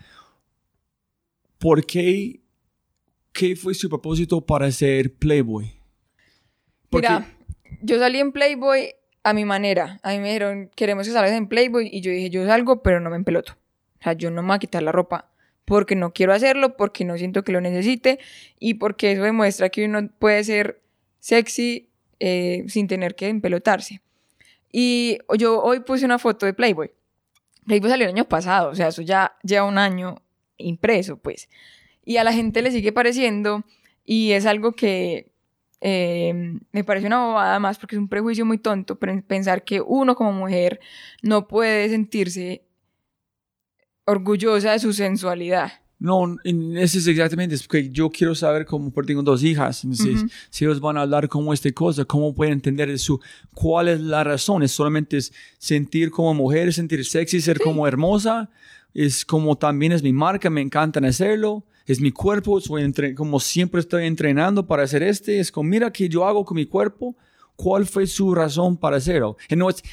¿Por 1.58 1.86
qué, 1.86 2.42
qué 3.32 3.56
fue 3.56 3.74
su 3.74 3.88
propósito 3.88 4.46
para 4.46 4.70
ser 4.72 5.14
Playboy? 5.14 5.72
Mira, 6.92 7.26
yo 7.82 7.98
salí 7.98 8.20
en 8.20 8.34
Playboy 8.34 8.90
a 9.24 9.32
mi 9.32 9.46
manera. 9.46 10.02
A 10.04 10.12
mí 10.12 10.20
me 10.20 10.28
dijeron, 10.28 10.70
queremos 10.76 11.08
que 11.08 11.14
salgas 11.14 11.32
en 11.32 11.48
Playboy. 11.48 11.88
Y 11.90 12.02
yo 12.02 12.12
dije, 12.12 12.30
yo 12.30 12.46
salgo, 12.46 12.84
pero 12.84 13.00
no 13.00 13.10
me 13.10 13.16
empeloto. 13.16 13.54
O 14.02 14.04
sea, 14.04 14.12
yo 14.12 14.32
no 14.32 14.42
me 14.42 14.50
voy 14.50 14.56
a 14.58 14.60
quitar 14.60 14.84
la 14.84 14.92
ropa 14.92 15.32
porque 15.64 15.96
no 15.96 16.12
quiero 16.12 16.34
hacerlo, 16.34 16.76
porque 16.76 17.06
no 17.06 17.18
siento 17.18 17.46
que 17.46 17.54
lo 17.54 17.62
necesite 17.62 18.20
y 18.60 18.74
porque 18.74 19.14
eso 19.14 19.22
demuestra 19.22 19.70
que 19.70 19.86
uno 19.86 20.10
puede 20.20 20.44
ser 20.44 20.82
sexy 21.22 21.88
eh, 22.20 22.66
sin 22.68 22.90
tener 22.90 23.16
que 23.16 23.30
empelotarse. 23.30 24.02
Y 24.78 25.19
yo 25.38 25.63
hoy 25.63 25.80
puse 25.80 26.03
una 26.03 26.19
foto 26.19 26.45
de 26.45 26.53
Playboy. 26.53 26.91
Playboy 27.65 27.89
salió 27.89 28.07
el 28.07 28.13
año 28.13 28.26
pasado, 28.26 28.71
o 28.71 28.76
sea, 28.76 28.89
eso 28.89 29.01
ya 29.01 29.38
lleva 29.41 29.63
un 29.63 29.78
año 29.78 30.21
impreso, 30.57 31.15
pues. 31.15 31.47
Y 32.03 32.17
a 32.17 32.26
la 32.26 32.34
gente 32.34 32.61
le 32.61 32.71
sigue 32.71 32.91
pareciendo 32.91 33.63
y 34.03 34.34
es 34.34 34.45
algo 34.45 34.73
que 34.73 35.32
eh, 35.80 36.59
me 36.73 36.84
parece 36.84 37.07
una 37.07 37.26
bobada 37.26 37.57
más 37.57 37.80
porque 37.80 37.95
es 37.95 38.01
un 38.01 38.09
prejuicio 38.09 38.45
muy 38.45 38.57
tonto 38.57 38.99
pensar 38.99 39.63
que 39.63 39.80
uno 39.80 40.13
como 40.13 40.34
mujer 40.34 40.82
no 41.21 41.47
puede 41.47 41.88
sentirse 41.88 42.65
orgullosa 44.03 44.73
de 44.73 44.80
su 44.80 44.91
sensualidad. 44.91 45.85
No, 45.98 46.38
eso 46.43 46.98
es 46.98 47.08
exactamente, 47.08 47.56
es 47.56 47.64
porque 47.64 47.89
yo 47.89 48.10
quiero 48.10 48.36
saber 48.36 48.66
cómo, 48.66 48.91
porque 48.91 49.08
tengo 49.08 49.24
dos 49.24 49.43
hijas, 49.43 49.84
entonces, 49.86 50.26
si 50.50 50.66
ellos 50.66 50.82
van 50.82 50.98
a 50.98 51.02
hablar 51.02 51.30
como 51.30 51.54
esta 51.54 51.72
cosa, 51.72 52.04
cómo 52.04 52.36
pueden 52.36 52.54
entender 52.54 52.89
eso, 52.89 53.22
cuál 53.54 53.88
es 53.88 54.02
la 54.02 54.24
razón, 54.24 54.62
es 54.62 54.72
solamente 54.72 55.18
es 55.18 55.32
sentir 55.58 56.12
como 56.12 56.34
mujer, 56.34 56.74
sentir 56.74 57.06
sexy, 57.06 57.39
ser 57.39 57.60
como 57.60 57.88
hermosa, 57.88 58.50
es 58.93 59.24
como 59.24 59.58
también 59.58 59.93
es 59.93 60.04
mi 60.04 60.12
marca, 60.12 60.50
me 60.50 60.62
encanta 60.62 61.00
hacerlo, 61.00 61.66
es 61.86 62.02
mi 62.02 62.12
cuerpo, 62.12 62.60
soy 62.60 62.84
entre, 62.84 63.16
como 63.16 63.39
siempre 63.39 63.80
estoy 63.80 64.06
entrenando 64.06 64.66
para 64.68 64.84
hacer 64.84 65.04
este, 65.04 65.39
es 65.39 65.52
como 65.52 65.70
mira 65.70 65.91
que 65.91 66.10
yo 66.10 66.26
hago 66.26 66.43
con 66.43 66.56
mi 66.56 66.66
cuerpo, 66.66 67.16
cuál 67.56 67.86
fue 67.86 68.08
su 68.08 68.34
razón 68.34 68.78
para 68.78 68.98
hacerlo. 68.98 69.38
Y 69.50 69.56
no 69.56 69.70
es, 69.70 69.84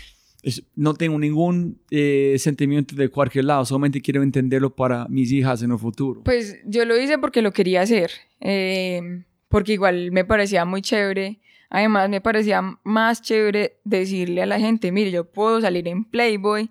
no 0.74 0.95
tengo 0.95 1.18
ningún 1.18 1.80
eh, 1.90 2.36
sentimiento 2.38 2.97
de 2.97 3.09
cualquier 3.09 3.45
lado, 3.45 3.64
solamente 3.64 4.01
quiero 4.01 4.22
entenderlo 4.22 4.74
para 4.74 5.07
mis 5.09 5.30
hijas 5.30 5.62
en 5.62 5.70
el 5.70 5.78
futuro. 5.78 6.22
Pues 6.24 6.59
yo 6.64 6.84
lo 6.84 7.01
hice 7.01 7.18
porque 7.18 7.43
lo 7.43 7.53
quería 7.53 7.82
hacer, 7.82 8.11
eh, 8.40 9.24
porque 9.49 9.74
igual 9.74 10.11
me 10.11 10.24
parecía 10.24 10.64
muy 10.64 10.82
chévere. 10.82 11.38
Además, 11.70 12.11
me 12.11 12.20
parecía 12.20 12.61
más 12.82 13.22
chévere 13.22 13.78
decirle 13.84 14.43
a 14.43 14.47
la 14.47 14.59
gente, 14.59 14.93
mire, 14.93 15.11
yo 15.11 15.24
puedo 15.24 15.61
salir 15.61 15.88
en 15.88 16.05
Playboy, 16.05 16.70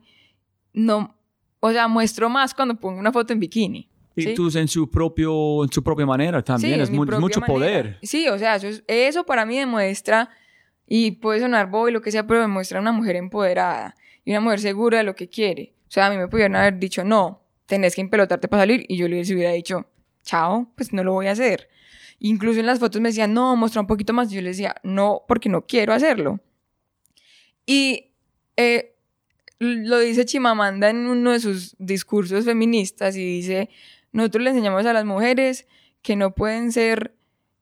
no, 0.74 1.16
o 1.60 1.72
sea, 1.72 1.88
muestro 1.88 2.30
más 2.30 2.54
cuando 2.54 2.76
pongo 2.76 3.00
una 3.00 3.12
foto 3.12 3.34
en 3.34 3.40
bikini. 3.40 3.88
Y 4.16 4.34
tú 4.34 4.50
en 4.56 4.68
su, 4.68 4.90
propio, 4.90 5.64
en 5.64 5.72
su 5.72 5.82
propia 5.82 6.06
manera 6.06 6.44
también, 6.44 6.82
es 6.82 6.92
mucho 6.92 7.42
poder. 7.42 7.98
Sí, 8.04 8.28
o 8.28 8.38
sea, 8.38 8.58
eso, 8.58 8.84
eso 8.86 9.24
para 9.26 9.46
mí 9.46 9.58
demuestra 9.58 10.30
y 10.94 11.12
puede 11.12 11.39
sonar 11.39 11.70
bobo 11.70 11.88
y 11.88 11.94
lo 11.94 12.02
que 12.02 12.12
sea, 12.12 12.28
pero 12.28 12.42
me 12.42 12.48
muestra 12.48 12.82
una 12.82 12.92
mujer 12.92 13.16
empoderada 13.16 13.96
y 14.26 14.32
una 14.32 14.42
mujer 14.42 14.60
segura 14.60 14.98
de 14.98 15.06
lo 15.06 15.16
que 15.16 15.30
quiere. 15.30 15.74
O 15.88 15.92
sea, 15.92 16.08
a 16.08 16.10
mí 16.10 16.18
me 16.18 16.28
pudieron 16.28 16.58
haber 16.58 16.80
dicho, 16.80 17.06
no, 17.06 17.44
tenés 17.66 17.96
que 17.96 18.02
empelotarte 18.02 18.50
para 18.50 18.64
salir, 18.64 18.84
y 18.89 18.98
yo 18.98 19.08
les 19.08 19.32
hubiera 19.32 19.54
dicho, 19.54 19.89
chao, 20.24 20.70
pues 20.76 20.92
no 20.92 21.02
lo 21.06 21.14
voy 21.14 21.28
a 21.28 21.32
hacer. 21.32 21.70
Incluso 22.20 22.60
en 22.60 22.66
las 22.66 22.80
fotos 22.80 23.00
me 23.00 23.08
decían, 23.08 23.34
no, 23.34 23.56
muestra 23.56 23.80
un 23.80 23.88
poquito 23.88 24.12
más. 24.12 24.34
Y 24.34 24.36
yo 24.36 24.42
les 24.42 24.58
decía, 24.58 24.76
no, 24.84 25.22
porque 25.30 25.48
no 25.48 25.66
quiero 25.66 25.94
hacerlo. 25.94 26.42
Y 27.66 28.12
eh, 28.58 28.94
lo 29.60 29.98
dice 29.98 30.26
Chimamanda 30.26 30.89
en 30.89 31.08
uno 31.08 31.32
de 31.32 31.39
sus 31.39 31.74
discursos 31.80 32.44
feministas 32.44 33.16
y 33.16 33.24
dice, 33.24 33.70
nosotros 34.12 34.44
le 34.44 34.50
enseñamos 34.50 34.86
a 34.86 34.92
las 34.92 35.06
mujeres 35.06 35.70
que 36.02 36.18
no 36.18 36.36
pueden 36.36 36.74
ser 36.74 37.16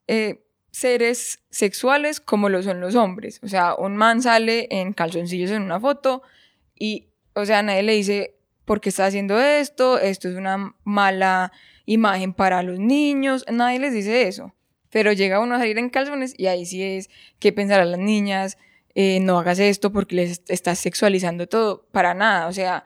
eh, 0.08 0.42
seres 0.72 1.40
sexuales 1.50 2.20
como 2.20 2.50
lo 2.50 2.62
son 2.64 2.82
los 2.82 2.96
hombres. 2.96 3.40
O 3.44 3.48
sea, 3.48 3.76
un 3.76 3.98
man 3.98 4.22
sale 4.22 4.68
en 4.72 4.94
calzoncillos 4.94 5.52
en 5.52 5.64
una 5.64 5.80
foto 5.80 6.22
y, 6.78 7.10
o 7.34 7.46
sea, 7.46 7.62
nadie 7.64 7.84
le 7.84 7.94
dice, 7.94 8.36
¿por 8.66 8.82
qué 8.82 8.90
está 8.90 9.06
haciendo 9.06 9.40
esto? 9.40 10.00
Esto 10.00 10.30
es 10.30 10.36
una 10.36 10.76
mala 10.84 11.52
imagen 11.86 12.34
para 12.34 12.64
los 12.64 12.80
niños. 12.80 13.46
Nadie 13.52 13.80
les 13.80 13.94
dice 13.94 14.28
eso. 14.28 14.54
Pero 14.92 15.12
llega 15.14 15.40
uno 15.40 15.56
a 15.56 15.60
salir 15.60 15.78
en 15.78 15.90
calzones 15.90 16.34
y 16.38 16.48
ahí 16.48 16.66
sí 16.66 16.82
es 16.82 17.10
que 17.40 17.52
pensar 17.52 17.80
a 17.80 17.86
las 17.86 18.00
niñas, 18.00 18.58
eh, 18.96 19.20
no 19.22 19.38
hagas 19.38 19.60
esto 19.60 19.92
porque 19.92 20.16
les 20.16 20.42
estás 20.48 20.80
sexualizando 20.80 21.48
todo. 21.48 21.88
Para 21.92 22.14
nada. 22.14 22.48
O 22.48 22.54
sea, 22.54 22.86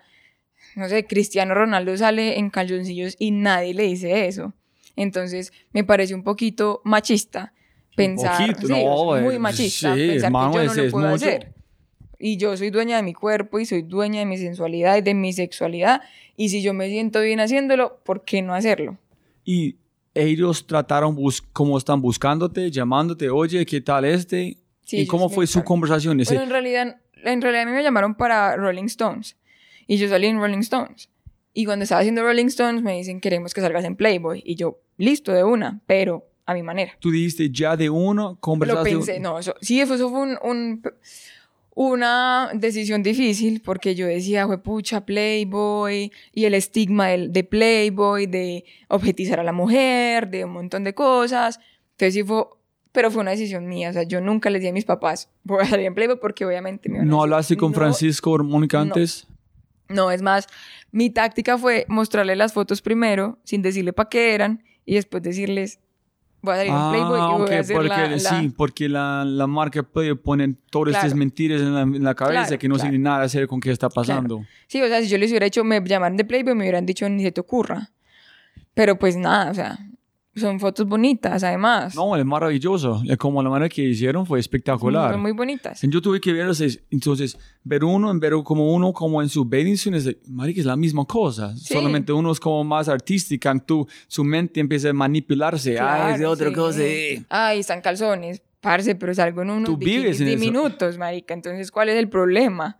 no 0.75 0.89
sé, 0.89 1.05
Cristiano 1.05 1.53
Ronaldo 1.53 1.95
sale 1.97 2.39
en 2.39 2.49
calzoncillos 2.49 3.15
y 3.19 3.31
nadie 3.31 3.73
le 3.73 3.83
dice 3.83 4.27
eso. 4.27 4.53
Entonces, 4.95 5.53
me 5.71 5.83
parece 5.83 6.13
un 6.13 6.23
poquito 6.23 6.81
machista 6.83 7.53
pensar, 7.95 8.55
poquito, 8.55 8.67
no, 8.73 9.21
muy 9.21 9.35
eh, 9.35 9.39
machista 9.39 9.95
sí, 9.95 10.07
pensar 10.07 10.31
mano, 10.31 10.51
que 10.51 10.57
yo 10.65 10.73
no 10.73 10.83
lo 10.83 10.91
puedo 10.91 11.07
mucho. 11.09 11.25
hacer. 11.25 11.53
Y 12.19 12.37
yo 12.37 12.55
soy 12.55 12.69
dueña 12.69 12.95
de 12.97 13.03
mi 13.03 13.13
cuerpo 13.13 13.59
y 13.59 13.65
soy 13.65 13.81
dueña 13.81 14.19
de 14.19 14.25
mi 14.25 14.37
sensualidad 14.37 14.97
y 14.97 15.01
de 15.01 15.13
mi 15.13 15.33
sexualidad. 15.33 16.01
Y 16.37 16.49
si 16.49 16.61
yo 16.61 16.73
me 16.73 16.87
siento 16.89 17.19
bien 17.21 17.39
haciéndolo, 17.39 17.99
¿por 18.03 18.23
qué 18.23 18.41
no 18.41 18.53
hacerlo? 18.53 18.97
Y 19.43 19.75
ellos 20.13 20.65
trataron, 20.65 21.15
bus 21.15 21.41
como 21.41 21.77
están 21.77 22.01
buscándote, 22.01 22.71
llamándote, 22.71 23.29
oye, 23.29 23.65
¿qué 23.65 23.81
tal 23.81 24.05
este? 24.05 24.57
Sí, 24.85 25.01
¿Y 25.01 25.07
cómo 25.07 25.29
fue 25.29 25.47
su 25.47 25.63
conversación? 25.63 26.19
Ese- 26.21 26.33
Bueno, 26.33 26.43
en 26.45 26.49
realidad, 26.51 26.97
en 27.23 27.41
realidad 27.41 27.63
a 27.63 27.65
mí 27.65 27.71
me 27.73 27.83
llamaron 27.83 28.15
para 28.15 28.55
Rolling 28.55 28.85
Stones. 28.85 29.35
Y 29.87 29.97
yo 29.97 30.07
salí 30.07 30.27
en 30.27 30.37
Rolling 30.39 30.59
Stones. 30.59 31.09
Y 31.53 31.65
cuando 31.65 31.83
estaba 31.83 31.99
haciendo 32.01 32.23
Rolling 32.23 32.45
Stones 32.47 32.81
me 32.83 32.93
dicen, 32.97 33.19
queremos 33.19 33.53
que 33.53 33.61
salgas 33.61 33.83
en 33.85 33.95
Playboy. 33.95 34.41
Y 34.45 34.55
yo, 34.55 34.79
listo, 34.97 35.33
de 35.33 35.43
una, 35.43 35.81
pero 35.87 36.25
a 36.45 36.53
mi 36.53 36.63
manera. 36.63 36.93
Tú 36.99 37.11
dijiste 37.11 37.49
ya 37.49 37.75
de 37.77 37.89
uno, 37.89 38.29
Lo 38.31 38.39
conversaste. 38.39 38.89
pensé, 38.89 39.19
no, 39.19 39.39
eso, 39.39 39.55
sí, 39.61 39.79
eso, 39.79 39.95
eso 39.95 40.09
fue 40.09 40.19
un, 40.21 40.37
un- 40.43 40.81
una 41.75 42.51
decisión 42.53 43.01
difícil 43.01 43.61
porque 43.63 43.95
yo 43.95 44.05
decía, 44.05 44.45
fue 44.45 44.61
pucha, 44.61 45.05
Playboy 45.05 46.11
y 46.31 46.45
el 46.45 46.53
estigma 46.53 47.07
del- 47.07 47.33
de, 47.33 47.43
Playboy, 47.43 48.27
de 48.27 48.63
objetizar 48.89 49.39
a 49.39 49.43
la 49.43 49.53
mujer, 49.53 50.29
de 50.29 50.45
un 50.45 50.51
montón 50.51 50.83
de 50.83 50.93
cosas. 50.93 51.59
Entonces 51.91 52.13
sí 52.13 52.23
fue, 52.23 52.45
pero 52.91 53.09
fue 53.09 53.21
una 53.21 53.31
decisión 53.31 53.67
mía, 53.67 53.89
o 53.89 53.93
sea, 53.93 54.03
yo 54.03 54.21
nunca 54.21 54.49
les 54.51 54.61
dije 54.61 54.69
a 54.69 54.73
mis 54.73 54.85
papás, 54.85 55.29
voy 55.43 55.63
a 55.63 55.65
salir 55.65 55.87
en 55.87 55.95
Playboy 55.95 56.19
porque 56.21 56.45
obviamente 56.45 56.89
me 56.89 56.97
iban 56.97 57.07
a 57.07 57.11
¿No 57.11 57.23
hablaste 57.23 57.57
con 57.57 57.71
"No". 57.71 57.77
Francisco 57.77 58.31
o 58.31 58.43
Mónica 58.43 58.77
no. 58.77 58.83
antes? 58.83 59.27
No, 59.89 60.11
es 60.11 60.21
más, 60.21 60.47
mi 60.91 61.09
táctica 61.09 61.57
fue 61.57 61.85
mostrarle 61.87 62.35
las 62.35 62.53
fotos 62.53 62.81
primero, 62.81 63.39
sin 63.43 63.61
decirle 63.61 63.93
para 63.93 64.09
qué 64.09 64.33
eran, 64.33 64.63
y 64.85 64.95
después 64.95 65.21
decirles, 65.23 65.79
voy 66.43 66.53
a 66.53 66.57
salir 66.57 66.71
en 66.73 66.89
Playboy 66.89 67.19
y 67.19 67.21
Ah, 67.23 67.37
voy 67.37 67.53
a 67.55 67.59
hacer 67.61 67.75
porque, 67.75 67.89
la, 67.89 68.07
la- 68.09 68.19
sí, 68.19 68.49
porque 68.55 68.89
la, 68.89 69.25
la 69.25 69.47
marca 69.47 69.81
puede 69.81 70.15
poner 70.15 70.51
todas 70.69 70.93
estas 70.95 71.15
mentiras 71.15 71.61
en 71.61 71.73
la, 71.73 71.81
en 71.81 72.03
la 72.03 72.13
cabeza 72.13 72.45
Claro, 72.47 72.59
que 72.59 72.67
no 72.69 72.75
claro. 72.75 72.89
tienen 72.89 73.01
nada 73.03 73.19
que 73.21 73.25
hacer 73.25 73.47
con 73.47 73.59
qué 73.59 73.71
está 73.71 73.89
pasando. 73.89 74.45
Sí, 74.67 74.81
o 74.81 74.87
sea, 74.87 75.01
si 75.01 75.07
yo 75.07 75.17
les 75.17 75.31
hubiera 75.31 75.45
hecho, 75.47 75.63
me 75.63 75.81
llamaran 75.83 76.17
de 76.17 76.25
Playboy, 76.25 76.53
me 76.53 76.63
hubieran 76.65 76.85
dicho, 76.85 77.09
ni 77.09 77.23
se 77.23 77.31
te 77.31 77.41
ocurra. 77.41 77.89
Pero 78.75 78.99
pues 78.99 79.15
nada, 79.15 79.49
o 79.49 79.53
sea, 79.53 79.79
son 80.35 80.59
fotos 80.59 80.87
bonitas, 80.87 81.43
además. 81.43 81.95
No, 81.95 82.15
es 82.15 82.25
maravilloso. 82.25 83.01
Como 83.19 83.43
la 83.43 83.49
manera 83.49 83.69
que 83.69 83.83
hicieron 83.83 84.25
fue 84.25 84.39
espectacular. 84.39 85.11
Son 85.11 85.21
muy 85.21 85.31
bonitas. 85.31 85.79
Yo 85.83 86.01
tuve 86.01 86.19
que 86.19 86.31
es- 86.59 86.79
entonces, 86.89 87.37
ver 87.63 87.83
uno, 87.83 88.09
en 88.09 88.19
ver 88.19 88.33
como 88.43 88.73
uno, 88.73 88.93
como 88.93 89.21
en 89.21 89.29
su 89.29 89.45
bathing 89.45 89.77
suit, 89.77 89.95
es, 89.95 90.15
marica, 90.27 90.59
es 90.59 90.65
la 90.65 90.75
misma 90.75 91.05
cosa. 91.05 91.55
Sí. 91.55 91.73
Solamente 91.73 92.11
uno 92.11 92.31
es 92.31 92.39
como 92.39 92.63
más 92.63 92.89
artística, 92.89 93.51
en 93.51 93.59
tu, 93.61 93.87
su 94.07 94.23
mente 94.23 94.59
empieza 94.59 94.89
a 94.89 94.93
manipularse. 94.93 95.77
ah, 95.79 96.07
es 96.13 96.13
de 96.13 96.25
Claro, 96.25 96.31
otra 96.31 96.49
sí. 96.49 96.55
cosa. 96.55 96.79
eh. 96.81 97.23
Ay, 97.29 97.59
están 97.59 97.81
calzones, 97.81 98.41
parce, 98.59 98.95
pero 98.95 99.13
salgo 99.13 99.43
en 99.43 99.51
unos 99.51 99.69
Tú 99.69 99.77
vives 99.77 100.19
en 100.19 100.27
eso. 100.29 100.39
diminutos, 100.39 100.97
marica. 100.97 101.33
Entonces, 101.33 101.69
¿cuál 101.71 101.89
es 101.89 101.95
el 101.97 102.09
problema? 102.09 102.77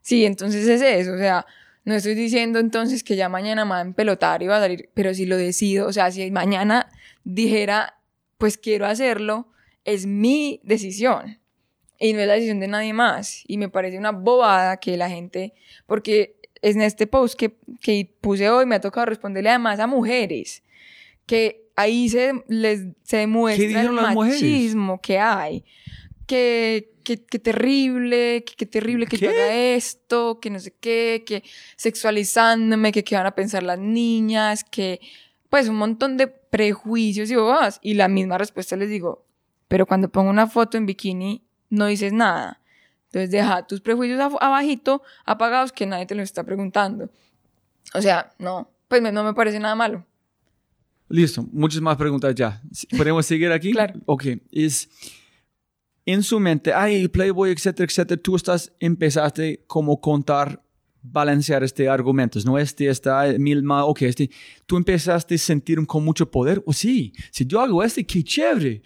Sí, 0.00 0.24
entonces 0.24 0.66
es 0.68 0.80
eso, 0.80 1.12
o 1.14 1.18
sea, 1.18 1.44
no 1.86 1.94
estoy 1.94 2.16
diciendo 2.16 2.58
entonces 2.58 3.04
que 3.04 3.14
ya 3.14 3.28
mañana 3.28 3.64
me 3.64 3.70
va 3.70 3.78
a 3.78 3.82
empelotar 3.82 4.42
y 4.42 4.48
va 4.48 4.56
a 4.56 4.60
salir, 4.60 4.90
pero 4.92 5.14
si 5.14 5.24
lo 5.24 5.36
decido, 5.36 5.86
o 5.86 5.92
sea, 5.92 6.10
si 6.10 6.30
mañana 6.32 6.90
dijera, 7.22 8.00
pues 8.38 8.58
quiero 8.58 8.86
hacerlo, 8.86 9.46
es 9.84 10.04
mi 10.04 10.60
decisión 10.64 11.38
y 12.00 12.12
no 12.12 12.18
es 12.18 12.26
la 12.26 12.34
decisión 12.34 12.58
de 12.58 12.66
nadie 12.66 12.92
más. 12.92 13.44
Y 13.46 13.56
me 13.56 13.68
parece 13.68 13.98
una 13.98 14.10
bobada 14.10 14.78
que 14.78 14.96
la 14.96 15.08
gente, 15.08 15.54
porque 15.86 16.40
en 16.60 16.82
este 16.82 17.06
post 17.06 17.38
que, 17.38 17.56
que 17.80 18.12
puse 18.20 18.50
hoy 18.50 18.66
me 18.66 18.74
ha 18.74 18.80
tocado 18.80 19.06
responderle 19.06 19.50
además 19.50 19.78
a 19.78 19.86
mujeres, 19.86 20.64
que 21.24 21.68
ahí 21.76 22.08
se, 22.08 22.32
les, 22.48 22.80
se 23.04 23.18
demuestra 23.18 23.82
el 23.82 23.92
mujeres? 23.92 24.42
machismo 24.42 25.00
que 25.00 25.20
hay. 25.20 25.64
Que, 26.26 26.92
que, 27.04 27.24
que 27.24 27.38
terrible, 27.38 28.42
que, 28.44 28.54
que 28.56 28.66
terrible 28.66 29.06
que 29.06 29.16
yo 29.16 29.30
¿Qué? 29.30 29.34
haga 29.42 29.54
esto, 29.54 30.40
que 30.40 30.50
no 30.50 30.58
sé 30.58 30.74
qué, 30.80 31.22
que 31.24 31.44
sexualizándome, 31.76 32.92
que 32.92 33.04
qué 33.04 33.14
van 33.16 33.26
a 33.26 33.34
pensar 33.34 33.62
las 33.62 33.78
niñas, 33.78 34.64
que 34.64 35.00
pues 35.48 35.68
un 35.68 35.76
montón 35.76 36.16
de 36.16 36.26
prejuicios 36.26 37.30
y 37.30 37.36
bobadas. 37.36 37.78
Y 37.82 37.94
la 37.94 38.08
misma 38.08 38.38
respuesta 38.38 38.76
les 38.76 38.88
digo, 38.90 39.24
pero 39.68 39.86
cuando 39.86 40.08
pongo 40.10 40.30
una 40.30 40.46
foto 40.48 40.76
en 40.76 40.86
bikini 40.86 41.42
no 41.70 41.86
dices 41.86 42.12
nada. 42.12 42.60
Entonces 43.06 43.30
deja 43.30 43.66
tus 43.66 43.80
prejuicios 43.80 44.18
ab- 44.20 44.38
abajito, 44.40 45.02
apagados, 45.24 45.72
que 45.72 45.86
nadie 45.86 46.06
te 46.06 46.14
lo 46.16 46.22
está 46.22 46.42
preguntando. 46.44 47.08
O 47.94 48.02
sea, 48.02 48.32
no, 48.38 48.68
pues 48.88 49.00
no 49.00 49.22
me 49.24 49.32
parece 49.32 49.60
nada 49.60 49.74
malo. 49.76 50.04
Listo, 51.08 51.46
muchas 51.52 51.80
más 51.80 51.96
preguntas 51.96 52.34
ya. 52.34 52.60
¿Podemos 52.96 53.24
seguir 53.24 53.52
aquí? 53.52 53.70
Claro. 53.72 54.00
Ok, 54.06 54.24
es 54.50 54.88
en 56.06 56.22
su 56.22 56.38
mente, 56.40 56.72
ay, 56.72 57.08
Playboy, 57.08 57.50
etcétera, 57.50 57.84
etcétera, 57.86 58.20
tú 58.22 58.36
estás, 58.36 58.72
empezaste 58.80 59.64
como 59.66 60.00
contar, 60.00 60.62
balancear 61.02 61.62
este 61.62 61.88
argumentos, 61.88 62.44
no 62.44 62.58
este 62.58 62.88
está 62.88 63.26
mil 63.38 63.62
más, 63.62 63.84
ok, 63.86 64.02
este, 64.02 64.30
tú 64.66 64.76
empezaste 64.76 65.34
a 65.34 65.38
sentir 65.38 65.84
con 65.86 66.04
mucho 66.04 66.28
poder, 66.30 66.62
o 66.66 66.72
sí, 66.72 67.12
si 67.30 67.44
yo 67.46 67.60
hago 67.60 67.82
este, 67.82 68.04
qué 68.04 68.22
chévere, 68.24 68.82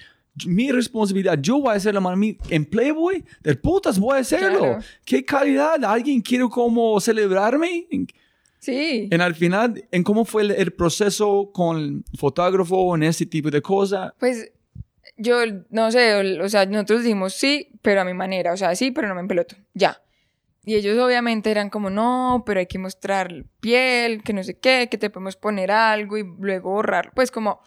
mi 0.47 0.71
responsabilidad, 0.71 1.39
yo 1.41 1.61
voy 1.61 1.71
a 1.73 1.77
hacer 1.77 1.95
la 1.95 2.01
mano 2.01 2.23
en 2.51 2.65
Playboy, 2.65 3.25
de 3.43 3.55
putas 3.57 3.99
voy 3.99 4.17
a 4.17 4.21
hacerlo, 4.21 4.59
Claro. 4.59 4.79
qué 5.05 5.25
calidad, 5.25 5.83
alguien 5.85 6.21
quiere 6.21 6.45
como 6.49 6.99
celebrarme, 7.01 7.87
Sí. 8.59 9.09
en 9.11 9.21
al 9.23 9.35
final, 9.35 9.83
en 9.91 10.03
cómo 10.03 10.25
fue 10.27 10.43
el, 10.43 10.51
el 10.51 10.73
proceso 10.73 11.51
con 11.53 11.77
el 11.79 12.05
fotógrafo 12.19 12.95
en 12.95 13.03
este 13.05 13.25
tipo 13.25 13.51
de 13.51 13.63
cosas. 13.63 14.13
Pues 14.21 14.53
yo 15.21 15.41
no 15.69 15.91
sé, 15.91 16.41
o 16.41 16.49
sea, 16.49 16.67
nosotros 16.67 17.03
dijimos 17.03 17.35
sí, 17.35 17.69
pero 17.83 18.01
a 18.01 18.05
mi 18.05 18.15
manera, 18.15 18.53
o 18.53 18.57
sea, 18.57 18.75
sí, 18.75 18.91
pero 18.91 19.07
no 19.07 19.15
me 19.15 19.21
empeloto, 19.21 19.57
ya. 19.75 20.01
Y 20.65 20.75
ellos 20.75 20.99
obviamente 20.99 21.51
eran 21.51 21.71
como, 21.71 21.91
no, 21.91 22.43
pero 22.47 22.61
hay 22.61 22.67
que 22.67 22.79
mostrar 22.79 23.45
piel, 23.61 24.23
que 24.23 24.33
no 24.33 24.43
sé 24.43 24.59
qué, 24.59 24.89
que 24.91 24.99
te 24.99 25.11
podemos 25.11 25.37
poner 25.37 25.71
algo 25.71 26.19
y 26.19 26.25
luego 26.39 26.71
borrar. 26.71 27.13
Pues 27.15 27.31
como, 27.31 27.61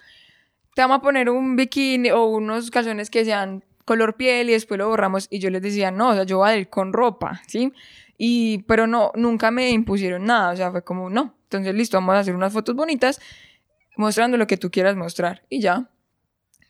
te 0.76 0.82
vamos 0.82 0.98
a 0.98 1.02
poner 1.02 1.30
un 1.30 1.56
bikini 1.56 2.12
o 2.12 2.26
unos 2.26 2.70
calzones 2.70 3.10
que 3.10 3.26
sean 3.26 3.64
color 3.86 4.16
piel 4.16 4.50
y 4.50 4.54
después 4.54 4.78
lo 4.78 4.88
borramos. 4.90 5.28
Y 5.32 5.40
yo 5.40 5.50
les 5.50 5.62
decía, 5.62 5.92
no, 5.92 6.10
o 6.10 6.14
sea, 6.14 6.24
yo 6.24 6.38
voy 6.38 6.50
a 6.50 6.58
ir 6.58 6.70
con 6.70 6.94
ropa, 6.94 7.42
¿sí? 7.48 7.74
Y, 8.18 8.60
pero 8.64 8.86
no, 8.86 9.12
nunca 9.16 9.50
me 9.50 9.72
impusieron 9.72 10.26
nada, 10.26 10.52
o 10.52 10.56
sea, 10.56 10.72
fue 10.72 10.84
como, 10.84 11.10
no. 11.10 11.36
Entonces, 11.44 11.74
listo, 11.74 11.98
vamos 11.98 12.16
a 12.16 12.20
hacer 12.20 12.36
unas 12.36 12.54
fotos 12.54 12.76
bonitas 12.76 13.20
mostrando 13.98 14.38
lo 14.38 14.48
que 14.48 14.58
tú 14.58 14.70
quieras 14.72 14.96
mostrar 14.96 15.44
y 15.50 15.62
ya. 15.62 15.90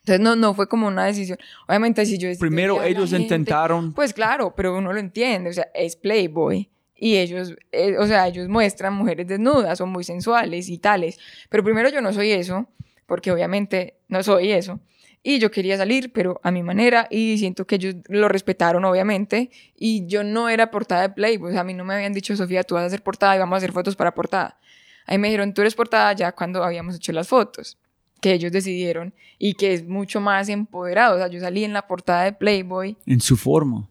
Entonces 0.03 0.19
no, 0.19 0.35
no 0.35 0.53
fue 0.53 0.67
como 0.67 0.87
una 0.87 1.05
decisión. 1.05 1.37
Obviamente 1.65 2.05
si 2.05 2.17
yo 2.17 2.29
Primero 2.37 2.83
ellos 2.83 3.11
gente, 3.11 3.23
intentaron, 3.23 3.93
Pues 3.93 4.13
claro, 4.13 4.53
pero 4.53 4.77
uno 4.77 4.91
lo 4.91 4.99
entiende, 4.99 5.49
o 5.49 5.53
sea, 5.53 5.67
es 5.73 5.95
Playboy. 5.95 6.69
Y 6.95 7.17
ellos, 7.17 7.55
eh, 7.71 7.97
o 7.97 8.05
sea, 8.05 8.27
ellos 8.27 8.49
muestran 8.49 8.93
mujeres 8.93 9.27
desnudas, 9.27 9.77
son 9.77 9.89
muy 9.89 10.03
sensuales 10.03 10.67
y 10.67 10.77
tales. 10.77 11.19
Pero 11.49 11.63
primero 11.63 11.89
yo 11.89 12.01
no 12.01 12.11
soy 12.11 12.31
eso, 12.31 12.67
porque 13.05 13.31
obviamente 13.31 13.95
no 14.09 14.23
soy 14.23 14.51
eso. 14.51 14.81
Y 15.21 15.39
yo 15.39 15.51
quería 15.51 15.77
salir, 15.77 16.11
pero 16.11 16.41
a 16.43 16.51
mi 16.51 16.63
manera, 16.63 17.07
y 17.09 17.37
siento 17.37 17.65
que 17.65 17.75
ellos 17.75 17.95
lo 18.09 18.27
respetaron, 18.27 18.83
obviamente. 18.83 19.51
Y 19.73 20.05
yo 20.05 20.25
no 20.25 20.49
era 20.49 20.69
portada 20.69 21.03
de 21.03 21.09
Playboy, 21.09 21.49
o 21.49 21.51
sea, 21.53 21.61
a 21.61 21.63
mí 21.63 21.73
no 21.73 21.85
me 21.85 21.93
habían 21.93 22.11
dicho, 22.11 22.35
Sofía, 22.35 22.63
tú 22.63 22.75
vas 22.75 22.83
a 22.83 22.87
hacer 22.87 23.03
portada 23.03 23.37
y 23.37 23.39
vamos 23.39 23.55
a 23.55 23.57
hacer 23.57 23.71
fotos 23.71 23.95
para 23.95 24.13
portada. 24.13 24.59
Ahí 25.05 25.17
me 25.17 25.29
dijeron, 25.29 25.53
tú 25.53 25.61
eres 25.61 25.75
portada 25.75 26.11
ya 26.11 26.33
cuando 26.33 26.61
habíamos 26.61 26.95
hecho 26.95 27.13
las 27.13 27.29
fotos, 27.29 27.77
que 28.23 28.33
ellos 28.33 28.51
decidieron 28.51 29.13
y 29.37 29.53
que 29.53 29.73
es 29.73 29.85
mucho 29.87 30.21
más 30.21 30.47
empoderado. 30.49 31.15
O 31.15 31.17
sea, 31.17 31.27
yo 31.27 31.39
salí 31.41 31.63
en 31.65 31.73
la 31.73 31.85
portada 31.87 32.23
de 32.23 32.31
Playboy 32.33 32.95
en 33.05 33.19
su 33.21 33.35
forma. 33.37 33.87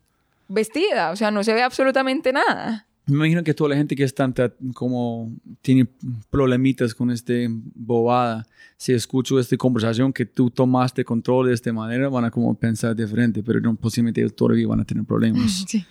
vestida, 0.48 1.10
o 1.10 1.16
sea, 1.16 1.30
no 1.30 1.44
se 1.44 1.52
ve 1.54 1.62
absolutamente 1.62 2.32
nada. 2.32 2.86
Me 3.06 3.16
imagino 3.16 3.42
que 3.42 3.52
toda 3.52 3.70
la 3.70 3.76
gente 3.76 3.96
que 3.96 4.04
está 4.04 4.30
ta- 4.32 4.52
como 4.74 5.30
tiene 5.60 5.86
problemitas 6.30 6.94
con 6.94 7.10
este 7.10 7.48
bobada, 7.50 8.46
si 8.76 8.92
escucho 8.92 9.38
esta 9.40 9.56
conversación 9.56 10.12
que 10.12 10.24
tú 10.24 10.50
tomaste 10.50 11.04
control 11.04 11.48
de 11.48 11.54
esta 11.54 11.72
manera, 11.72 12.08
van 12.08 12.24
a 12.24 12.30
como 12.30 12.54
pensar 12.54 12.94
diferente, 12.94 13.42
pero 13.42 13.60
no, 13.60 13.74
posiblemente 13.74 14.28
todavía 14.30 14.66
van 14.68 14.80
a 14.80 14.84
tener 14.84 15.04
problemas. 15.04 15.64
Sí. 15.68 15.84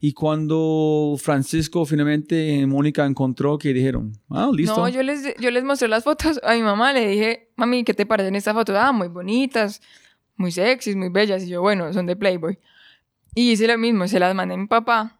Y 0.00 0.12
cuando 0.12 1.16
Francisco 1.18 1.84
finalmente 1.84 2.66
Mónica 2.66 3.04
encontró 3.04 3.58
que 3.58 3.72
dijeron, 3.72 4.12
ah, 4.30 4.50
listo. 4.52 4.76
No, 4.76 4.88
yo 4.88 5.02
les, 5.02 5.34
yo 5.38 5.50
les 5.50 5.64
mostré 5.64 5.88
las 5.88 6.04
fotos 6.04 6.40
a 6.42 6.54
mi 6.54 6.62
mamá, 6.62 6.92
le 6.92 7.08
dije, 7.08 7.50
mami, 7.56 7.84
¿qué 7.84 7.94
te 7.94 8.06
parecen 8.06 8.36
estas 8.36 8.54
fotos? 8.54 8.76
Ah, 8.78 8.92
muy 8.92 9.08
bonitas, 9.08 9.80
muy 10.36 10.52
sexys, 10.52 10.96
muy 10.96 11.08
bellas. 11.08 11.44
Y 11.44 11.48
yo, 11.48 11.62
bueno, 11.62 11.92
son 11.92 12.06
de 12.06 12.16
Playboy. 12.16 12.58
Y 13.34 13.52
hice 13.52 13.66
lo 13.66 13.78
mismo, 13.78 14.06
se 14.08 14.18
las 14.18 14.34
mandé 14.34 14.54
a 14.54 14.58
mi 14.58 14.66
papá 14.66 15.18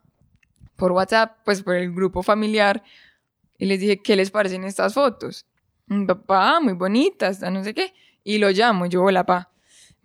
por 0.75 0.91
WhatsApp, 0.91 1.37
pues 1.43 1.63
por 1.63 1.75
el 1.75 1.91
grupo 1.93 2.23
familiar. 2.23 2.83
Y 3.57 3.65
les 3.65 3.79
dije, 3.79 3.97
¿qué 3.97 4.15
les 4.15 4.31
parecen 4.31 4.63
estas 4.63 4.93
fotos? 4.93 5.45
Mi 5.87 6.05
papá, 6.05 6.59
muy 6.59 6.73
bonitas, 6.73 7.41
no 7.41 7.63
sé 7.63 7.73
qué. 7.73 7.93
Y 8.23 8.37
lo 8.37 8.51
llamo, 8.51 8.85
yo, 8.85 9.03
hola, 9.03 9.25
pa. 9.25 9.51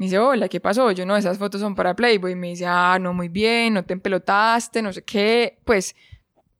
Me 0.03 0.07
dice, 0.07 0.19
hola, 0.19 0.49
¿qué 0.49 0.59
pasó? 0.59 0.91
Yo, 0.91 1.07
no, 1.07 1.17
esas 1.17 1.39
fotos 1.39 1.61
son 1.61 1.77
para 1.77 1.95
Playboy. 1.95 2.33
Y 2.33 2.35
me 2.35 2.49
dice, 2.49 2.67
ah, 2.67 2.99
no, 3.01 3.15
muy 3.15 3.29
bien, 3.29 3.75
no 3.75 3.85
te 3.85 3.93
empelotaste, 3.93 4.83
no 4.83 4.93
sé 4.93 5.03
qué. 5.03 5.61
Pues 5.63 5.95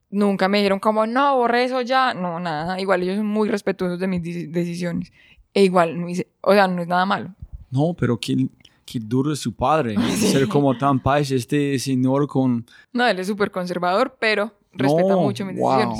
nunca 0.09 0.47
me 0.47 0.59
dijeron 0.59 0.79
como, 0.79 1.05
no, 1.05 1.35
borré 1.35 1.65
eso 1.65 1.81
ya. 1.81 2.13
No, 2.13 2.39
nada. 2.39 2.79
Igual 2.79 3.03
ellos 3.03 3.17
son 3.17 3.25
muy 3.25 3.49
respetuosos 3.49 3.99
de 3.99 4.07
mis 4.07 4.23
decisiones. 4.49 5.11
E 5.53 5.61
igual, 5.65 5.97
me 5.97 6.07
dice, 6.07 6.29
o 6.39 6.53
sea, 6.53 6.69
no 6.69 6.83
es 6.83 6.87
nada 6.87 7.05
malo. 7.05 7.35
No, 7.69 7.93
pero 7.93 8.17
qué, 8.17 8.47
qué 8.85 8.99
duro 9.01 9.33
es 9.33 9.39
su 9.39 9.53
padre. 9.53 9.97
Ser 10.15 10.47
como 10.47 10.77
tan 10.77 11.01
país, 11.01 11.29
este 11.29 11.77
señor 11.79 12.27
con... 12.27 12.65
No, 12.93 13.05
él 13.05 13.19
es 13.19 13.27
súper 13.27 13.51
conservador, 13.51 14.15
pero 14.21 14.53
respeta 14.71 15.17
mucho 15.17 15.45
mis 15.45 15.57
decisiones. 15.57 15.99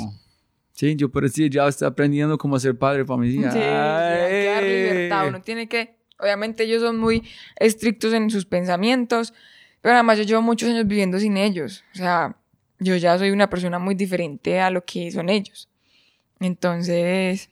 Sí, 0.72 0.96
yo 0.96 1.10
parecía 1.10 1.46
ya 1.48 1.68
está 1.68 1.88
aprendiendo 1.88 2.38
cómo 2.38 2.58
ser 2.58 2.76
padre 2.76 3.04
para 3.04 3.20
mi 3.20 3.28
hija. 3.28 3.52
Sí, 3.52 3.58
dar 3.58 4.62
libertad. 4.62 5.28
Uno 5.28 5.42
tiene 5.42 5.68
que, 5.68 5.98
obviamente 6.18 6.64
ellos 6.64 6.82
son 6.82 6.98
muy 6.98 7.22
estrictos 7.56 8.12
en 8.12 8.30
sus 8.30 8.46
pensamientos, 8.46 9.34
pero 9.80 9.94
además 9.94 10.18
yo 10.18 10.24
llevo 10.24 10.42
muchos 10.42 10.70
años 10.70 10.86
viviendo 10.86 11.18
sin 11.18 11.36
ellos. 11.36 11.84
O 11.92 11.96
sea, 11.96 12.36
yo 12.78 12.96
ya 12.96 13.18
soy 13.18 13.30
una 13.30 13.50
persona 13.50 13.78
muy 13.78 13.94
diferente 13.94 14.60
a 14.60 14.70
lo 14.70 14.84
que 14.84 15.10
son 15.10 15.28
ellos. 15.28 15.68
Entonces, 16.40 17.50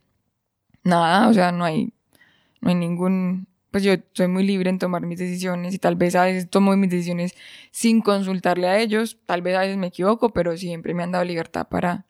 nada, 0.85 1.29
o 1.29 1.35
sea, 1.35 1.53
no 1.53 1.65
hay, 1.65 1.93
no 2.61 2.71
hay 2.71 2.75
ningún, 2.75 3.47
pues 3.71 3.83
yo 3.85 3.95
soy 4.13 4.29
muy 4.29 4.45
libre 4.45 4.71
en 4.71 4.79
tomar 4.79 5.03
mis 5.03 5.19
decisiones 5.19 5.75
y 5.75 5.79
tal 5.79 5.97
vez 5.97 6.15
a 6.15 6.25
veces 6.25 6.49
tomo 6.51 6.77
mis 6.77 6.91
decisiones 6.91 7.35
sin 7.71 8.01
consultarle 8.01 8.69
a 8.69 8.79
ellos, 8.79 9.19
tal 9.27 9.43
vez 9.43 9.57
a 9.57 9.61
veces 9.61 9.77
me 9.77 9.89
equivoco, 9.89 10.31
pero 10.33 10.57
siempre 10.57 10.95
me 10.95 11.03
han 11.03 11.13
dado 11.13 11.25
libertad 11.25 11.69
para, 11.69 12.07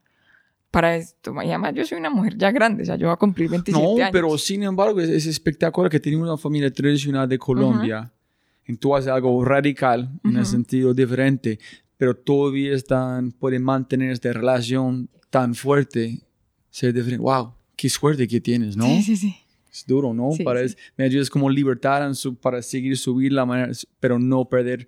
para 0.73 0.97
esto. 0.97 1.33
Y 1.35 1.49
además 1.49 1.75
yo 1.75 1.85
soy 1.85 1.99
una 1.99 2.11
mujer 2.11 2.37
ya 2.37 2.51
grande, 2.51 2.83
o 2.83 2.87
sea, 2.87 2.97
yo 2.97 3.07
voy 3.07 3.13
a 3.13 3.17
cumplir 3.17 3.49
27 3.49 3.79
años. 3.79 3.99
No, 3.99 4.11
pero 4.11 4.37
sin 4.39 4.65
embargo 4.65 5.01
es, 5.01 5.27
espectacular 5.27 5.91
que 5.91 6.01
tenemos 6.01 6.27
una 6.27 6.37
familia 6.37 6.73
tradicional 6.73 7.29
de 7.29 7.39
Colombia. 7.39 8.11
Y 8.67 8.77
tú 8.77 8.97
haces 8.97 9.11
algo 9.11 9.45
radical, 9.45 10.09
en 10.25 10.37
el 10.37 10.47
sentido 10.47 10.95
diferente, 10.95 11.59
pero 11.97 12.17
todavía 12.17 12.75
están, 12.75 13.33
pueden 13.33 13.63
mantener 13.63 14.11
esta 14.11 14.33
relación 14.33 15.09
tan 15.31 15.55
fuerte, 15.55 16.21
ser 16.71 16.95
diferente. 16.95 17.23
¡Wow! 17.23 17.55
¡Qué 17.77 17.89
suerte 17.89 18.27
que 18.27 18.41
tienes, 18.41 18.77
¿no? 18.77 18.87
Sí, 18.87 19.03
sí, 19.03 19.17
sí. 19.17 19.37
Es 19.71 19.85
duro, 19.87 20.15
¿no? 20.15 20.31
para 20.45 20.61
me 20.97 21.05
ayudas 21.05 21.31
como 21.31 21.49
libertad 21.49 22.13
para 22.41 22.61
seguir 22.63 22.97
subir 22.97 23.33
la 23.33 23.45
manera, 23.47 23.73
pero 24.01 24.19
no 24.19 24.45
perder 24.45 24.87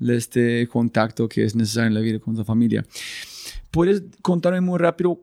este 0.00 0.66
contacto 0.66 1.28
que 1.28 1.44
es 1.44 1.54
necesario 1.54 1.88
en 1.88 1.94
la 1.94 2.00
vida 2.00 2.18
con 2.18 2.36
la 2.36 2.44
familia. 2.44 2.84
¿Puedes 3.70 4.02
contarme 4.22 4.60
muy 4.60 4.78
rápido 4.78 5.20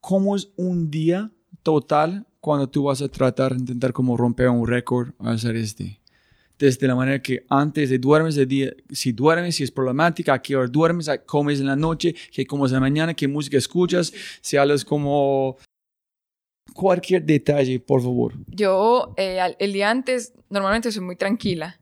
cómo 0.00 0.36
es 0.36 0.50
un 0.56 0.90
día 0.90 1.30
total 1.62 2.26
cuando 2.40 2.68
tú 2.68 2.84
vas 2.84 3.02
a 3.02 3.08
tratar 3.08 3.52
intentar 3.52 3.92
como 3.92 4.16
romper 4.16 4.48
un 4.48 4.66
récord 4.66 5.10
hacer 5.20 5.56
este? 5.56 6.00
Desde 6.58 6.88
la 6.88 6.96
manera 6.96 7.22
que 7.22 7.44
antes 7.48 7.88
de 7.88 7.98
duermes, 7.98 8.34
de 8.34 8.44
día, 8.44 8.72
si 8.90 9.12
duermes, 9.12 9.54
si 9.54 9.62
es 9.62 9.70
problemática, 9.70 10.34
a 10.34 10.42
qué 10.42 10.56
hora 10.56 10.66
duermes, 10.66 11.08
a 11.08 11.24
comes 11.24 11.60
en 11.60 11.66
la 11.66 11.76
noche, 11.76 12.14
qué 12.32 12.44
comes 12.44 12.72
en 12.72 12.74
la 12.74 12.80
mañana, 12.80 13.14
qué 13.14 13.28
música 13.28 13.56
escuchas, 13.56 14.12
si 14.40 14.56
hablas 14.56 14.84
como 14.84 15.56
cualquier 16.74 17.24
detalle, 17.24 17.80
por 17.80 18.02
favor. 18.02 18.34
Yo 18.46 19.14
eh, 19.16 19.38
el 19.58 19.72
día 19.72 19.90
antes 19.90 20.32
normalmente 20.50 20.92
soy 20.92 21.02
muy 21.02 21.16
tranquila. 21.16 21.80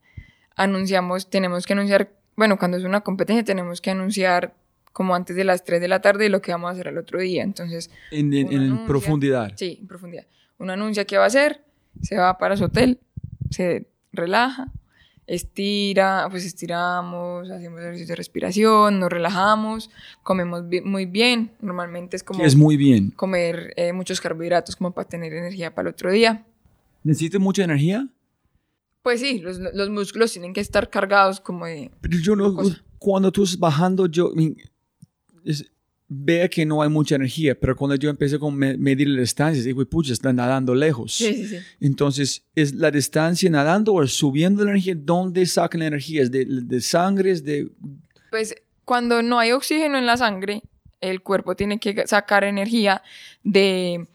Anunciamos, 0.56 1.28
tenemos 1.28 1.66
que 1.66 1.74
anunciar, 1.74 2.12
bueno, 2.36 2.58
cuando 2.58 2.76
es 2.76 2.84
una 2.84 3.00
competencia 3.00 3.44
tenemos 3.44 3.80
que 3.80 3.90
anunciar 3.90 4.54
como 4.92 5.14
antes 5.14 5.36
de 5.36 5.44
las 5.44 5.64
3 5.64 5.80
de 5.80 5.88
la 5.88 6.00
tarde 6.00 6.28
lo 6.28 6.40
que 6.40 6.52
vamos 6.52 6.68
a 6.68 6.72
hacer 6.72 6.88
el 6.88 6.98
otro 6.98 7.20
día. 7.20 7.42
Entonces, 7.42 7.90
en, 8.10 8.86
profundidad. 8.86 9.52
Sí, 9.56 9.78
en 9.80 9.86
profundidad. 9.86 10.26
Uno 10.58 10.72
anuncia 10.72 11.04
qué 11.04 11.18
va 11.18 11.24
a 11.24 11.26
hacer, 11.26 11.62
se 12.00 12.16
va 12.16 12.38
para 12.38 12.56
su 12.56 12.64
hotel, 12.64 12.98
se 13.50 13.88
relaja, 14.12 14.72
estira, 15.26 16.28
pues 16.30 16.44
estiramos, 16.46 17.50
hacemos 17.50 17.80
ejercicio 17.80 18.08
de 18.08 18.16
respiración, 18.16 19.00
nos 19.00 19.10
relajamos, 19.10 19.90
comemos 20.22 20.64
muy 20.84 21.04
bien. 21.04 21.50
Normalmente 21.60 22.16
es 22.16 22.22
como... 22.22 22.42
Es 22.42 22.56
muy 22.56 22.76
bien. 22.76 23.10
Comer 23.10 23.74
eh, 23.76 23.92
muchos 23.92 24.20
carbohidratos 24.20 24.76
como 24.76 24.92
para 24.92 25.08
tener 25.08 25.32
energía 25.32 25.74
para 25.74 25.88
el 25.88 25.94
otro 25.94 26.10
día. 26.10 26.44
¿Necesitas 27.02 27.40
mucha 27.40 27.64
energía? 27.64 28.08
Pues 29.06 29.20
sí, 29.20 29.38
los, 29.38 29.60
los 29.60 29.88
músculos 29.88 30.32
tienen 30.32 30.52
que 30.52 30.60
estar 30.60 30.90
cargados 30.90 31.38
como 31.38 31.64
de... 31.64 31.92
Pero 32.00 32.18
yo 32.18 32.34
no... 32.34 32.56
Cuando 32.98 33.30
tú 33.30 33.44
estás 33.44 33.56
bajando, 33.56 34.08
yo 34.08 34.32
ve 36.08 36.50
que 36.50 36.66
no 36.66 36.82
hay 36.82 36.88
mucha 36.88 37.14
energía, 37.14 37.56
pero 37.56 37.76
cuando 37.76 37.94
yo 37.94 38.10
empecé 38.10 38.36
con 38.40 38.56
medir 38.56 39.06
la 39.06 39.20
distancia, 39.20 39.62
digo, 39.62 39.86
pucha, 39.86 40.12
están 40.12 40.34
nadando 40.34 40.74
lejos. 40.74 41.12
Sí, 41.12 41.34
sí, 41.34 41.46
sí. 41.46 41.56
Entonces, 41.78 42.42
¿es 42.56 42.74
la 42.74 42.90
distancia 42.90 43.48
nadando 43.48 43.94
o 43.94 44.04
subiendo 44.08 44.64
la 44.64 44.72
energía? 44.72 44.96
¿Dónde 44.96 45.46
sacan 45.46 45.82
la 45.82 45.86
energía? 45.86 46.22
¿Es 46.22 46.32
de, 46.32 46.44
de 46.44 46.80
sangre? 46.80 47.30
¿Es 47.30 47.44
de...? 47.44 47.70
Pues 48.32 48.56
cuando 48.84 49.22
no 49.22 49.38
hay 49.38 49.52
oxígeno 49.52 49.98
en 49.98 50.06
la 50.06 50.16
sangre, 50.16 50.64
el 51.00 51.22
cuerpo 51.22 51.54
tiene 51.54 51.78
que 51.78 52.08
sacar 52.08 52.42
energía 52.42 53.04
de, 53.44 54.08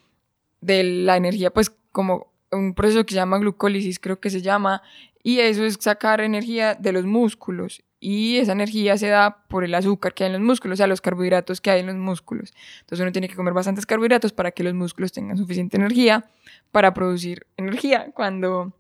de 0.60 0.84
la 0.84 1.16
energía, 1.16 1.50
pues 1.50 1.72
como 1.94 2.31
un 2.52 2.74
proceso 2.74 3.06
que 3.06 3.14
se 3.14 3.20
llama 3.20 3.38
glucólisis, 3.40 4.00
creo 4.00 4.20
que 4.20 4.30
se 4.30 4.42
llama, 4.42 4.82
y 5.24 5.40
eso 5.40 5.64
es 5.64 5.78
sacar 5.80 6.22
energía 6.22 6.76
de 6.76 6.92
los 6.92 7.06
músculos 7.06 7.84
y 8.04 8.38
esa 8.38 8.54
energía 8.54 8.98
se 8.98 9.08
da 9.08 9.44
por 9.48 9.64
el 9.64 9.76
azúcar 9.76 10.16
que 10.16 10.24
hay 10.24 10.30
en 10.30 10.34
los 10.34 10.42
músculos, 10.42 10.76
o 10.76 10.78
sea, 10.78 10.88
los 10.88 11.02
carbohidratos 11.02 11.62
que 11.62 11.70
hay 11.70 11.82
en 11.82 11.86
los 11.86 11.96
músculos. 11.96 12.52
Entonces 12.80 13.04
uno 13.04 13.12
tiene 13.12 13.30
que 13.30 13.36
comer 13.36 13.54
bastantes 13.54 13.86
carbohidratos 13.86 14.34
para 14.34 14.52
que 14.52 14.64
los 14.64 14.74
músculos 14.74 15.12
tengan 15.12 15.38
suficiente 15.38 15.78
energía 15.78 16.26
para 16.72 16.96
producir 16.96 17.46
energía 17.58 18.12
cuando 18.14 18.74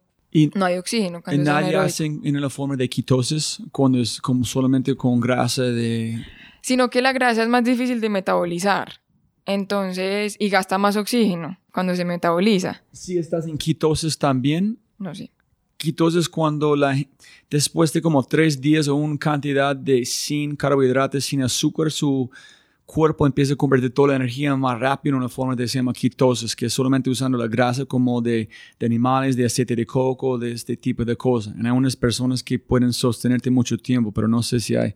no 0.55 0.65
hay 0.65 0.77
oxígeno. 0.77 1.21
¿Y 1.31 1.37
nadie 1.37 1.75
hace 1.75 2.05
en 2.05 2.41
la 2.41 2.49
forma 2.49 2.75
de 2.75 2.89
quitosis 2.89 3.61
cuando 3.71 3.99
es 3.99 4.19
como 4.19 4.43
solamente 4.43 4.95
con 4.95 5.19
grasa 5.19 5.63
de...? 5.63 6.25
Sino 6.61 6.89
que 6.89 7.03
la 7.03 7.13
grasa 7.13 7.43
es 7.43 7.49
más 7.49 7.63
difícil 7.63 8.01
de 8.01 8.09
metabolizar. 8.09 9.00
Entonces, 9.45 10.35
y 10.39 10.49
gasta 10.49 10.77
más 10.77 10.97
oxígeno 10.97 11.57
cuando 11.73 11.95
se 11.95 12.05
metaboliza. 12.05 12.83
Si 12.91 13.17
estás 13.17 13.47
en 13.47 13.57
quitosis 13.57 14.17
también. 14.17 14.77
No, 14.97 15.15
sí 15.15 15.31
entonces 15.89 16.29
cuando 16.29 16.75
la, 16.75 16.95
después 17.49 17.91
de 17.93 18.01
como 18.01 18.23
tres 18.23 18.59
días 18.59 18.87
o 18.87 18.95
una 18.95 19.17
cantidad 19.17 19.75
de 19.75 20.05
sin 20.05 20.55
carbohidratos, 20.55 21.25
sin 21.25 21.41
azúcar, 21.41 21.91
su 21.91 22.29
cuerpo 22.85 23.25
empieza 23.25 23.53
a 23.53 23.55
convertir 23.55 23.93
toda 23.93 24.09
la 24.09 24.15
energía 24.17 24.55
más 24.55 24.79
rápido 24.79 25.15
en 25.15 25.19
una 25.19 25.29
forma 25.29 25.55
que 25.55 25.67
se 25.67 25.79
llama 25.79 25.93
ketosis, 25.93 26.55
que 26.55 26.65
es 26.65 26.73
solamente 26.73 27.09
usando 27.09 27.37
la 27.37 27.47
grasa 27.47 27.85
como 27.85 28.21
de, 28.21 28.49
de 28.77 28.85
animales, 28.85 29.35
de 29.35 29.45
aceite 29.45 29.75
de 29.75 29.85
coco, 29.85 30.37
de 30.37 30.51
este 30.51 30.75
tipo 30.75 31.05
de 31.05 31.15
cosas. 31.15 31.53
hay 31.55 31.71
unas 31.71 31.95
personas 31.95 32.43
que 32.43 32.59
pueden 32.59 32.91
sostenerte 32.91 33.49
mucho 33.49 33.77
tiempo, 33.77 34.11
pero 34.11 34.27
no 34.27 34.43
sé 34.43 34.59
si 34.59 34.75
hay. 34.75 34.93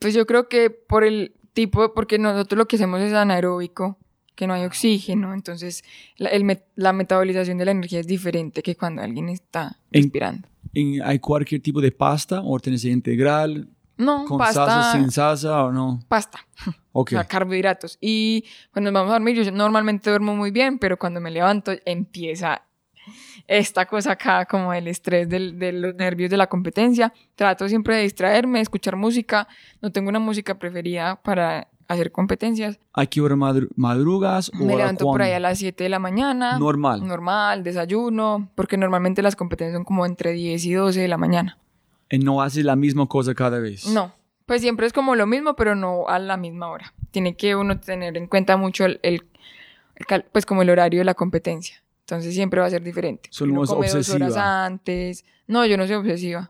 Pues 0.00 0.12
yo 0.12 0.26
creo 0.26 0.48
que 0.48 0.70
por 0.70 1.04
el 1.04 1.34
tipo, 1.56 1.94
porque 1.94 2.18
nosotros 2.18 2.58
lo 2.58 2.68
que 2.68 2.76
hacemos 2.76 3.00
es 3.00 3.14
anaeróbico, 3.14 3.96
que 4.34 4.46
no 4.46 4.52
hay 4.52 4.66
oxígeno, 4.66 5.32
entonces 5.32 5.82
la, 6.18 6.30
la, 6.74 6.92
metabolización 6.92 7.56
de 7.56 7.64
la 7.64 7.70
energía 7.70 7.98
es 7.98 8.06
diferente 8.06 8.62
que 8.62 8.76
cuando 8.76 9.00
alguien 9.00 9.30
está 9.30 9.78
respirando. 9.90 10.46
¿Hay 11.02 11.18
cualquier 11.18 11.62
tipo 11.62 11.80
de 11.80 11.90
pasta 11.92 12.42
o 12.42 12.58
integral? 12.84 13.70
No, 13.96 14.26
¿Con 14.26 14.36
pasta, 14.36 14.66
salsa, 14.66 14.92
sin 14.92 15.10
salsa 15.10 15.64
o 15.64 15.72
no? 15.72 16.00
Pasta. 16.06 16.38
Ok. 16.98 17.08
O 17.08 17.16
sea, 17.16 17.24
carbohidratos. 17.24 17.98
Y 18.00 18.42
cuando 18.72 18.90
nos 18.90 19.00
vamos 19.00 19.10
a 19.10 19.16
dormir, 19.16 19.36
yo 19.36 19.52
normalmente 19.52 20.08
duermo 20.08 20.34
muy 20.34 20.50
bien, 20.50 20.78
pero 20.78 20.98
cuando 20.98 21.20
me 21.20 21.30
levanto 21.30 21.72
empieza 21.84 22.62
esta 23.48 23.86
cosa 23.86 24.12
acá, 24.12 24.44
como 24.46 24.72
el 24.72 24.88
estrés 24.88 25.28
del, 25.28 25.58
de 25.58 25.72
los 25.72 25.94
nervios 25.94 26.30
de 26.30 26.36
la 26.36 26.48
competencia. 26.48 27.12
Trato 27.34 27.68
siempre 27.68 27.96
de 27.96 28.02
distraerme, 28.02 28.60
escuchar 28.60 28.96
música. 28.96 29.46
No 29.80 29.92
tengo 29.92 30.08
una 30.08 30.18
música 30.18 30.58
preferida 30.58 31.16
para 31.22 31.68
hacer 31.88 32.10
competencias. 32.12 32.78
¿A 32.92 33.06
qué 33.06 33.20
hora 33.20 33.36
madrugas? 33.36 34.50
O 34.50 34.64
Me 34.64 34.76
levanto 34.76 35.04
por 35.04 35.22
ahí 35.22 35.32
a 35.32 35.40
las 35.40 35.58
7 35.58 35.84
de 35.84 35.90
la 35.90 35.98
mañana. 35.98 36.58
Normal. 36.58 37.06
Normal, 37.06 37.62
desayuno, 37.62 38.50
porque 38.54 38.76
normalmente 38.76 39.22
las 39.22 39.36
competencias 39.36 39.76
son 39.76 39.84
como 39.84 40.06
entre 40.06 40.32
10 40.32 40.64
y 40.64 40.72
12 40.72 41.00
de 41.00 41.08
la 41.08 41.16
mañana. 41.16 41.58
¿Y 42.10 42.18
no 42.18 42.42
haces 42.42 42.64
la 42.64 42.76
misma 42.76 43.06
cosa 43.06 43.34
cada 43.34 43.58
vez? 43.58 43.86
No, 43.86 44.12
pues 44.46 44.60
siempre 44.62 44.86
es 44.86 44.92
como 44.92 45.16
lo 45.16 45.26
mismo, 45.26 45.56
pero 45.56 45.74
no 45.74 46.08
a 46.08 46.18
la 46.18 46.36
misma 46.36 46.68
hora. 46.68 46.92
Tiene 47.10 47.36
que 47.36 47.56
uno 47.56 47.80
tener 47.80 48.16
en 48.16 48.26
cuenta 48.26 48.56
mucho 48.56 48.84
el, 48.84 49.26
pues 50.32 50.46
como 50.46 50.62
el 50.62 50.70
horario 50.70 51.00
de 51.00 51.04
la 51.04 51.14
competencia. 51.14 51.82
Entonces 52.06 52.34
siempre 52.34 52.60
va 52.60 52.66
a 52.66 52.70
ser 52.70 52.82
diferente. 52.84 53.28
Son 53.32 53.52
no 53.52 53.64
come 53.64 53.88
dos 53.90 54.08
horas 54.10 54.36
antes. 54.36 55.24
No, 55.48 55.66
yo 55.66 55.76
no 55.76 55.86
soy 55.86 55.96
obsesiva 55.96 56.48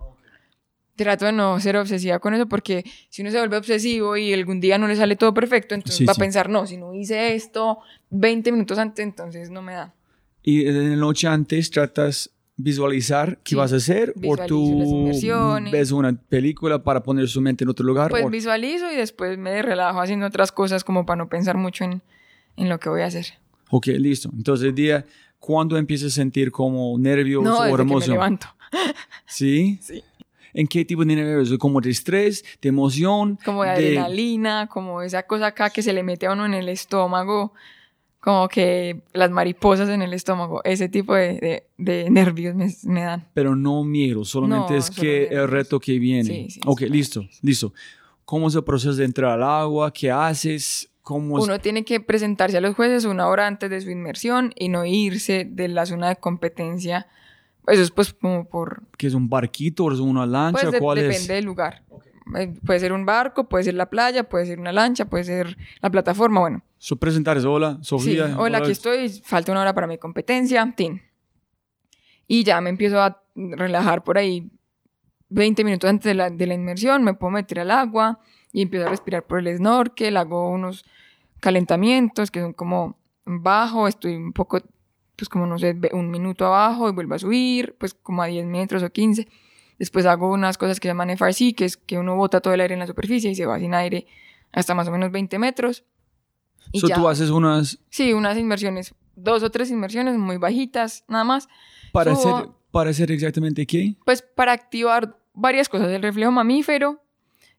trato 0.97 1.27
de 1.27 1.33
no 1.33 1.61
ser 1.61 1.77
obsesiva 1.77 2.19
con 2.19 2.33
eso 2.33 2.47
porque 2.47 2.83
si 3.11 3.21
uno 3.21 3.31
se 3.31 3.39
vuelve 3.39 3.59
obsesivo 3.59 4.17
y 4.17 4.33
algún 4.33 4.61
día 4.61 4.79
no 4.79 4.89
le 4.89 4.97
sale 4.97 5.15
todo 5.15 5.35
perfecto, 5.35 5.75
entonces 5.75 6.09
va 6.09 6.13
a 6.13 6.15
pensar, 6.15 6.49
no, 6.49 6.67
si 6.67 6.79
no 6.79 6.95
hice 6.95 7.35
esto 7.35 7.79
20 8.09 8.51
minutos 8.51 8.79
antes, 8.79 9.05
entonces 9.05 9.51
no 9.51 9.61
me 9.61 9.75
da. 9.75 9.95
¿Y 10.43 10.67
en 10.67 10.91
la 10.93 10.97
noche 10.97 11.27
antes 11.27 11.71
tratas 11.71 12.31
visualizar 12.57 13.39
qué 13.45 13.55
vas 13.57 13.75
a 13.75 13.77
hacer 13.77 14.15
o 14.17 14.21
Visualizo 14.21 14.47
tú 14.47 14.79
las 14.79 14.89
inmersiones. 14.89 15.71
ves 15.73 15.93
una 15.93 16.15
película 16.15 16.83
para 16.83 17.03
poner 17.03 17.29
su 17.29 17.43
mente 17.43 17.65
en 17.65 17.69
otro 17.71 17.85
lugar. 17.85 18.11
Pues 18.11 18.25
o- 18.25 18.31
visualizo 18.31 18.91
y 18.91 18.97
después 18.97 19.37
me 19.37 19.61
relajo 19.61 20.01
haciendo 20.01 20.25
otras 20.27 20.51
cosas 20.51 20.83
como 20.83 21.05
para 21.05 21.19
no 21.19 21.29
pensar 21.29 21.59
mucho 21.59 21.85
en, 21.85 22.01
en 22.57 22.69
lo 22.71 22.81
que 22.81 22.89
voy 22.89 23.03
a 23.03 23.07
hacer. 23.07 23.27
Ok, 23.69 23.89
listo. 23.89 24.31
Entonces 24.35 24.69
el 24.69 24.75
día, 24.75 25.05
¿cuándo 25.47 25.77
empiezas 25.79 26.09
a 26.13 26.15
sentir 26.17 26.51
como 26.51 26.99
nervios 26.99 27.45
No, 27.45 27.59
o 27.59 27.63
que 27.63 27.77
me 27.77 27.83
emoción? 27.83 28.11
levanto. 28.17 28.47
¿Sí? 29.27 29.79
Sí. 29.81 30.03
¿En 30.53 30.67
qué 30.67 30.85
tipo 30.85 31.05
de 31.05 31.15
nervios? 31.15 31.57
¿Como 31.59 31.81
de 31.81 31.91
estrés, 31.91 32.45
de 32.61 32.69
emoción? 32.71 33.39
Como 33.45 33.63
de 33.63 33.71
adrenalina, 33.71 34.67
como 34.67 35.03
esa 35.03 35.23
cosa 35.25 35.47
acá 35.49 35.71
que 35.71 35.83
se 35.83 35.93
le 35.93 36.03
mete 36.03 36.27
a 36.27 36.33
uno 36.33 36.47
en 36.47 36.55
el 36.55 36.69
estómago, 36.69 37.53
como 38.21 38.49
que 38.49 39.03
las 39.13 39.31
mariposas 39.31 39.89
en 39.89 40.03
el 40.03 40.13
estómago, 40.15 40.63
ese 40.65 40.89
tipo 40.89 41.15
de, 41.15 41.35
de- 41.35 41.67
de 41.79 42.11
nervios 42.11 42.55
me, 42.57 42.69
me 42.85 43.03
dan. 43.03 43.29
Pero 43.35 43.55
no 43.55 43.85
miedo, 43.85 44.25
solamente 44.25 44.73
No, 44.73 44.79
es 44.79 44.87
solo 44.87 45.01
que 45.01 45.23
el 45.25 45.29
nervios. 45.31 45.51
reto 45.51 45.79
que 45.79 45.99
viene. 46.01 46.25
Sí, 46.25 46.51
sí, 46.51 46.61
ok, 46.67 46.79
sí. 46.81 46.89
listo, 46.89 47.25
listo. 47.43 47.73
¿Cómo 48.25 48.49
es 48.49 48.55
el 48.57 48.65
proceso 48.65 48.95
de 48.97 49.05
entrar 49.05 49.31
al 49.33 49.43
agua? 49.45 49.93
¿Qué 49.93 50.11
haces? 50.11 50.91
¿Cómo 51.07 51.39
es- 51.39 51.45
Uno 51.45 51.61
tiene 51.61 51.85
que 51.85 52.01
presentarse 52.01 52.57
a 52.57 52.61
los 52.61 52.75
jueces 52.75 53.05
una 53.05 53.29
hora 53.29 53.47
antes 53.47 53.71
de 53.71 53.81
su 53.81 53.91
inmersión 53.91 54.53
y 54.57 54.69
no 54.69 54.85
irse 54.85 55.45
de 55.49 55.69
la 55.69 55.87
zona 55.87 56.09
de 56.09 56.17
competencia. 56.17 57.07
Eso 57.69 57.81
es 57.83 57.93
pues 57.93 58.13
como 58.13 58.49
por... 58.49 58.83
¿Qué 58.99 59.07
es 59.07 59.15
un 59.15 59.29
barquito 59.29 59.85
o 59.85 59.93
es 59.93 60.01
una 60.01 60.27
lancha? 60.27 60.61
Pues 60.63 60.73
de- 60.73 60.81
¿Cuál 60.81 60.97
depende 60.99 61.17
es? 61.17 61.29
del 61.29 61.45
lugar. 61.45 61.85
Eh, 62.37 62.53
Puede 62.67 62.81
ser 62.81 62.93
un 62.93 63.07
barco, 63.07 63.49
puede 63.49 63.63
ser 63.63 63.75
la 63.75 63.89
playa, 63.89 64.29
puede 64.29 64.47
ser 64.47 64.59
una 64.59 64.73
lancha, 64.73 65.05
puede 65.05 65.23
ser 65.23 65.57
la 65.81 65.91
plataforma, 65.91 66.41
bueno. 66.41 66.63
So, 66.79 66.97
presentar 66.97 67.37
es 67.37 67.45
hola, 67.45 67.77
Sí, 67.83 67.85
Sofía. 67.87 68.35
hola, 68.37 68.59
aquí 68.59 68.73
estoy, 68.73 69.09
falta 69.09 69.53
una 69.53 69.61
hora 69.61 69.75
para 69.75 69.87
mi 69.87 69.99
competencia, 69.99 70.75
tin. 70.77 71.03
Y 72.27 72.43
ya 72.43 72.61
me 72.61 72.71
empiezo 72.71 73.01
a 73.01 73.23
relajar 73.37 74.03
por 74.03 74.19
ahí 74.19 74.51
20 75.29 75.63
minutos 75.63 75.89
antes 75.89 76.05
de 76.05 76.15
la, 76.15 76.31
de 76.31 76.47
la 76.49 76.55
inmersión, 76.55 77.05
me 77.05 77.15
puedo 77.15 77.31
meter 77.31 77.61
al 77.61 77.71
agua 77.71 78.19
y 78.53 78.63
empiezo 78.63 78.87
a 78.87 78.91
respirar 78.91 79.25
por 79.25 79.39
el 79.39 79.57
snorkel, 79.57 80.17
hago 80.17 80.51
unos 80.51 80.85
calentamientos 81.47 82.33
que 82.33 82.41
son 82.41 82.53
como 82.53 82.99
bajo, 83.25 83.87
estoy 83.87 84.17
un 84.17 84.33
poco, 84.33 84.59
pues 85.15 85.29
como 85.29 85.47
no 85.47 85.59
sé, 85.61 85.77
un 85.93 86.11
minuto 86.11 86.45
abajo 86.45 86.89
y 86.89 86.93
vuelvo 86.93 87.15
a 87.15 87.19
subir, 87.21 87.77
pues 87.79 87.95
como 87.95 88.21
a 88.23 88.27
10 88.27 88.45
metros 88.47 88.83
o 88.83 88.91
15. 88.91 89.29
Después 89.79 90.07
hago 90.07 90.29
unas 90.33 90.59
cosas 90.59 90.81
que 90.81 90.89
llaman 90.89 91.11
FRC, 91.11 91.55
que 91.55 91.65
es 91.65 91.77
que 91.77 91.99
uno 91.99 92.17
bota 92.17 92.41
todo 92.41 92.53
el 92.55 92.61
aire 92.61 92.75
en 92.75 92.81
la 92.81 92.87
superficie 92.89 93.31
y 93.31 93.35
se 93.37 93.47
va 93.47 93.59
sin 93.61 93.75
aire 93.75 94.07
hasta 94.53 94.75
más 94.75 94.89
o 94.89 94.91
menos 94.91 95.13
20 95.13 95.39
metros. 95.39 95.85
Y 96.73 96.81
So, 96.81 96.89
ya. 96.89 96.97
tú 96.97 97.09
haces 97.09 97.31
unas 97.31 97.79
Sí, 97.91 98.13
unas 98.13 98.37
inmersiones, 98.37 98.93
dos 99.15 99.43
o 99.45 99.51
tres 99.51 99.71
inmersiones 99.71 100.17
muy 100.19 100.37
bajitas, 100.39 101.05
nada 101.09 101.23
más. 101.25 101.49
para 101.93 102.13
Subo- 102.13 102.37
hacer, 102.39 102.51
para 102.73 102.91
hacer 102.91 103.13
exactamente 103.13 103.67
qué? 103.67 103.95
Pues 104.05 104.21
para 104.23 104.51
activar 104.53 105.17
varias 105.33 105.69
cosas. 105.69 105.91
El 105.91 106.03
reflejo 106.03 106.33
mamífero, 106.33 107.01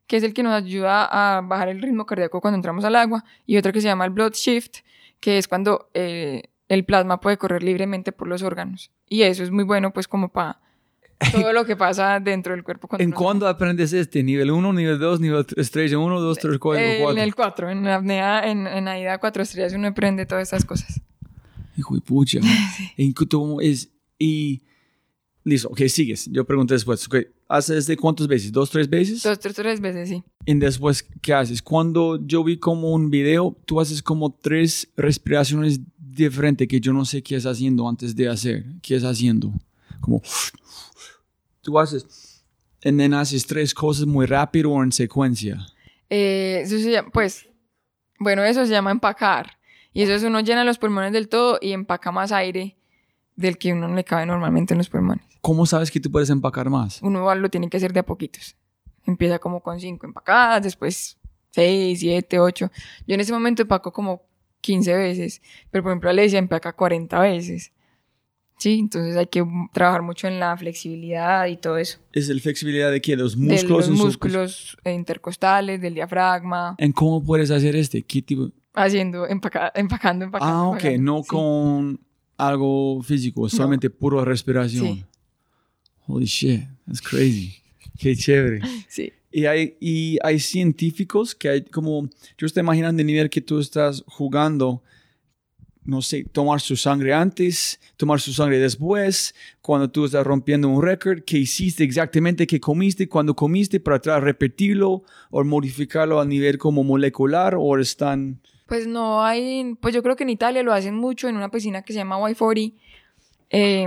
que 0.08 0.16
es 0.16 0.24
el 0.24 0.34
que 0.34 0.42
nos 0.42 0.52
ayuda 0.54 1.04
a 1.04 1.40
bajar 1.42 1.68
el 1.68 1.80
ritmo 1.80 2.04
cardíaco 2.06 2.40
cuando 2.40 2.56
entramos 2.56 2.84
al 2.84 2.96
agua, 2.96 3.24
y 3.46 3.56
otro 3.56 3.72
que 3.72 3.80
se 3.80 3.86
llama 3.86 4.04
el 4.06 4.10
blood 4.10 4.32
shift, 4.32 4.78
que 5.20 5.38
es 5.38 5.46
cuando 5.46 5.90
eh, 5.94 6.42
el 6.68 6.84
plasma 6.84 7.20
puede 7.20 7.36
correr 7.36 7.62
libremente 7.62 8.10
por 8.10 8.26
los 8.26 8.42
órganos. 8.42 8.90
Y 9.08 9.22
eso 9.22 9.44
es 9.44 9.50
muy 9.50 9.64
bueno, 9.64 9.92
pues, 9.92 10.08
como 10.08 10.30
para 10.30 10.60
todo 11.32 11.52
lo 11.52 11.64
que 11.66 11.76
pasa 11.76 12.20
dentro 12.20 12.54
del 12.54 12.62
cuerpo. 12.64 12.88
¿En 12.98 13.10
cuándo 13.10 13.46
aprendes 13.48 13.92
este? 13.92 14.22
¿Nivel 14.22 14.50
1, 14.50 14.72
nivel 14.72 14.98
2, 14.98 15.20
nivel 15.20 15.44
3, 15.44 15.58
estrella 15.58 15.98
1, 15.98 16.20
2, 16.20 16.38
3, 16.38 16.58
4, 16.58 16.82
Eh, 16.84 16.98
4? 17.02 17.18
en 17.18 17.24
el 17.24 17.34
4, 17.34 17.70
en 17.70 17.84
la 17.84 17.94
apnea, 17.96 18.48
en, 18.50 18.66
en 18.66 18.88
AIDA 18.88 19.18
4 19.18 19.42
estrellas, 19.42 19.72
uno 19.74 19.88
aprende 19.88 20.26
todas 20.26 20.44
estas 20.44 20.64
cosas. 20.64 21.00
Hijo 21.76 21.94
de 21.94 22.00
pucha. 22.00 22.38
¿En 22.96 23.12
qué 23.12 23.26
tú 23.26 23.60
es? 23.60 23.90
Y... 24.18 24.62
Listo, 25.44 25.68
ok, 25.68 25.80
sigues. 25.88 26.28
Yo 26.30 26.44
pregunté 26.44 26.74
después. 26.74 27.06
ok, 27.06 27.16
¿Haces 27.48 27.86
de 27.86 27.96
cuántas 27.96 28.26
veces? 28.28 28.52
¿Dos, 28.52 28.68
tres 28.68 28.90
veces? 28.90 29.22
Dos, 29.22 29.38
tres, 29.38 29.54
tres 29.54 29.80
veces, 29.80 30.10
sí. 30.10 30.22
Y 30.44 30.54
después, 30.58 31.02
¿qué 31.22 31.32
haces? 31.32 31.62
Cuando 31.62 32.24
yo 32.26 32.44
vi 32.44 32.58
como 32.58 32.92
un 32.92 33.10
video, 33.10 33.56
tú 33.64 33.80
haces 33.80 34.02
como 34.02 34.30
tres 34.34 34.92
respiraciones 34.96 35.80
diferentes 35.96 36.68
que 36.68 36.78
yo 36.78 36.92
no 36.92 37.06
sé 37.06 37.22
qué 37.22 37.36
es 37.36 37.46
haciendo 37.46 37.88
antes 37.88 38.14
de 38.14 38.28
hacer. 38.28 38.66
¿Qué 38.82 38.96
es 38.96 39.04
haciendo? 39.04 39.52
Como... 40.00 40.20
Tú 41.62 41.78
haces... 41.78 42.06
Y 42.84 42.96
then 42.96 43.12
haces 43.14 43.46
tres 43.46 43.74
cosas 43.74 44.06
muy 44.06 44.26
rápido 44.26 44.70
o 44.70 44.82
en 44.84 44.92
secuencia. 44.92 45.66
Eh, 46.08 46.60
eso 46.62 46.78
se 46.78 46.92
llama, 46.92 47.10
pues, 47.10 47.48
bueno, 48.18 48.44
eso 48.44 48.64
se 48.64 48.72
llama 48.72 48.90
empacar. 48.90 49.58
Y 49.92 50.02
eso 50.02 50.14
es 50.14 50.22
uno 50.22 50.40
llena 50.40 50.64
los 50.64 50.78
pulmones 50.78 51.12
del 51.12 51.28
todo 51.28 51.58
y 51.60 51.72
empaca 51.72 52.12
más 52.12 52.30
aire 52.30 52.76
del 53.36 53.58
que 53.58 53.72
uno 53.72 53.92
le 53.94 54.04
cabe 54.04 54.26
normalmente 54.26 54.74
en 54.74 54.78
los 54.78 54.88
pulmones. 54.88 55.27
¿Cómo 55.48 55.64
sabes 55.64 55.90
que 55.90 55.98
tú 55.98 56.10
puedes 56.12 56.28
empacar 56.28 56.68
más? 56.68 57.00
Uno 57.02 57.34
lo 57.34 57.48
tiene 57.48 57.70
que 57.70 57.78
hacer 57.78 57.94
de 57.94 58.00
a 58.00 58.02
poquitos. 58.04 58.54
Empieza 59.06 59.38
como 59.38 59.62
con 59.62 59.80
cinco 59.80 60.04
empacadas, 60.06 60.62
después 60.62 61.16
seis, 61.52 62.00
siete, 62.00 62.38
ocho. 62.38 62.70
Yo 63.06 63.14
en 63.14 63.20
ese 63.20 63.32
momento 63.32 63.62
empaco 63.62 63.90
como 63.90 64.20
15 64.60 64.94
veces, 64.94 65.40
pero 65.70 65.82
por 65.82 65.92
ejemplo 65.92 66.10
Alesia 66.10 66.38
empaca 66.38 66.74
40 66.74 67.18
veces. 67.20 67.72
Sí, 68.58 68.78
entonces 68.78 69.16
hay 69.16 69.28
que 69.28 69.42
trabajar 69.72 70.02
mucho 70.02 70.28
en 70.28 70.38
la 70.38 70.54
flexibilidad 70.58 71.46
y 71.46 71.56
todo 71.56 71.78
eso. 71.78 71.98
¿Es 72.12 72.28
la 72.28 72.38
flexibilidad 72.42 72.90
de 72.90 73.00
qué? 73.00 73.12
¿De 73.16 73.22
los 73.22 73.34
De 73.40 73.46
músculos? 73.46 73.78
los 73.78 73.88
en 73.88 73.96
su- 73.96 74.04
músculos 74.04 74.76
eh, 74.84 74.92
intercostales, 74.92 75.80
del 75.80 75.94
diafragma, 75.94 76.74
¿En 76.76 76.92
cómo 76.92 77.24
puedes 77.24 77.50
hacer 77.50 77.74
este? 77.74 78.02
¿Qué 78.02 78.20
tipo? 78.20 78.50
haciendo, 78.74 79.26
empaca- 79.26 79.72
empacando, 79.74 80.26
empacando. 80.26 80.54
Ah, 80.54 80.68
ok, 80.68 80.74
empacando. 80.84 81.02
no 81.12 81.22
Sí. 81.22 81.28
con 81.30 82.00
algo 82.36 83.02
físico, 83.02 83.48
solamente 83.48 83.88
puro 83.90 84.24
respiración. 84.26 84.84
Sí. 84.86 85.04
Holy 86.08 86.24
shit, 86.24 86.62
that's 86.86 87.02
crazy. 87.02 87.62
Qué 87.98 88.16
chévere. 88.16 88.60
Sí. 88.88 89.12
Y 89.30 89.44
hay, 89.44 89.76
y 89.78 90.16
hay 90.24 90.38
científicos 90.40 91.34
que 91.34 91.50
hay 91.50 91.62
como, 91.62 92.08
yo 92.38 92.46
estoy 92.46 92.62
imaginando 92.62 93.02
el 93.02 93.06
nivel 93.06 93.28
que 93.28 93.42
tú 93.42 93.60
estás 93.60 94.02
jugando, 94.06 94.82
no 95.84 96.00
sé, 96.00 96.24
tomar 96.24 96.62
su 96.62 96.76
sangre 96.76 97.12
antes, 97.12 97.78
tomar 97.98 98.20
su 98.22 98.32
sangre 98.32 98.58
después, 98.58 99.34
cuando 99.60 99.90
tú 99.90 100.06
estás 100.06 100.26
rompiendo 100.26 100.70
un 100.70 100.82
récord, 100.82 101.24
qué 101.26 101.36
hiciste 101.36 101.84
exactamente, 101.84 102.46
qué 102.46 102.58
comiste, 102.58 103.06
cuando 103.06 103.36
comiste, 103.36 103.80
para 103.80 103.98
atrás 103.98 104.22
repetirlo 104.22 105.02
o 105.30 105.44
modificarlo 105.44 106.20
a 106.20 106.24
nivel 106.24 106.56
como 106.56 106.82
molecular 106.82 107.54
o 107.54 107.78
están... 107.78 108.40
Pues 108.66 108.86
no 108.86 109.22
hay, 109.22 109.74
pues 109.78 109.94
yo 109.94 110.02
creo 110.02 110.16
que 110.16 110.24
en 110.24 110.30
Italia 110.30 110.62
lo 110.62 110.72
hacen 110.72 110.94
mucho 110.94 111.28
en 111.28 111.36
una 111.36 111.50
piscina 111.50 111.82
que 111.82 111.92
se 111.92 111.98
llama 111.98 112.18
Y40. 112.18 112.72
eh, 113.50 113.86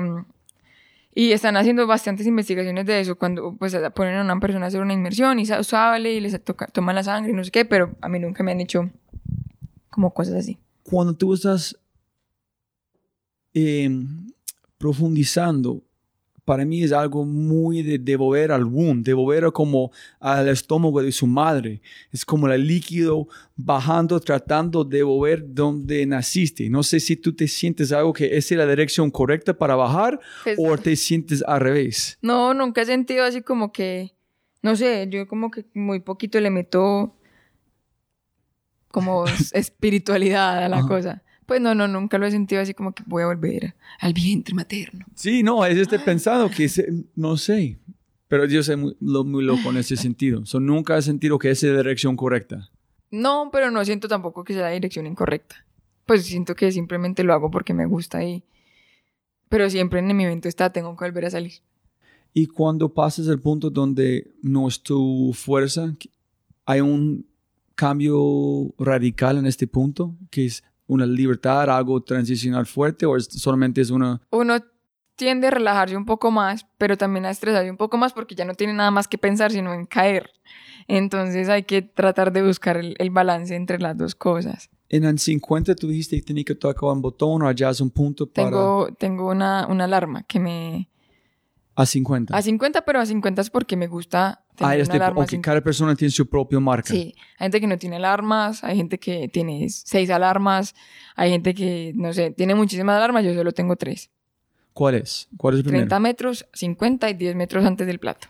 y 1.13 1.31
están 1.33 1.57
haciendo 1.57 1.85
bastantes 1.87 2.25
investigaciones 2.27 2.85
de 2.85 2.99
eso, 3.01 3.17
cuando 3.17 3.55
pues 3.57 3.75
ponen 3.95 4.15
a 4.17 4.21
una 4.21 4.39
persona 4.39 4.65
a 4.65 4.67
hacer 4.69 4.81
una 4.81 4.93
inmersión 4.93 5.39
y 5.39 5.45
sa- 5.45 5.63
sale 5.63 6.13
y 6.13 6.19
les 6.21 6.41
toca, 6.43 6.67
toman 6.67 6.95
la 6.95 7.03
sangre 7.03 7.31
y 7.31 7.35
no 7.35 7.43
sé 7.43 7.51
qué, 7.51 7.65
pero 7.65 7.95
a 8.01 8.07
mí 8.09 8.19
nunca 8.19 8.43
me 8.43 8.51
han 8.51 8.61
hecho 8.61 8.89
como 9.89 10.13
cosas 10.13 10.35
así. 10.35 10.57
cuando 10.83 11.13
tú 11.13 11.33
estás 11.33 11.77
eh, 13.53 13.89
profundizando, 14.77 15.81
para 16.45 16.65
mí 16.65 16.83
es 16.83 16.91
algo 16.91 17.23
muy 17.23 17.83
de 17.83 17.99
devolver 17.99 18.51
al 18.51 18.65
womb, 18.65 19.03
devolver 19.03 19.51
como 19.51 19.91
al 20.19 20.49
estómago 20.49 21.01
de 21.01 21.11
su 21.11 21.27
madre. 21.27 21.81
Es 22.11 22.25
como 22.25 22.47
el 22.47 22.67
líquido 22.67 23.27
bajando, 23.55 24.19
tratando 24.19 24.83
de 24.83 25.03
volver 25.03 25.43
donde 25.47 26.05
naciste. 26.05 26.69
No 26.69 26.83
sé 26.83 26.99
si 26.99 27.15
tú 27.15 27.33
te 27.33 27.47
sientes 27.47 27.91
algo 27.91 28.11
que 28.13 28.35
es 28.35 28.49
la 28.51 28.65
dirección 28.65 29.11
correcta 29.11 29.53
para 29.53 29.75
bajar 29.75 30.19
Pues, 30.43 30.57
o 30.59 30.77
te 30.77 30.95
sientes 30.95 31.43
al 31.45 31.61
revés. 31.61 32.17
No, 32.21 32.53
nunca 32.53 32.81
he 32.81 32.85
sentido 32.85 33.23
así 33.23 33.41
como 33.41 33.71
que, 33.71 34.15
no 34.61 34.75
sé, 34.75 35.07
yo 35.09 35.27
como 35.27 35.51
que 35.51 35.65
muy 35.73 35.99
poquito 35.99 36.39
le 36.39 36.49
meto 36.49 37.15
como 38.87 39.25
espiritualidad 39.53 40.63
a 40.63 40.69
la 40.69 40.77
Ajá. 40.79 40.87
cosa. 40.87 41.23
Pues 41.51 41.59
no, 41.59 41.75
no, 41.75 41.85
nunca 41.85 42.17
lo 42.17 42.25
he 42.25 42.31
sentido 42.31 42.61
así 42.61 42.73
como 42.73 42.93
que 42.93 43.03
voy 43.05 43.23
a 43.23 43.25
volver 43.25 43.75
al 43.99 44.13
vientre 44.13 44.55
materno. 44.55 45.05
Sí, 45.15 45.43
no, 45.43 45.65
es 45.65 45.77
este 45.77 45.99
pensando 45.99 46.49
que 46.49 46.69
no 47.17 47.35
sé, 47.35 47.77
pero 48.29 48.45
yo 48.45 48.63
soy 48.63 48.77
muy, 48.77 48.95
lo- 49.01 49.25
muy 49.25 49.43
loco 49.43 49.69
en 49.69 49.75
ese 49.75 49.97
sentido. 49.97 50.45
So, 50.45 50.61
nunca 50.61 50.97
he 50.97 51.01
sentido 51.01 51.37
que 51.37 51.51
esa 51.51 51.67
es 51.67 51.73
la 51.73 51.79
dirección 51.79 52.15
correcta. 52.15 52.69
No, 53.09 53.49
pero 53.51 53.69
no 53.69 53.83
siento 53.83 54.07
tampoco 54.07 54.45
que 54.45 54.53
sea 54.53 54.61
la 54.61 54.69
dirección 54.69 55.05
incorrecta. 55.07 55.65
Pues 56.05 56.25
siento 56.25 56.55
que 56.55 56.71
simplemente 56.71 57.21
lo 57.25 57.33
hago 57.33 57.51
porque 57.51 57.73
me 57.73 57.85
gusta 57.85 58.23
y... 58.23 58.43
Pero 59.49 59.69
siempre 59.69 59.99
en 59.99 60.07
mi 60.07 60.13
mente 60.25 60.47
está, 60.47 60.69
tengo 60.71 60.95
que 60.95 61.03
volver 61.03 61.25
a 61.25 61.31
salir. 61.31 61.51
Y 62.33 62.47
cuando 62.47 62.93
pasas 62.93 63.27
el 63.27 63.41
punto 63.41 63.69
donde 63.69 64.31
no 64.41 64.69
es 64.69 64.81
tu 64.81 65.33
fuerza, 65.35 65.93
hay 66.65 66.79
un 66.79 67.25
cambio 67.75 68.73
radical 68.79 69.37
en 69.37 69.45
este 69.47 69.67
punto, 69.67 70.15
que 70.29 70.45
es 70.45 70.63
una 70.93 71.05
libertad, 71.05 71.69
algo 71.69 72.01
transicional 72.01 72.65
fuerte, 72.65 73.05
o 73.05 73.15
es- 73.15 73.25
solamente 73.27 73.79
es 73.81 73.89
una... 73.91 74.21
Uno 74.29 74.55
tiende 75.15 75.47
a 75.47 75.51
relajarse 75.51 75.95
un 75.95 76.05
poco 76.05 76.31
más, 76.31 76.65
pero 76.77 76.97
también 76.97 77.25
a 77.25 77.29
estresarse 77.29 77.69
un 77.71 77.77
poco 77.77 77.97
más 77.97 78.11
porque 78.11 78.35
ya 78.35 78.43
no 78.43 78.55
tiene 78.55 78.73
nada 78.73 78.91
más 78.91 79.07
que 79.07 79.17
pensar 79.17 79.51
sino 79.51 79.73
en 79.73 79.85
caer. 79.85 80.31
Entonces 80.87 81.47
hay 81.47 81.63
que 81.63 81.81
tratar 81.81 82.31
de 82.33 82.43
buscar 82.43 82.77
el, 82.77 82.95
el 82.97 83.09
balance 83.11 83.55
entre 83.55 83.79
las 83.79 83.97
dos 83.97 84.15
cosas. 84.15 84.69
En 84.89 85.05
el 85.05 85.17
50 85.19 85.75
tú 85.75 85.87
dijiste 85.87 86.17
que 86.17 86.23
tenía 86.23 86.43
que 86.43 86.55
tocar 86.55 86.89
un 86.89 87.01
botón 87.01 87.41
o 87.43 87.47
allá 87.47 87.69
es 87.69 87.79
un 87.79 87.91
punto 87.91 88.25
para... 88.27 88.47
Tengo, 88.49 88.89
tengo 88.97 89.29
una, 89.29 89.67
una 89.67 89.85
alarma 89.85 90.23
que 90.23 90.39
me, 90.39 90.89
A 91.75 91.85
50. 91.85 92.35
A 92.35 92.41
50, 92.41 92.81
pero 92.81 92.99
a 92.99 93.05
50 93.05 93.41
es 93.41 93.49
porque 93.49 93.77
me 93.77 93.87
gusta 93.87 94.40
ah, 94.59 94.65
una 94.67 94.75
este, 94.75 94.95
alarma. 94.97 95.21
ok, 95.23 95.29
sin- 95.29 95.41
cada 95.41 95.61
persona 95.61 95.95
tiene 95.95 96.11
su 96.11 96.27
propia 96.27 96.59
marca. 96.59 96.89
Sí, 96.93 97.15
hay 97.37 97.45
gente 97.45 97.59
que 97.61 97.67
no 97.67 97.77
tiene 97.77 97.95
alarmas, 97.97 98.63
hay 98.63 98.77
gente 98.77 98.99
que 98.99 99.27
tiene 99.27 99.67
seis 99.69 100.09
alarmas, 100.09 100.75
hay 101.15 101.31
gente 101.31 101.53
que, 101.53 101.93
no 101.95 102.13
sé, 102.13 102.31
tiene 102.31 102.55
muchísimas 102.55 102.97
alarmas, 102.97 103.23
yo 103.23 103.33
solo 103.33 103.51
tengo 103.51 103.75
tres. 103.75 104.09
¿Cuál 104.73 104.95
es? 104.95 105.27
¿Cuál 105.37 105.55
es 105.55 105.57
el 105.59 105.63
primero? 105.65 105.81
30 105.83 105.99
metros, 105.99 106.45
50 106.53 107.09
y 107.09 107.13
10 107.15 107.35
metros 107.35 107.65
antes 107.65 107.85
del 107.87 107.99
plato. 107.99 108.27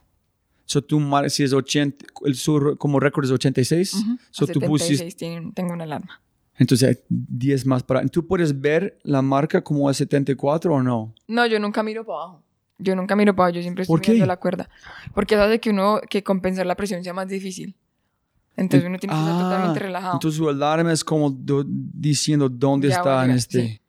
So, 0.65 0.81
tu 0.81 0.99
si 1.27 1.43
es 1.43 1.53
80, 1.53 2.05
el 2.25 2.35
sur 2.35 2.77
como 2.77 2.99
récord 2.99 3.25
es 3.25 3.31
86. 3.31 3.93
Ujú, 3.93 4.17
So, 4.31 4.45
a 4.45 4.47
tú 4.47 4.53
76 4.59 4.99
pusiste, 5.01 5.17
tienen- 5.19 5.53
tengo 5.53 5.73
una 5.73 5.83
alarma. 5.83 6.21
entonces 6.57 6.87
hay 6.89 6.95
10 7.09 7.65
más 7.65 7.83
para. 7.83 8.05
¿Tú 8.07 8.25
puedes 8.25 8.59
ver 8.59 8.97
la 9.03 9.21
marca 9.21 9.61
como 9.61 9.89
a 9.89 9.93
74 9.93 10.73
o 10.73 10.81
no? 10.81 11.13
No, 11.27 11.45
yo 11.45 11.59
nunca 11.59 11.83
miro 11.83 12.05
para 12.05 12.19
abajo. 12.23 12.43
Yo 12.81 12.95
nunca 12.95 13.15
miro 13.15 13.35
para 13.35 13.49
yo 13.51 13.61
siempre 13.61 13.83
estoy 13.83 13.93
¿Por 13.93 14.01
qué? 14.01 14.11
mirando 14.13 14.27
la 14.27 14.37
cuerda. 14.37 14.69
Porque 15.13 15.35
eso 15.35 15.43
hace 15.43 15.59
que 15.59 15.69
uno, 15.69 16.01
que 16.09 16.23
compensar 16.23 16.65
la 16.65 16.75
presión 16.75 17.03
sea 17.03 17.13
más 17.13 17.27
difícil. 17.27 17.75
Entonces 18.57 18.87
uno 18.87 18.97
tiene 18.99 19.13
que 19.15 19.19
estar 19.21 19.35
Ah, 19.35 19.39
totalmente 19.39 19.79
relajado. 19.79 20.13
Entonces 20.15 20.37
su 20.37 20.49
alarma 20.49 20.91
es 20.91 21.03
como 21.03 21.29
do- 21.31 21.63
diciendo 21.65 22.49
dónde 22.49 22.89
Ya 22.89 22.95
está 22.95 23.21
a 23.21 23.25
en 23.25 23.31
este. 23.31 23.67
sí. 23.67 23.81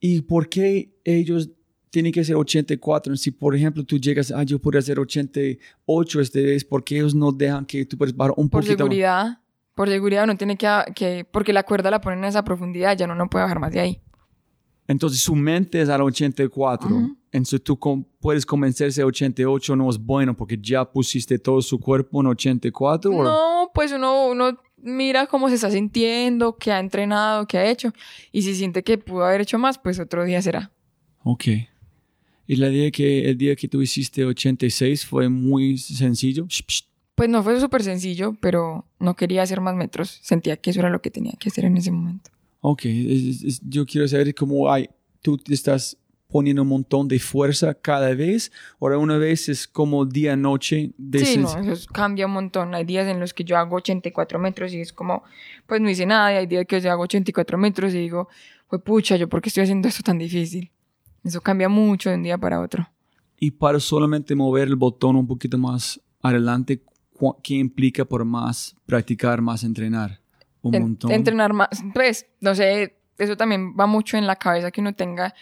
¿Y 0.00 0.20
por 0.22 0.48
qué 0.48 0.90
ellos 1.04 1.50
tienen 1.90 2.10
que 2.12 2.24
ser 2.24 2.34
84? 2.36 3.14
Si, 3.16 3.30
por 3.30 3.54
ejemplo, 3.54 3.84
tú 3.84 3.98
llegas, 3.98 4.32
ah, 4.32 4.42
yo 4.42 4.58
podría 4.58 4.80
hacer 4.80 4.98
88 4.98 6.20
este 6.20 6.42
vez, 6.42 6.64
¿por 6.64 6.82
qué 6.82 6.96
ellos 6.96 7.14
no 7.14 7.30
dejan 7.30 7.64
que 7.66 7.84
tú 7.84 7.96
puedes 7.96 8.16
bajar 8.16 8.32
un 8.36 8.48
Por 8.48 8.62
poquito? 8.62 8.72
más? 8.72 8.78
seguridad, 8.78 9.38
por 9.74 9.88
seguridad 9.88 10.24
uno 10.24 10.36
tiene 10.36 10.56
que, 10.56 10.68
que, 10.96 11.24
porque 11.30 11.52
la 11.52 11.62
cuerda 11.62 11.90
la 11.90 12.00
ponen 12.00 12.24
a 12.24 12.28
esa 12.28 12.42
profundidad, 12.44 12.96
ya 12.96 13.06
no, 13.06 13.14
no 13.14 13.28
puede 13.28 13.44
bajar 13.44 13.60
más 13.60 13.72
de 13.72 13.80
ahí. 13.80 14.00
Entonces 14.88 15.20
su 15.20 15.36
mente 15.36 15.80
es 15.80 15.88
al 15.88 16.00
84. 16.02 16.88
Ujú. 16.88 17.16
Entonces 17.32 17.62
tú 17.64 17.78
com- 17.78 18.04
puedes 18.20 18.44
convencerse 18.44 19.00
a 19.02 19.06
88 19.06 19.74
no 19.74 19.88
es 19.88 19.98
bueno 19.98 20.36
porque 20.36 20.58
ya 20.60 20.84
pusiste 20.84 21.38
todo 21.38 21.62
su 21.62 21.80
cuerpo 21.80 22.20
en 22.20 22.26
84. 22.28 23.10
¿o? 23.10 23.24
No, 23.24 23.70
pues 23.74 23.90
uno, 23.92 24.26
uno 24.28 24.58
mira 24.76 25.26
cómo 25.26 25.48
se 25.48 25.54
está 25.54 25.70
sintiendo, 25.70 26.56
qué 26.58 26.72
ha 26.72 26.78
entrenado, 26.78 27.46
qué 27.46 27.56
ha 27.58 27.70
hecho. 27.70 27.92
Y 28.32 28.42
si 28.42 28.54
siente 28.54 28.82
que 28.82 28.98
pudo 28.98 29.24
haber 29.24 29.40
hecho 29.40 29.58
más, 29.58 29.78
pues 29.78 29.98
otro 29.98 30.24
día 30.24 30.42
será. 30.42 30.70
Ok. 31.24 31.44
Y 32.46 32.56
la 32.56 32.68
día 32.68 32.90
que, 32.90 33.30
el 33.30 33.38
día 33.38 33.56
que 33.56 33.66
tú 33.68 33.80
hiciste 33.80 34.24
86 34.24 35.06
fue 35.06 35.28
muy 35.30 35.78
sencillo. 35.78 36.46
Pues 37.14 37.28
no 37.30 37.42
fue 37.42 37.58
súper 37.60 37.82
sencillo, 37.82 38.36
pero 38.40 38.84
no 38.98 39.14
quería 39.14 39.42
hacer 39.42 39.60
más 39.60 39.74
metros. 39.74 40.18
Sentía 40.22 40.56
que 40.56 40.70
eso 40.70 40.80
era 40.80 40.90
lo 40.90 41.00
que 41.00 41.10
tenía 41.10 41.32
que 41.38 41.48
hacer 41.48 41.64
en 41.64 41.76
ese 41.76 41.92
momento. 41.92 42.30
Ok, 42.60 42.84
es- 42.86 43.22
es- 43.36 43.42
es- 43.44 43.60
yo 43.66 43.86
quiero 43.86 44.06
saber 44.08 44.34
cómo 44.34 44.70
hay, 44.70 44.88
tú 45.22 45.38
estás 45.48 45.96
poniendo 46.32 46.62
un 46.62 46.68
montón 46.68 47.06
de 47.06 47.18
fuerza 47.18 47.74
cada 47.74 48.14
vez, 48.14 48.50
o 48.78 48.88
una 48.98 49.18
vez 49.18 49.48
es 49.48 49.68
como 49.68 50.04
día-noche. 50.06 50.92
Sí, 51.12 51.36
no, 51.38 51.48
eso 51.60 51.72
es- 51.72 51.86
cambia 51.86 52.26
un 52.26 52.32
montón. 52.32 52.74
Hay 52.74 52.84
días 52.84 53.06
en 53.06 53.20
los 53.20 53.34
que 53.34 53.44
yo 53.44 53.56
hago 53.58 53.76
84 53.76 54.38
metros 54.38 54.72
y 54.72 54.80
es 54.80 54.92
como, 54.92 55.22
pues 55.66 55.80
no 55.80 55.88
hice 55.90 56.06
nada. 56.06 56.32
Y 56.32 56.36
hay 56.36 56.46
días 56.46 56.64
que 56.66 56.80
yo 56.80 56.90
hago 56.90 57.02
84 57.02 57.58
metros 57.58 57.94
y 57.94 57.98
digo, 57.98 58.28
pues 58.68 58.82
pucha, 58.82 59.16
¿yo 59.16 59.28
por 59.28 59.42
qué 59.42 59.50
estoy 59.50 59.64
haciendo 59.64 59.86
esto 59.88 60.02
tan 60.02 60.18
difícil? 60.18 60.70
Eso 61.22 61.40
cambia 61.40 61.68
mucho 61.68 62.08
de 62.10 62.16
un 62.16 62.22
día 62.22 62.38
para 62.38 62.60
otro. 62.60 62.88
Y 63.38 63.50
para 63.52 63.78
solamente 63.78 64.34
mover 64.34 64.68
el 64.68 64.76
botón 64.76 65.16
un 65.16 65.26
poquito 65.26 65.58
más 65.58 66.00
adelante, 66.22 66.82
¿qué 67.42 67.54
implica 67.54 68.04
por 68.04 68.24
más 68.24 68.74
practicar, 68.86 69.40
más 69.42 69.62
entrenar? 69.64 70.20
Un 70.62 70.74
En- 70.74 70.82
montón. 70.82 71.10
entrenar 71.12 71.52
más, 71.52 71.68
pues, 71.92 72.26
no 72.40 72.54
sé, 72.54 72.96
eso 73.18 73.36
también 73.36 73.74
va 73.78 73.86
mucho 73.86 74.16
en 74.16 74.26
la 74.26 74.36
cabeza 74.36 74.70
que 74.70 74.80
uno 74.80 74.94
tenga. 74.94 75.34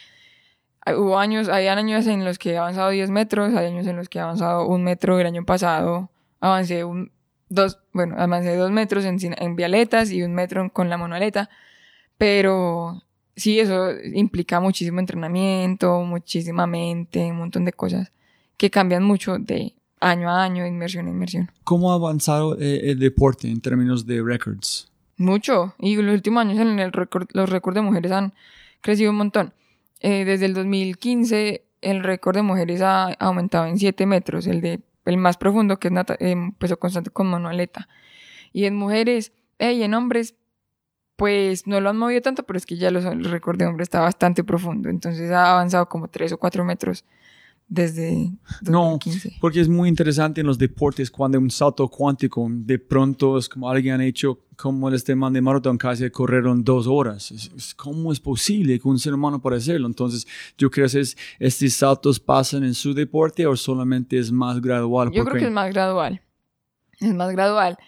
Hay- 0.86 0.94
Hubo 0.94 1.18
años, 1.18 1.48
hay 1.48 1.66
años 1.68 2.06
en 2.06 2.24
los 2.24 2.38
que 2.38 2.52
he 2.52 2.58
avanzado 2.58 2.90
10 2.90 3.10
metros, 3.10 3.54
hay 3.54 3.66
años 3.66 3.86
en 3.86 3.96
los 3.96 4.08
que 4.08 4.18
he 4.18 4.22
avanzado 4.22 4.66
un 4.66 4.82
metro. 4.84 5.18
El 5.18 5.26
año 5.26 5.44
pasado 5.44 6.10
avancé 6.40 6.84
un, 6.84 7.10
dos, 7.48 7.78
bueno, 7.92 8.14
avancé 8.18 8.56
dos 8.56 8.70
metros 8.70 9.04
en, 9.04 9.18
en 9.38 9.56
vialetas 9.56 10.10
y 10.10 10.22
un 10.22 10.34
metro 10.34 10.70
con 10.72 10.88
la 10.88 10.96
monoaleta. 10.96 11.50
Pero 12.18 13.02
sí, 13.36 13.60
eso 13.60 13.90
implica 14.14 14.60
muchísimo 14.60 15.00
entrenamiento, 15.00 16.00
muchísima 16.02 16.66
mente, 16.66 17.30
un 17.30 17.38
montón 17.38 17.64
de 17.64 17.72
cosas 17.72 18.12
que 18.56 18.70
cambian 18.70 19.02
mucho 19.04 19.38
de 19.38 19.74
año 20.00 20.30
a 20.30 20.42
año, 20.42 20.66
inmersión 20.66 21.06
a 21.06 21.10
inmersión. 21.10 21.50
¿Cómo 21.64 21.92
ha 21.92 21.94
avanzado 21.94 22.58
eh, 22.58 22.90
el 22.90 22.98
deporte 22.98 23.48
en 23.50 23.60
términos 23.60 24.06
de 24.06 24.22
records? 24.22 24.90
Mucho. 25.16 25.74
Y 25.78 25.96
los 25.96 26.14
últimos 26.14 26.40
años 26.42 26.58
en 26.58 26.78
el 26.78 26.92
récord, 26.92 27.28
los 27.32 27.48
récords 27.48 27.74
de 27.74 27.82
mujeres 27.82 28.12
han 28.12 28.32
crecido 28.80 29.10
un 29.10 29.16
montón. 29.18 29.52
Eh, 30.00 30.24
desde 30.24 30.46
el 30.46 30.54
2015 30.54 31.64
el 31.82 32.02
récord 32.02 32.36
de 32.36 32.42
mujeres 32.42 32.80
ha 32.82 33.12
aumentado 33.14 33.66
en 33.66 33.78
7 33.78 34.04
metros, 34.06 34.46
el 34.46 34.60
de 34.60 34.80
el 35.06 35.16
más 35.16 35.36
profundo 35.38 35.78
que 35.78 35.88
es 35.88 35.92
nata- 35.92 36.16
em, 36.20 36.52
peso 36.52 36.78
constante 36.78 37.10
con 37.10 37.26
manualeta. 37.26 37.88
Y 38.52 38.66
en 38.66 38.76
mujeres 38.76 39.32
eh, 39.58 39.72
y 39.72 39.82
en 39.82 39.94
hombres, 39.94 40.34
pues 41.16 41.66
no 41.66 41.80
lo 41.80 41.90
han 41.90 41.98
movido 41.98 42.20
tanto, 42.22 42.42
pero 42.44 42.56
es 42.58 42.66
que 42.66 42.76
ya 42.76 42.88
el 42.88 43.24
récord 43.24 43.58
de 43.58 43.66
hombres 43.66 43.86
está 43.86 44.00
bastante 44.00 44.42
profundo. 44.44 44.88
Entonces 44.88 45.30
ha 45.30 45.52
avanzado 45.52 45.88
como 45.88 46.08
3 46.08 46.32
o 46.32 46.38
4 46.38 46.64
metros 46.64 47.04
desde 47.72 48.32
No, 48.62 48.90
2015. 48.98 49.36
Porque 49.40 49.60
es 49.60 49.68
muy 49.68 49.88
interesante 49.88 50.40
en 50.40 50.46
los 50.48 50.58
deportes 50.58 51.08
cuando 51.10 51.38
un 51.38 51.50
salto 51.50 51.86
cuántico 51.88 52.46
de 52.50 52.80
pronto 52.80 53.38
es 53.38 53.48
como 53.48 53.70
alguien 53.70 54.00
ha 54.00 54.04
hecho 54.04 54.40
como 54.56 54.88
el 54.88 54.94
este 54.96 55.14
man 55.14 55.32
de 55.32 55.40
maratón 55.40 55.78
casi 55.78 56.10
corrieron 56.10 56.64
dos 56.64 56.86
horas. 56.88 57.30
Es- 57.30 57.50
es- 57.56 57.74
¿Cómo 57.76 58.12
es 58.12 58.18
posible 58.20 58.78
que 58.78 58.88
un 58.88 58.98
ser 58.98 59.14
humano 59.14 59.40
pueda 59.40 59.56
hacerlo? 59.56 59.86
Entonces 59.86 60.26
yo 60.58 60.68
creo 60.68 60.88
que 60.88 60.98
es, 61.00 61.16
estos 61.38 61.72
saltos 61.72 62.18
pasan 62.18 62.64
en 62.64 62.74
su 62.74 62.92
deporte 62.92 63.46
o 63.46 63.54
solamente 63.56 64.18
es 64.18 64.32
más 64.32 64.60
gradual. 64.60 65.10
Yo 65.12 65.24
creo 65.24 65.38
que 65.40 65.46
es 65.46 65.52
más 65.52 65.72
gradual. 65.72 66.20
Es 66.98 67.14
más 67.14 67.30
gradual. 67.30 67.78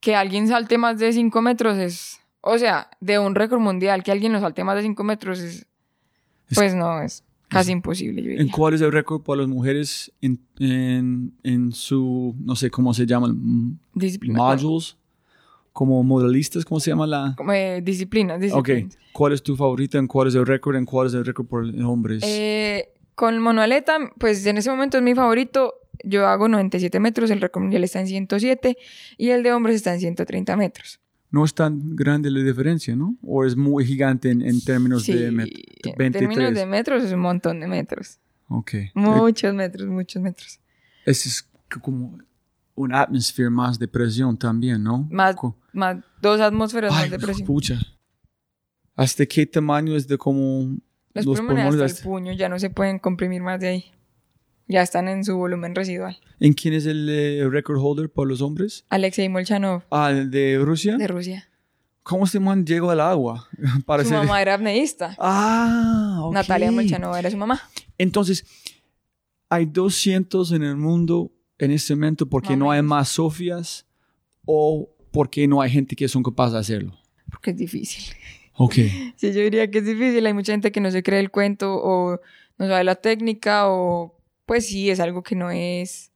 Que 0.00 0.14
alguien 0.14 0.46
salte 0.46 0.78
más 0.78 0.98
de 1.00 1.12
5 1.12 1.42
metros 1.42 1.76
es. 1.76 2.20
O 2.40 2.56
sea, 2.56 2.88
de 3.00 3.18
un 3.18 3.34
récord 3.34 3.58
mundial, 3.58 4.02
que 4.04 4.12
alguien 4.12 4.32
lo 4.32 4.38
salte 4.40 4.62
más 4.62 4.76
de 4.76 4.82
5 4.82 5.02
metros. 5.02 5.40
Es- 5.40 5.66
Pues 6.54 6.74
no, 6.74 7.00
es 7.02 7.23
casi 7.48 7.72
imposible, 7.72 8.22
yo 8.22 8.30
¿En 8.30 8.36
diría. 8.38 8.52
cuál 8.52 8.74
es 8.74 8.80
el 8.80 8.90
récord 8.92 9.22
para 9.22 9.40
las 9.42 9.48
mujeres 9.48 10.12
en, 10.20 10.40
en, 10.58 11.32
en 11.42 11.72
su, 11.72 12.34
no 12.40 12.56
sé 12.56 12.70
cómo 12.70 12.92
se 12.94 13.06
llaman, 13.06 13.78
Disciplina. 13.94 14.36
modules? 14.38 14.96
Como 15.72 16.02
modelistas, 16.04 16.64
¿cómo 16.64 16.78
se 16.78 16.90
llama 16.90 17.04
la? 17.06 17.34
Como, 17.36 17.52
eh, 17.52 17.80
disciplinas, 17.82 18.40
Ok. 18.52 18.70
¿cuál 19.12 19.32
es 19.32 19.42
tu 19.42 19.56
favorita? 19.56 19.98
¿En 19.98 20.06
cuál 20.06 20.28
es 20.28 20.34
el 20.36 20.46
récord? 20.46 20.76
¿En 20.76 20.84
cuál 20.84 21.08
es 21.08 21.14
el 21.14 21.24
récord 21.24 21.46
por 21.46 21.64
hombres? 21.84 22.22
Eh, 22.24 22.90
con 23.16 23.38
monoaleta, 23.40 23.98
pues 24.18 24.46
en 24.46 24.56
ese 24.58 24.70
momento 24.70 24.98
es 24.98 25.02
mi 25.02 25.14
favorito. 25.14 25.74
Yo 26.04 26.26
hago 26.28 26.48
97 26.48 27.00
metros, 27.00 27.30
el 27.30 27.40
récord 27.40 27.62
mundial 27.62 27.82
está 27.82 28.00
en 28.00 28.06
107 28.06 28.76
y 29.16 29.30
el 29.30 29.42
de 29.42 29.52
hombres 29.52 29.76
está 29.76 29.92
en 29.94 30.00
130 30.00 30.56
metros. 30.56 31.00
No 31.34 31.44
es 31.44 31.52
tan 31.52 31.96
grande 31.96 32.30
la 32.30 32.40
diferencia, 32.40 32.94
¿no? 32.94 33.16
¿O 33.22 33.44
es 33.44 33.56
muy 33.56 33.84
gigante 33.84 34.30
en, 34.30 34.40
en 34.40 34.60
términos 34.64 35.04
de 35.06 35.32
met- 35.32 35.52
en 35.82 35.94
23? 35.96 36.12
términos 36.12 36.54
de 36.54 36.66
metros 36.66 37.02
es 37.04 37.12
un 37.12 37.20
montón 37.20 37.58
de 37.60 37.66
metros. 37.66 38.18
Ok. 38.48 38.74
Eh, 38.74 38.90
Muchos 38.94 39.52
metros, 39.54 39.88
muchos 39.88 40.22
metros. 40.22 40.60
Ese 41.04 41.28
es 41.28 41.48
como 41.82 42.18
un 42.76 42.94
atmosphere 42.94 43.50
más 43.50 43.78
de 43.80 43.88
presión 43.88 44.36
también, 44.36 44.82
¿no? 44.84 45.08
Más, 45.10 45.34
más 45.72 45.96
dos 46.22 46.40
atmósferas 46.40 46.92
Ay, 46.94 47.02
más 47.02 47.10
de 47.10 47.18
presión. 47.18 47.46
pucha. 47.46 47.80
¿Hasta 48.96 49.26
qué 49.26 49.44
tamaño 49.46 49.96
es 49.96 50.06
de 50.06 50.16
como 50.16 50.76
Los, 51.14 51.24
los 51.26 51.38
pulmones 51.40 51.64
pulmones? 51.66 51.92
hasta- 51.92 52.02
el 52.02 52.08
puño 52.08 52.32
ya 52.32 52.48
no 52.48 52.58
se 52.60 52.70
pueden 52.70 52.98
comprimir 53.00 53.42
más 53.42 53.58
de 53.60 53.68
ahí. 53.68 53.84
Ya 54.66 54.82
están 54.82 55.08
en 55.08 55.24
su 55.24 55.36
volumen 55.36 55.74
residual. 55.74 56.16
¿En 56.40 56.52
quién 56.54 56.72
es 56.74 56.86
el 56.86 57.08
eh, 57.10 57.46
record 57.48 57.78
holder 57.80 58.10
para 58.10 58.28
los 58.28 58.40
hombres? 58.40 58.84
Alexei 58.88 59.28
Molchanov, 59.28 59.82
Ah, 59.90 60.10
¿el 60.10 60.30
de 60.30 60.58
Rusia. 60.58 60.96
de 60.96 61.06
Rusia. 61.06 61.48
¿Cómo 62.02 62.24
este 62.24 62.40
man 62.40 62.64
llegó 62.66 62.90
al 62.90 63.00
agua? 63.00 63.48
Para 63.86 64.02
Su 64.02 64.10
ser- 64.10 64.18
mamá 64.18 64.40
era 64.42 64.54
apneísta. 64.54 65.16
Ah, 65.18 66.20
ok. 66.22 66.34
Natalia 66.34 66.70
Molchanov 66.72 67.16
era 67.16 67.30
su 67.30 67.36
mamá. 67.36 67.60
Entonces, 67.98 68.44
hay 69.48 69.66
200 69.66 70.52
en 70.52 70.62
el 70.62 70.76
mundo 70.76 71.30
en 71.58 71.70
este 71.70 71.94
momento 71.94 72.26
porque 72.28 72.56
no 72.56 72.70
hay 72.70 72.82
más 72.82 73.08
Sofias 73.10 73.86
o 74.44 74.90
porque 75.12 75.46
no 75.46 75.60
hay 75.60 75.70
gente 75.70 75.94
que 75.94 76.08
son 76.08 76.22
capaces 76.22 76.52
de 76.54 76.58
hacerlo. 76.58 76.94
Porque 77.30 77.50
es 77.50 77.56
difícil. 77.56 78.14
Ok. 78.56 78.74
Sí, 79.16 79.32
yo 79.32 79.40
diría 79.40 79.70
que 79.70 79.78
es 79.78 79.86
difícil. 79.86 80.26
Hay 80.26 80.34
mucha 80.34 80.52
gente 80.52 80.72
que 80.72 80.80
no 80.80 80.90
se 80.90 81.02
cree 81.02 81.20
el 81.20 81.30
cuento 81.30 81.74
o 81.82 82.20
no 82.58 82.66
sabe 82.68 82.84
la 82.84 82.96
técnica 82.96 83.68
o 83.68 84.13
pues 84.46 84.66
sí, 84.66 84.90
es 84.90 85.00
algo 85.00 85.22
que 85.22 85.34
no 85.34 85.50
es, 85.50 86.10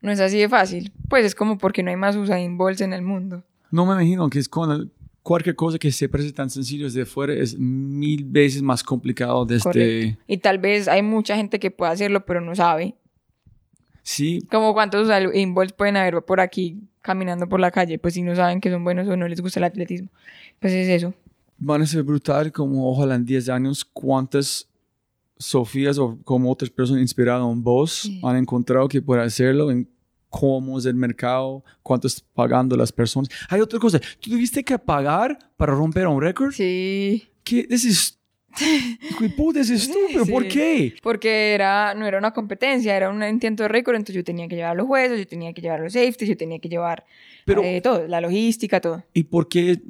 no 0.00 0.10
es 0.10 0.20
así 0.20 0.38
de 0.38 0.48
fácil. 0.48 0.92
Pues 1.08 1.24
es 1.24 1.34
como 1.34 1.58
porque 1.58 1.82
no 1.82 1.90
hay 1.90 1.96
más 1.96 2.16
Usain 2.16 2.56
Bolts 2.56 2.80
en 2.80 2.92
el 2.92 3.02
mundo. 3.02 3.44
No 3.70 3.86
me 3.86 3.92
imagino 3.94 4.28
que 4.28 4.38
es 4.38 4.48
con 4.48 4.90
cualquier 5.22 5.54
cosa 5.54 5.78
que 5.78 5.92
se 5.92 6.08
parece 6.08 6.32
tan 6.32 6.50
sencillo 6.50 6.84
desde 6.84 7.06
fuera 7.06 7.32
es 7.32 7.56
mil 7.58 8.24
veces 8.24 8.60
más 8.62 8.82
complicado 8.82 9.44
desde... 9.46 9.62
Correcto. 9.62 10.22
Y 10.26 10.38
tal 10.38 10.58
vez 10.58 10.88
hay 10.88 11.02
mucha 11.02 11.36
gente 11.36 11.58
que 11.58 11.70
puede 11.70 11.92
hacerlo, 11.92 12.26
pero 12.26 12.40
no 12.40 12.54
sabe. 12.54 12.96
Sí, 14.02 14.40
Como 14.50 14.74
cuántos 14.74 15.04
Usain 15.04 15.54
Bolts 15.54 15.72
pueden 15.72 15.96
haber 15.96 16.22
por 16.22 16.40
aquí 16.40 16.82
caminando 17.02 17.48
por 17.48 17.60
la 17.60 17.70
calle, 17.70 17.98
pues 17.98 18.14
si 18.14 18.22
no 18.22 18.34
saben 18.34 18.60
que 18.60 18.70
son 18.70 18.82
buenos 18.84 19.06
o 19.08 19.16
no 19.16 19.28
les 19.28 19.40
gusta 19.40 19.60
el 19.60 19.64
atletismo. 19.64 20.08
Pues 20.58 20.72
es 20.72 20.88
eso. 20.88 21.14
van 21.58 21.82
a 21.82 21.86
ser 21.86 22.02
brutal 22.02 22.50
como 22.50 22.90
ojalá 22.90 23.14
en 23.14 23.24
10 23.24 23.48
años 23.48 23.84
cuántas 23.84 24.68
Sofías 25.42 25.98
o 25.98 26.18
como 26.24 26.50
otras 26.50 26.70
personas 26.70 27.02
inspirado 27.02 27.50
en 27.52 27.62
vos 27.62 27.92
Sí. 28.02 28.20
han 28.22 28.36
encontrado 28.36 28.88
que 28.88 29.02
puede 29.02 29.22
hacerlo 29.22 29.70
en 29.70 29.88
cómo 30.30 30.78
es 30.78 30.86
el 30.86 30.94
mercado, 30.94 31.62
cuánto 31.82 32.06
están 32.06 32.26
pagando 32.32 32.76
las 32.76 32.90
personas. 32.92 33.28
Hay 33.50 33.60
otra 33.60 33.78
cosa. 33.78 33.98
¿Tú 34.20 34.30
tuviste 34.30 34.64
que 34.64 34.78
pagar 34.78 35.36
para 35.56 35.74
romper 35.74 36.06
un 36.06 36.20
récord? 36.22 36.52
Sí. 36.52 37.22
¿Qué? 37.44 37.64
This 37.64 37.84
is... 37.84 38.18
Puta, 39.36 39.60
es 39.60 39.70
estúpido. 39.70 40.26
¿Por 40.26 40.42
Sí. 40.44 40.48
qué? 40.50 40.94
Porque 41.02 41.52
era, 41.54 41.94
no 41.94 42.06
era 42.06 42.18
una 42.18 42.32
competencia, 42.32 42.94
era 42.96 43.10
un 43.10 43.22
intento 43.22 43.62
de 43.62 43.68
récord, 43.68 43.96
entonces 43.96 44.14
yo 44.16 44.24
tenía 44.24 44.46
que 44.48 44.56
llevar 44.56 44.72
a 44.72 44.74
los 44.74 44.86
jueces, 44.86 45.18
yo 45.18 45.26
tenía 45.26 45.52
que 45.52 45.60
llevar 45.62 45.80
los 45.80 45.92
safeties, 45.94 46.28
yo 46.30 46.36
tenía 46.36 46.58
que 46.58 46.68
llevar 46.68 47.04
Pero- 47.46 47.62
eh, 47.62 47.80
todo, 47.82 48.06
la 48.08 48.20
logística, 48.20 48.80
todo. 48.80 49.04
¿Y 49.14 49.24
por 49.24 49.48
qué 49.48 49.80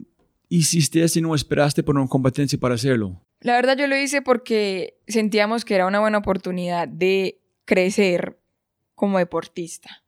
hiciste 0.48 1.02
eso 1.02 1.18
y 1.18 1.22
no 1.22 1.34
esperaste 1.34 1.82
por 1.82 1.96
una 1.96 2.06
competencia 2.08 2.58
para 2.58 2.74
hacerlo? 2.76 3.20
La 3.42 3.54
verdad 3.54 3.76
yo 3.76 3.86
lo 3.88 3.96
hice 3.96 4.22
porque 4.22 4.94
sentíamos 5.06 5.64
que 5.64 5.74
era 5.74 5.86
una 5.86 6.00
buena 6.00 6.18
oportunidad 6.18 6.88
de 6.88 7.38
crecer 7.64 8.38
como 8.94 9.18
deportista. 9.18 10.02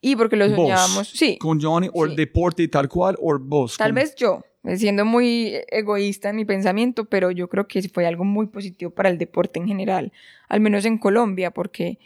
Y 0.00 0.14
porque 0.16 0.36
lo 0.36 0.46
¿Vos? 0.48 0.56
soñábamos, 0.56 1.08
sí, 1.08 1.38
¿Con 1.38 1.60
Johnny 1.60 1.88
o 1.92 2.04
el 2.04 2.14
deporte 2.14 2.66
tal 2.68 2.88
cual 2.88 3.16
o 3.20 3.38
vos? 3.38 3.76
tal 3.76 3.88
¿Con- 3.90 3.94
vez 3.96 4.14
yo, 4.14 4.42
siendo 4.76 5.04
muy 5.04 5.54
egoísta 5.68 6.30
en 6.30 6.36
mi 6.36 6.44
pensamiento, 6.44 7.04
pero 7.06 7.30
yo 7.32 7.48
creo 7.48 7.66
que 7.66 7.82
fue 7.88 8.06
algo 8.06 8.24
muy 8.24 8.46
positivo 8.46 8.90
para 8.92 9.08
el 9.08 9.18
deporte 9.18 9.58
en 9.58 9.66
general, 9.66 10.12
al 10.48 10.60
menos 10.60 10.84
en 10.84 10.98
Colombia, 10.98 11.50
porque 11.52 11.98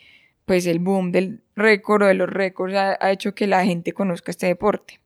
pues 0.46 0.66
el 0.66 0.78
boom 0.80 1.12
del 1.12 1.42
récord 1.54 2.02
o 2.02 2.06
de 2.06 2.14
los 2.14 2.28
récords 2.28 2.74
ha, 2.74 2.96
ha 3.00 3.12
hecho 3.12 3.34
que 3.34 3.46
la 3.46 3.64
gente 3.64 3.92
conozca 3.92 4.30
este 4.30 4.46
deporte. 4.46 5.00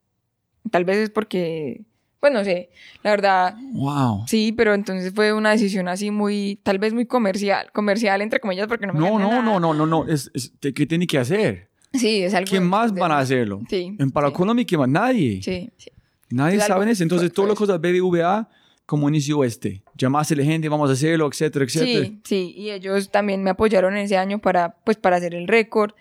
Tal 0.71 0.85
vez 0.85 0.97
es 0.99 1.11
porque, 1.11 1.83
pues 2.21 2.33
no 2.33 2.43
sé, 2.45 2.71
la 3.03 3.11
verdad, 3.11 3.55
Wow. 3.73 4.25
Sí, 4.27 4.53
pero 4.53 4.75
entonces 4.75 5.13
fue 5.15 5.33
una 5.33 5.51
decisión 5.51 5.87
así 5.89 6.11
muy, 6.11 6.59
tal 6.63 6.79
vez 6.79 6.93
muy 6.95 7.07
comercial, 7.07 7.71
comercial 7.73 8.21
entre 8.23 8.41
comillas 8.41 8.67
porque 8.67 8.87
no 8.87 8.93
me 8.95 9.01
No, 9.01 9.19
no, 9.19 9.29
nada. 9.31 9.43
no, 9.43 9.61
no, 9.61 9.75
no, 9.75 9.87
no. 9.87 10.07
Es, 10.09 10.31
es- 10.35 10.53
¿Qué 10.61 10.87
tiene 10.87 11.07
que 11.07 11.19
hacer? 11.19 11.69
Sí, 11.93 12.23
es 12.23 12.35
algo. 12.35 12.49
¿Quién 12.51 12.65
más 12.65 12.95
de- 12.95 13.01
van 13.01 13.13
a 13.13 13.19
hacerlo? 13.19 13.61
Sí. 13.71 13.95
En 13.99 14.11
para 14.11 14.29
sí, 14.29 14.67
¿quién 14.67 14.81
más? 14.81 14.89
Nadie. 14.89 15.41
Sí, 15.43 15.71
sí. 15.77 15.91
Nadie 16.31 16.57
Es 16.57 16.65
sabe 16.65 16.91
eso. 16.91 17.03
Entonces, 17.03 17.33
todas 17.33 17.49
las 17.51 17.59
fue 17.59 17.67
cosas 17.67 17.81
BBVA, 17.81 18.49
como 18.85 19.09
inició 19.09 19.45
este. 19.45 19.83
Llamaste 19.97 20.35
a 20.35 20.37
la 20.39 20.45
gente, 20.45 20.69
vamos 20.69 20.91
a 20.91 20.95
hacerlo, 20.95 21.29
etcétera, 21.29 21.65
etcétera. 21.65 22.05
Sí, 22.07 22.21
sí, 22.25 22.55
y 22.57 22.71
ellos 22.71 23.11
también 23.11 23.43
me 23.43 23.51
apoyaron 23.51 23.97
ese 23.97 24.17
año 24.17 24.39
para, 24.41 24.77
pues, 24.85 24.97
para 24.97 25.17
hacer 25.17 25.35
el 25.35 25.47
récord 25.49 25.93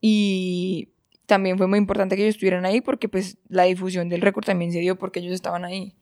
y 0.00 0.88
también 1.30 1.56
fue 1.56 1.68
muy 1.68 1.78
importante 1.78 2.16
que 2.16 2.22
ellos 2.24 2.34
estuvieran 2.34 2.64
ahí 2.66 2.80
porque 2.80 3.08
pues 3.08 3.38
la 3.48 3.62
difusión 3.62 4.08
del 4.08 4.20
récord 4.20 4.44
también 4.44 4.72
se 4.72 4.80
dio 4.80 4.98
porque 4.98 5.20
ellos 5.20 5.32
estaban 5.32 5.64
ahí. 5.64 5.94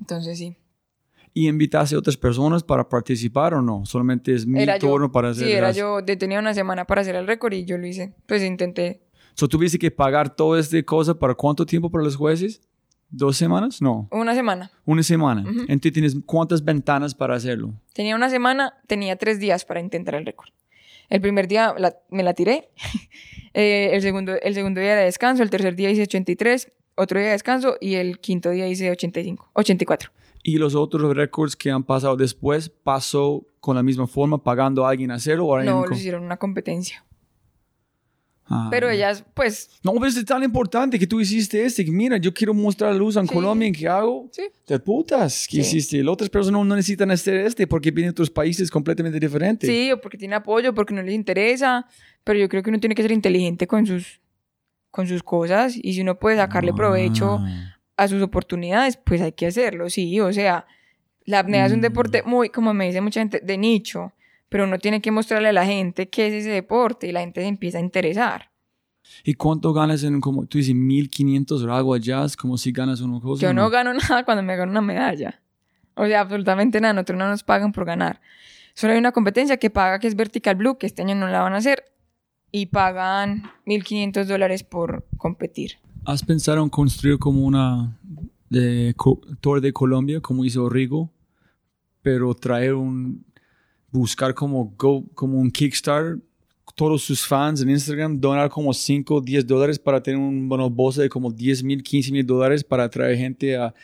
Entonces 0.00 0.38
sí. 0.38 0.56
¿Y 1.34 1.48
invitaste 1.48 1.94
a 1.94 1.98
otras 1.98 2.16
personas 2.16 2.62
para 2.62 2.88
participar 2.88 3.52
o 3.52 3.60
no? 3.60 3.84
Solamente 3.84 4.32
es 4.34 4.46
mi 4.46 4.62
Era 4.62 4.78
yo. 4.78 4.88
turno 4.88 5.12
para 5.12 5.28
hacer 5.28 5.46
Sí, 5.46 5.52
era 5.52 5.68
las- 5.68 5.76
yo, 5.76 6.02
tenía 6.18 6.38
una 6.38 6.54
semana 6.54 6.86
para 6.86 7.02
hacer 7.02 7.14
el 7.14 7.26
récord 7.26 7.52
y 7.52 7.66
yo 7.66 7.76
lo 7.76 7.86
hice. 7.86 8.14
Pues 8.26 8.42
intenté. 8.42 9.02
So, 9.34 9.46
¿Tuviste 9.48 9.78
que 9.78 9.90
pagar 9.90 10.34
toda 10.34 10.58
esta 10.58 10.82
cosa 10.82 11.14
para 11.18 11.34
cuánto 11.34 11.66
tiempo 11.66 11.90
para 11.90 12.02
los 12.04 12.16
jueces? 12.16 12.62
¿Dos 13.10 13.36
semanas? 13.36 13.80
No, 13.82 14.08
Una 14.10 14.34
semana. 14.34 14.70
una 14.86 15.02
semana. 15.02 15.42
Ujú. 15.42 15.60
Entonces, 15.68 15.92
¿tienes 15.92 16.16
cuántas 16.26 16.64
ventanas 16.64 17.14
para 17.14 17.34
hacerlo? 17.36 17.72
Tenía 17.92 18.16
una 18.16 18.30
semana, 18.30 18.74
tenía 18.86 19.16
tres 19.16 19.38
días 19.38 19.64
para 19.64 19.80
intentar 19.80 20.14
el 20.14 20.24
récord. 20.26 20.48
El 21.08 21.20
primer 21.20 21.48
día 21.48 21.74
la- 21.78 21.96
me 22.10 22.22
la 22.22 22.34
tiré, 22.34 22.68
Eh, 23.54 23.90
el, 23.94 24.02
segundo, 24.02 24.34
el 24.40 24.54
segundo 24.54 24.80
día 24.80 24.92
era 24.92 25.00
descanso, 25.00 25.42
el 25.42 25.50
tercer 25.50 25.74
día 25.74 25.90
hice 25.90 26.02
83, 26.02 26.70
otro 26.96 27.18
día 27.18 27.28
de 27.28 27.32
descanso 27.32 27.76
y 27.80 27.94
el 27.94 28.20
quinto 28.20 28.50
día 28.50 28.68
hice 28.68 28.88
85, 28.90 29.50
84. 29.54 30.10
¿Y 30.44 30.58
los 30.58 30.74
otros 30.76 31.16
récords 31.16 31.56
que 31.56 31.70
han 31.70 31.82
pasado 31.82 32.14
después 32.16 32.68
pasó 32.68 33.44
con 33.58 33.74
la 33.74 33.82
misma 33.82 34.06
forma, 34.06 34.42
pagando 34.44 34.86
a 34.86 34.90
alguien 34.90 35.10
a 35.10 35.14
hacerlo? 35.14 35.46
o 35.46 35.56
hay 35.56 35.66
No, 35.66 35.80
un 35.80 35.88
lo 35.90 35.96
hicieron 35.96 36.22
una 36.22 36.36
competencia. 36.36 37.04
Ah. 38.50 38.68
Pero 38.70 38.88
ellas, 38.88 39.24
pues, 39.34 39.68
No, 39.82 39.92
pero 39.94 40.06
es 40.06 40.24
tan 40.24 40.42
importante 40.42 40.98
que 40.98 41.06
tú 41.06 41.20
hiciste 41.20 41.64
este. 41.64 41.84
que 41.84 41.90
Mira, 41.90 42.16
yo 42.16 42.32
quiero 42.32 42.54
mostrar 42.54 42.94
luz 42.94 43.16
en 43.16 43.26
Sí. 43.28 43.34
Colombia. 43.34 43.68
¿En 43.68 43.74
qué 43.74 43.86
hago? 43.88 44.28
sí. 44.32 44.42
De 44.66 44.78
putas. 44.78 45.46
¿Qué 45.48 45.62
Sí. 45.62 45.76
hiciste? 45.78 46.02
Las 46.02 46.12
otras 46.14 46.30
personas 46.30 46.64
no, 46.66 46.74
necesitan 46.76 47.10
hacer 47.10 47.34
este 47.36 47.66
porque 47.66 47.90
vienen 47.90 48.08
de 48.10 48.12
otros 48.12 48.30
países 48.30 48.70
completamente 48.70 49.20
diferentes. 49.20 49.68
Sí, 49.68 49.92
o 49.92 50.00
porque 50.00 50.16
tiene 50.18 50.34
apoyo, 50.36 50.74
porque 50.74 50.94
no 50.94 51.02
les 51.02 51.14
interesa, 51.14 51.86
pero 52.24 52.38
yo 52.38 52.48
creo 52.48 52.62
que 52.62 52.70
uno 52.70 52.80
tiene 52.80 52.94
que 52.94 53.02
ser 53.02 53.12
inteligente 53.12 53.66
con 53.66 53.86
sus, 53.86 54.20
con 54.90 55.06
sus 55.06 55.22
cosas 55.22 55.74
y 55.76 55.92
si 55.92 56.00
uno 56.00 56.18
puede 56.18 56.36
sacarle 56.36 56.72
provecho 56.72 57.38
Ah. 57.40 57.76
a 57.96 58.08
sus 58.08 58.22
oportunidades, 58.22 58.96
pues 58.96 59.20
hay 59.20 59.32
que 59.32 59.46
hacerlo, 59.46 59.90
sí, 59.90 60.18
o 60.20 60.32
sea, 60.32 60.66
la 61.26 61.40
apnea 61.40 61.66
es 61.66 61.72
un 61.72 61.80
Mm. 61.80 61.82
deporte 61.82 62.22
muy, 62.24 62.48
como 62.48 62.72
me 62.72 62.86
dice 62.86 63.00
mucha 63.02 63.20
gente, 63.20 63.40
de 63.40 63.58
nicho, 63.58 64.12
pero 64.48 64.64
uno 64.64 64.78
tiene 64.78 65.00
que 65.00 65.10
mostrarle 65.10 65.48
a 65.48 65.52
la 65.52 65.66
gente 65.66 66.08
qué 66.08 66.26
es 66.28 66.32
ese 66.34 66.50
deporte 66.50 67.06
y 67.06 67.12
la 67.12 67.20
gente 67.20 67.40
se 67.42 67.46
empieza 67.48 67.78
a 67.78 67.80
interesar. 67.82 68.50
¿Y 69.24 69.34
cuánto 69.34 69.72
ganas 69.72 70.02
en, 70.04 70.20
como 70.20 70.46
tú 70.46 70.58
dices, 70.58 70.74
1500 70.74 71.64
o? 71.64 72.24
Es 72.26 72.36
como 72.36 72.58
si 72.58 72.72
ganas 72.72 73.00
una 73.00 73.20
cosa. 73.20 73.42
Yo 73.42 73.50
¿o 73.50 73.54
no 73.54 73.70
gano 73.70 73.92
nada 74.08 74.24
cuando 74.24 74.42
me 74.42 74.56
gano 74.56 74.70
una 74.70 74.80
medalla. 74.82 75.40
O 75.94 76.06
sea, 76.06 76.20
absolutamente 76.20 76.80
nada. 76.80 76.94
Nosotros 76.94 77.18
no 77.18 77.28
nos 77.28 77.42
pagan 77.42 77.72
por 77.72 77.84
ganar. 77.84 78.20
Solo 78.74 78.92
hay 78.92 78.98
una 78.98 79.12
competencia 79.12 79.56
que 79.56 79.70
paga, 79.70 79.98
que 79.98 80.06
es 80.06 80.14
Vertical 80.14 80.54
Blue, 80.56 80.78
que 80.78 80.86
este 80.86 81.02
año 81.02 81.14
no 81.14 81.26
la 81.28 81.40
van 81.40 81.54
a 81.54 81.56
hacer. 81.56 81.84
Y 82.52 82.66
pagan 82.66 83.42
1.500 83.66 84.24
dólares 84.26 84.62
por 84.62 85.06
competir. 85.16 85.72
¿Has 86.04 86.22
pensado 86.24 86.62
en 86.62 86.68
construir 86.68 87.18
como 87.18 87.44
una 87.44 87.98
de 88.50 88.94
co- 88.96 89.20
Tour 89.40 89.60
de 89.60 89.72
Colombia, 89.72 90.20
como 90.20 90.44
hizo 90.44 90.68
Rigo? 90.68 91.10
Pero 92.02 92.34
traer 92.34 92.74
un... 92.74 93.24
Buscar 93.90 94.34
como, 94.34 94.74
go, 94.76 95.04
un 95.22 95.50
Kickstarter, 95.50 96.18
todos 96.78 97.02
sus 97.02 97.26
fans 97.26 97.60
en 97.60 97.70
Instagram, 97.70 98.20
donar 98.20 98.48
como 98.48 98.72
5 98.72 99.14
o 99.14 99.20
10 99.20 99.46
dólares 99.46 99.78
para 99.80 100.00
tener 100.00 100.20
un 100.20 100.48
bueno, 100.48 100.70
bolsa 100.70 101.02
de 101.02 101.08
como 101.08 101.30
10 101.30 101.64
mil, 101.64 101.82
15 101.82 102.12
mil 102.12 102.24
dólares 102.24 102.62
para 102.62 102.88
traer 102.88 103.18
gente 103.18 103.56
a 103.56 103.74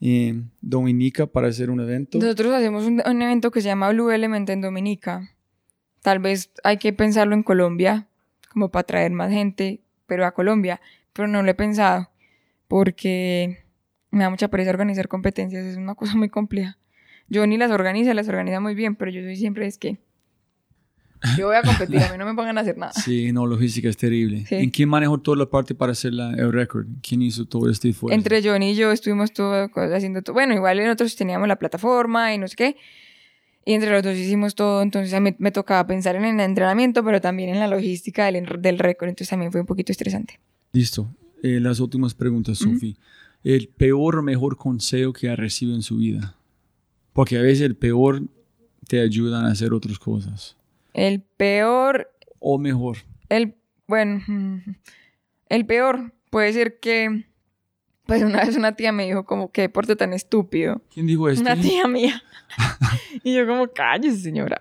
eh, 0.00 0.42
Dominica 0.60 1.26
para 1.26 1.46
hacer 1.46 1.70
un 1.70 1.80
evento. 1.80 2.18
Nosotros 2.18 2.52
hacemos 2.52 2.84
un, 2.86 3.22
evento 3.22 3.52
que 3.52 3.60
se 3.60 3.68
llama 3.68 3.90
Blue 3.90 4.10
Element 4.10 4.50
en 4.50 4.62
Dominica. 4.62 5.30
Tal 6.02 6.18
vez 6.18 6.50
hay 6.64 6.78
que 6.78 6.92
pensarlo 6.92 7.34
en 7.34 7.44
Colombia, 7.44 8.08
como 8.52 8.70
para 8.70 8.82
traer 8.84 9.12
más 9.12 9.30
gente, 9.30 9.80
pero 10.06 10.26
a 10.26 10.32
Colombia. 10.32 10.80
Pero 11.12 11.28
no 11.28 11.42
lo 11.42 11.50
he 11.50 11.54
pensado, 11.54 12.10
porque 12.66 13.62
me 14.10 14.24
da 14.24 14.30
mucha 14.30 14.48
pereza 14.48 14.70
organizar 14.70 15.06
competencias, 15.06 15.64
es 15.64 15.76
una 15.76 15.94
cosa 15.94 16.16
muy 16.16 16.30
compleja. 16.30 16.79
Ni 17.30 17.56
las 17.56 17.70
organizo, 17.70 18.12
las 18.12 18.28
organiza 18.28 18.60
muy 18.60 18.74
bien, 18.74 18.96
pero 18.96 19.10
yo 19.10 19.22
soy 19.22 19.36
siempre 19.36 19.66
es 19.66 19.78
que 19.78 19.98
yo 21.36 21.48
voy 21.48 21.56
a 21.56 21.62
competir, 21.62 21.98
a 21.98 22.10
mí 22.12 22.18
no 22.18 22.24
me 22.24 22.34
pongan 22.34 22.56
a 22.56 22.62
hacer 22.62 22.78
nada. 22.78 22.92
Sí, 22.92 23.32
no, 23.32 23.46
logística 23.46 23.88
es 23.88 23.96
terrible. 23.96 24.46
Sí. 24.46 24.54
¿En 24.54 24.70
quién 24.70 24.88
manejó 24.88 25.18
toda 25.18 25.36
la 25.36 25.46
parte 25.46 25.74
para 25.74 25.92
hacer 25.92 26.14
la, 26.14 26.30
el 26.30 26.52
récord? 26.52 26.86
¿Quién 27.06 27.20
hizo 27.22 27.44
todo 27.44 27.68
este 27.68 27.90
esfuerzo? 27.90 28.14
Entre 28.14 28.42
Johnny 28.42 28.70
y 28.70 28.74
yo 28.74 28.90
estuvimos 28.90 29.32
todo 29.32 29.70
haciendo 29.94 30.22
todo. 30.22 30.34
Bueno, 30.34 30.54
igual 30.54 30.78
nosotros 30.78 31.14
teníamos 31.16 31.46
la 31.46 31.56
plataforma 31.56 32.34
y 32.34 32.38
no 32.38 32.48
sé 32.48 32.56
qué. 32.56 32.76
Y 33.66 33.74
entre 33.74 33.90
los 33.90 34.02
dos 34.02 34.16
hicimos 34.16 34.54
todo. 34.54 34.80
Entonces 34.80 35.12
a 35.12 35.20
mí 35.20 35.34
me 35.38 35.50
tocaba 35.50 35.86
pensar 35.86 36.16
en 36.16 36.24
el 36.24 36.40
entrenamiento, 36.40 37.04
pero 37.04 37.20
también 37.20 37.50
en 37.50 37.58
la 37.58 37.68
logística 37.68 38.24
del, 38.24 38.46
del 38.60 38.78
récord. 38.78 39.10
Entonces 39.10 39.28
también 39.28 39.52
fue 39.52 39.60
un 39.60 39.66
poquito 39.66 39.92
estresante. 39.92 40.40
Listo. 40.72 41.14
Eh, 41.42 41.60
las 41.60 41.80
últimas 41.80 42.14
preguntas, 42.14 42.58
Sofi. 42.58 42.96
El 43.42 43.68
peor 43.68 44.16
o 44.16 44.22
mejor 44.22 44.56
consejo 44.56 45.12
que 45.12 45.28
ha 45.28 45.36
recibido 45.36 45.76
en 45.76 45.82
su 45.82 45.98
vida. 45.98 46.36
Porque 47.12 47.38
a 47.38 47.42
veces 47.42 47.62
el 47.62 47.76
peor 47.76 48.22
te 48.88 49.00
ayudan 49.00 49.44
a 49.46 49.52
hacer 49.52 49.72
otras 49.72 49.98
cosas. 49.98 50.56
El 50.94 51.20
peor, 51.22 52.10
O 52.38 52.58
mejor. 52.58 52.98
el, 53.28 53.54
bueno, 53.86 54.22
el 55.48 55.66
peor 55.66 56.12
puede 56.30 56.52
ser 56.52 56.80
que, 56.80 57.24
pues 58.06 58.22
una 58.22 58.44
vez 58.44 58.56
una 58.56 58.74
tía 58.76 58.92
me 58.92 59.04
dijo 59.06 59.24
como, 59.24 59.52
qué 59.52 59.62
deporte 59.62 59.96
tan 59.96 60.12
estúpido. 60.12 60.82
¿Quién 60.92 61.06
dijo 61.06 61.28
esto? 61.28 61.42
Una 61.42 61.56
tía 61.60 61.86
mía. 61.88 62.22
y 63.24 63.34
yo 63.34 63.46
como, 63.46 63.68
cállese 63.68 64.18
señora. 64.18 64.60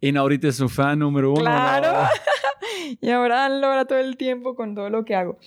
En 0.00 0.16
ahorita 0.16 0.48
es 0.48 0.56
su 0.56 0.68
fan 0.68 0.98
número 0.98 1.30
uno. 1.32 1.40
Claro. 1.42 2.08
y 3.00 3.08
ahora 3.10 3.48
logra 3.48 3.84
todo 3.84 3.98
el 3.98 4.16
tiempo 4.16 4.54
con 4.56 4.74
todo 4.74 4.90
lo 4.90 5.04
que 5.04 5.14
hago. 5.14 5.38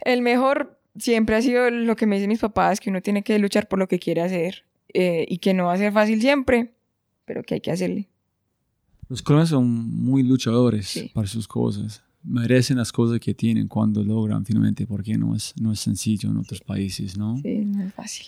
El 0.00 0.22
mejor 0.22 0.78
siempre 0.98 1.36
ha 1.36 1.42
sido 1.42 1.70
lo 1.70 1.96
que 1.96 2.06
me 2.06 2.16
dicen 2.16 2.28
mis 2.28 2.40
papás, 2.40 2.80
que 2.80 2.90
uno 2.90 3.00
tiene 3.00 3.22
que 3.22 3.38
luchar 3.38 3.66
por 3.68 3.78
lo 3.78 3.88
que 3.88 3.98
quiere 3.98 4.20
hacer 4.20 4.64
eh, 4.94 5.24
y 5.28 5.38
que 5.38 5.54
no 5.54 5.66
va 5.66 5.74
a 5.74 5.78
ser 5.78 5.92
fácil 5.92 6.20
siempre, 6.20 6.74
pero 7.24 7.42
que 7.42 7.54
hay 7.54 7.60
que 7.60 7.70
hacerle. 7.70 8.08
Los 9.08 9.22
colombianos 9.22 9.50
son 9.50 9.68
muy 9.68 10.22
luchadores 10.22 10.86
Sí. 10.88 11.10
para 11.12 11.26
sus 11.26 11.46
cosas. 11.46 12.02
Merecen 12.24 12.76
las 12.78 12.92
cosas 12.92 13.18
que 13.20 13.34
tienen 13.34 13.68
cuando 13.68 14.02
logran 14.04 14.44
finalmente, 14.46 14.86
porque 14.86 15.18
no 15.18 15.34
es, 15.34 15.52
no 15.60 15.72
es 15.72 15.80
sencillo 15.80 16.30
en 16.30 16.36
otros 16.38 16.60
países, 16.60 17.16
¿no? 17.18 17.36
Sí, 17.42 17.64
no 17.64 17.82
es 17.82 17.92
fácil. 17.94 18.26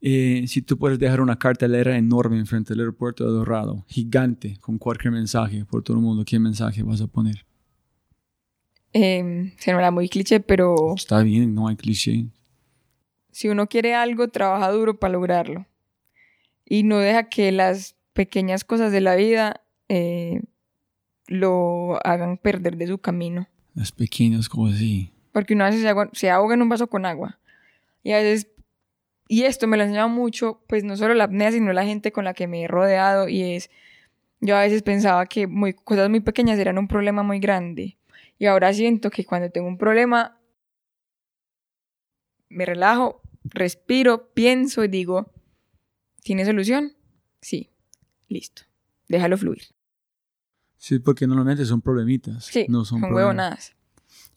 Eh, 0.00 0.44
si 0.46 0.62
tú 0.62 0.78
puedes 0.78 0.98
dejar 0.98 1.20
una 1.20 1.36
cartelera 1.38 1.96
enorme 1.96 2.38
enfrente 2.38 2.72
del 2.72 2.80
aeropuerto 2.80 3.24
de 3.24 3.30
Dorado, 3.32 3.84
gigante, 3.88 4.56
con 4.60 4.78
cualquier 4.78 5.12
mensaje 5.12 5.64
por 5.64 5.82
todo 5.82 5.96
el 5.96 6.02
mundo, 6.02 6.24
¿qué 6.24 6.38
mensaje 6.38 6.82
vas 6.84 7.00
a 7.00 7.06
poner? 7.08 7.44
Eh, 8.92 9.52
se 9.58 9.74
me 9.74 9.82
da 9.82 9.90
muy 9.90 10.08
cliché, 10.08 10.40
pero 10.40 10.94
Está 10.94 11.22
bien, 11.22 11.54
no 11.54 11.68
hay 11.68 11.76
cliché. 11.76 12.26
si 13.32 13.48
uno 13.48 13.66
quiere 13.68 13.94
algo, 13.94 14.28
trabaja 14.28 14.70
duro 14.70 14.98
para 14.98 15.12
lograrlo. 15.12 15.66
Y 16.68 16.82
no 16.82 16.98
deja 16.98 17.30
que 17.30 17.50
las 17.50 17.96
pequeñas 18.12 18.62
cosas 18.62 18.92
de 18.92 19.00
la 19.00 19.16
vida 19.16 19.62
eh, 19.88 20.42
lo 21.26 21.98
hagan 22.06 22.36
perder 22.36 22.76
de 22.76 22.86
su 22.86 22.98
camino. 22.98 23.48
Las 23.74 23.90
pequeñas 23.90 24.50
cosas, 24.50 24.78
sí. 24.78 25.12
Porque 25.32 25.54
uno 25.54 25.64
a 25.64 25.70
veces 25.70 25.86
se, 26.12 26.30
ahoga 26.30 26.54
en 26.54 26.62
un 26.62 26.68
vaso 26.68 26.88
con 26.88 27.06
agua. 27.06 27.38
Y 28.02 28.12
a 28.12 28.18
veces, 28.18 28.48
y 29.28 29.44
esto 29.44 29.66
me 29.66 29.78
lo 29.78 29.82
ha 29.82 29.86
enseñado 29.86 30.10
mucho, 30.10 30.62
pues 30.66 30.84
no 30.84 30.96
solo 30.96 31.14
la 31.14 31.24
apnea, 31.24 31.52
sino 31.52 31.72
la 31.72 31.84
gente 31.84 32.12
con 32.12 32.24
la 32.24 32.34
que 32.34 32.46
me 32.46 32.62
he 32.62 32.68
rodeado. 32.68 33.28
Y 33.28 33.42
es, 33.42 33.70
yo 34.40 34.54
a 34.56 34.60
veces 34.60 34.82
pensaba 34.82 35.24
que 35.24 35.46
muy, 35.46 35.72
cosas 35.72 36.10
muy 36.10 36.20
pequeñas 36.20 36.58
eran 36.58 36.76
un 36.76 36.88
problema 36.88 37.22
muy 37.22 37.38
grande. 37.38 37.96
Y 38.38 38.44
ahora 38.44 38.74
siento 38.74 39.10
que 39.10 39.24
cuando 39.24 39.50
tengo 39.50 39.68
un 39.68 39.78
problema, 39.78 40.38
me 42.50 42.66
relajo, 42.66 43.22
respiro, 43.44 44.32
pienso 44.34 44.84
y 44.84 44.88
digo, 44.88 45.32
¿tiene 46.22 46.44
solución? 46.44 46.92
Sí, 47.40 47.70
listo, 48.28 48.62
déjalo 49.08 49.36
fluir. 49.36 49.62
Sí, 50.76 50.98
porque 50.98 51.26
normalmente 51.26 51.64
son 51.64 51.80
problemitas. 51.80 52.44
Sí, 52.44 52.66
no 52.68 52.84
son 52.84 53.02
huevonadas. 53.02 53.74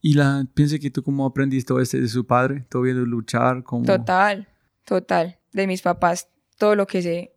Y 0.01 0.15
la, 0.15 0.47
piensa 0.53 0.79
que 0.79 0.89
tú 0.89 1.03
cómo 1.03 1.25
aprendiste 1.25 1.67
todo 1.67 1.79
este 1.79 2.01
de 2.01 2.07
su 2.07 2.25
padre, 2.25 2.65
todo 2.69 2.81
viendo 2.81 3.05
luchar, 3.05 3.63
como... 3.63 3.85
Total, 3.85 4.47
total. 4.83 5.37
De 5.53 5.67
mis 5.67 5.83
papás, 5.83 6.27
todo 6.57 6.75
lo 6.75 6.87
que 6.87 7.01
sé 7.01 7.35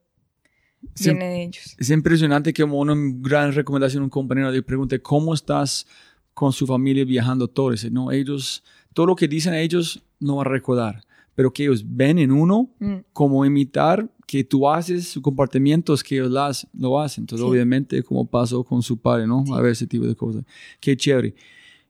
Sí. 0.94 1.10
viene 1.10 1.26
de 1.26 1.42
ellos. 1.44 1.76
Es 1.78 1.90
impresionante 1.90 2.52
que 2.52 2.62
como 2.62 2.78
una 2.78 2.94
gran 2.96 3.52
recomendación 3.52 4.02
un 4.02 4.10
compañero 4.10 4.50
le 4.50 4.62
pregunte 4.62 5.00
cómo 5.00 5.34
estás 5.34 5.86
con 6.34 6.52
su 6.52 6.66
familia 6.66 7.04
viajando 7.04 7.48
todo. 7.48 7.70
Dice, 7.70 7.90
no, 7.90 8.10
ellos, 8.10 8.62
todo 8.92 9.06
lo 9.06 9.16
que 9.16 9.28
dicen 9.28 9.54
ellos 9.54 10.02
no 10.20 10.36
va 10.36 10.42
a 10.42 10.46
recordar, 10.46 11.04
pero 11.34 11.52
que 11.52 11.64
ellos 11.64 11.84
ven 11.86 12.18
en 12.18 12.32
uno 12.32 12.70
Mm, 12.78 12.96
como 13.12 13.44
imitar 13.44 14.10
que 14.26 14.42
tú 14.44 14.68
haces 14.68 15.08
sus 15.08 15.22
comportamientos 15.22 16.02
que 16.02 16.16
ellos 16.16 16.30
las, 16.30 16.66
lo 16.72 17.00
hacen. 17.00 17.22
Entonces, 17.22 17.44
Sí. 17.44 17.50
obviamente, 17.50 18.02
como 18.02 18.24
pasó 18.26 18.64
con 18.64 18.82
su 18.82 18.96
padre, 18.96 19.26
¿no? 19.26 19.44
A 19.54 19.60
ver 19.60 19.72
ese 19.72 19.86
tipo 19.86 20.06
de 20.06 20.14
cosas. 20.14 20.44
Qué 20.80 20.96
chévere. 20.96 21.34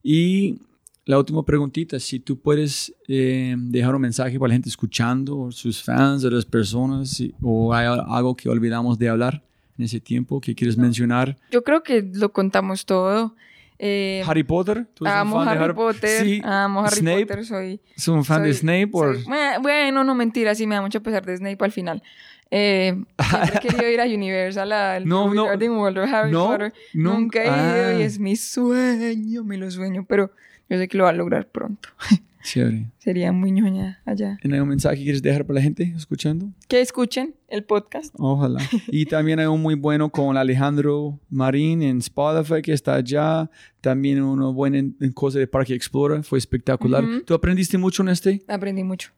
Y 0.02 0.58
la 1.06 1.18
última 1.18 1.44
preguntita, 1.44 1.98
si 2.00 2.18
tú 2.20 2.38
puedes 2.38 2.94
eh, 3.08 3.54
dejar 3.58 3.94
un 3.94 4.02
mensaje 4.02 4.38
para 4.38 4.48
la 4.48 4.54
gente 4.54 4.68
escuchando, 4.68 5.38
o 5.38 5.52
sus 5.52 5.82
fans, 5.82 6.24
o 6.24 6.30
las 6.30 6.44
personas, 6.46 7.10
si- 7.10 7.34
o 7.42 7.72
hay 7.74 7.86
al- 7.86 8.04
algo 8.08 8.34
que 8.36 8.48
olvidamos 8.48 8.98
de 8.98 9.08
hablar 9.08 9.42
en 9.78 9.84
ese 9.84 10.00
tiempo 10.00 10.40
que 10.40 10.54
quieres 10.54 10.76
mencionar. 10.76 11.36
Yo 11.50 11.62
creo 11.62 11.82
que 11.82 12.02
lo 12.14 12.32
contamos 12.32 12.84
todo. 12.86 13.34
Eh, 13.78 14.22
Harry 14.26 14.44
Potter, 14.44 14.86
¿tú 14.94 15.04
eres 15.04 15.14
un 15.16 15.20
amo 15.20 15.44
fan 15.44 15.58
de 15.58 15.64
Harry 15.64 15.74
Potter. 15.74 16.22
Sí, 16.24 16.40
Amo 16.44 16.84
Harry 16.84 16.96
Snape, 16.96 17.26
Potter. 17.26 17.44
Soy, 17.44 17.80
¿Es 17.96 18.08
un 18.08 18.24
fan 18.24 18.42
de 18.44 18.54
Snape 18.54 18.88
soy- 18.92 19.24
Bueno, 19.60 20.04
no 20.04 20.14
mentira, 20.14 20.54
sí 20.54 20.66
me 20.66 20.76
da 20.76 20.80
mucho 20.82 21.02
pesar 21.02 21.24
de 21.26 21.36
Snape 21.36 21.64
al 21.64 21.72
final. 21.72 22.02
Eh, 22.50 22.94
siempre 23.18 23.52
he 23.56 23.60
querido 23.60 23.90
ir 23.90 24.00
a 24.00 24.04
Universal 24.04 24.70
al 24.72 25.04
No, 25.08 25.34
no. 25.34 25.44
World 25.46 25.98
of 25.98 26.12
Harry 26.12 26.30
No, 26.30 26.46
Potter. 26.46 26.72
no. 26.92 27.14
Nunca 27.14 27.42
he 27.42 27.46
ido 27.46 27.96
Ah. 27.96 27.98
y 27.98 28.02
es 28.02 28.18
mi 28.20 28.36
sueño, 28.36 29.42
me 29.42 29.56
lo 29.56 29.70
sueño, 29.70 30.04
pero 30.08 30.30
yo 30.68 30.78
sé 30.78 30.86
que 30.86 30.96
lo 30.96 31.04
va 31.04 31.10
a 31.10 31.14
lograr 31.14 31.48
pronto. 31.48 31.88
Chévere. 32.44 32.90
Sería 32.98 33.32
muy 33.32 33.50
ñoña 33.50 34.02
allá. 34.04 34.38
¿Hay 34.44 34.50
un 34.60 34.68
mensaje 34.68 34.98
que 34.98 35.02
quieres 35.04 35.22
dejar 35.22 35.46
para 35.46 35.54
la 35.60 35.62
gente 35.62 35.94
escuchando? 35.96 36.50
Que 36.68 36.82
escuchen 36.82 37.34
el 37.48 37.64
podcast. 37.64 38.14
Ojalá. 38.18 38.60
Y 38.88 39.06
también 39.06 39.40
hay 39.40 39.46
un 39.46 39.62
muy 39.62 39.74
bueno 39.74 40.10
con 40.10 40.36
Alejandro 40.36 41.18
Marín 41.30 41.82
en 41.82 41.98
Spotify 41.98 42.60
que 42.62 42.74
está 42.74 42.96
allá. 42.96 43.50
También 43.80 44.22
uno 44.22 44.52
bueno 44.52 44.76
en, 44.76 44.94
en 45.00 45.12
cosas 45.12 45.38
de 45.40 45.46
Parque 45.46 45.74
Explora. 45.74 46.22
Fue 46.22 46.38
espectacular. 46.38 47.02
Ujú. 47.02 47.22
¿Tú 47.22 47.32
aprendiste 47.34 47.78
mucho 47.78 48.02
en 48.02 48.10
este? 48.10 48.42
Aprendí 48.46 48.84
mucho 48.84 49.10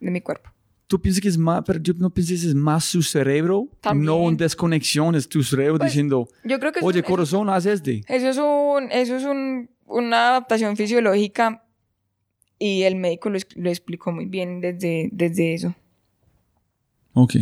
de 0.00 0.10
mi 0.10 0.20
cuerpo. 0.20 0.50
¿Tú 0.88 1.00
piensas 1.00 1.22
que 1.22 1.28
es 1.28 1.38
más, 1.38 1.62
pero 1.64 1.80
yo 1.80 1.94
no 1.96 2.10
pienso 2.10 2.30
que 2.30 2.48
es 2.48 2.54
más 2.54 2.84
su 2.84 3.02
cerebro? 3.02 3.68
También. 3.80 4.04
No 4.04 4.16
una 4.16 4.36
desconexión, 4.36 5.14
es 5.14 5.28
tu 5.28 5.42
cerebro 5.42 5.78
Pues, 5.78 5.92
diciendo, 5.92 6.28
Yo 6.44 6.58
creo 6.58 6.72
que 6.72 6.80
es 6.80 6.84
oye, 6.84 6.98
un- 6.98 7.04
corazón, 7.06 7.48
haz 7.48 7.64
este. 7.66 8.02
Eso 8.06 8.28
es, 8.28 8.36
un, 8.36 8.90
eso 8.92 9.16
es 9.16 9.24
un, 9.24 9.70
una 9.86 10.28
adaptación 10.30 10.76
fisiológica 10.76 11.63
y 12.66 12.82
el 12.84 12.96
médico 12.96 13.30
lo, 13.30 13.38
lo 13.56 13.68
explicó 13.70 14.12
muy 14.12 14.26
bien 14.26 14.60
desde, 14.60 15.08
desde 15.12 15.54
eso. 15.54 15.74
Ok. 17.12 17.34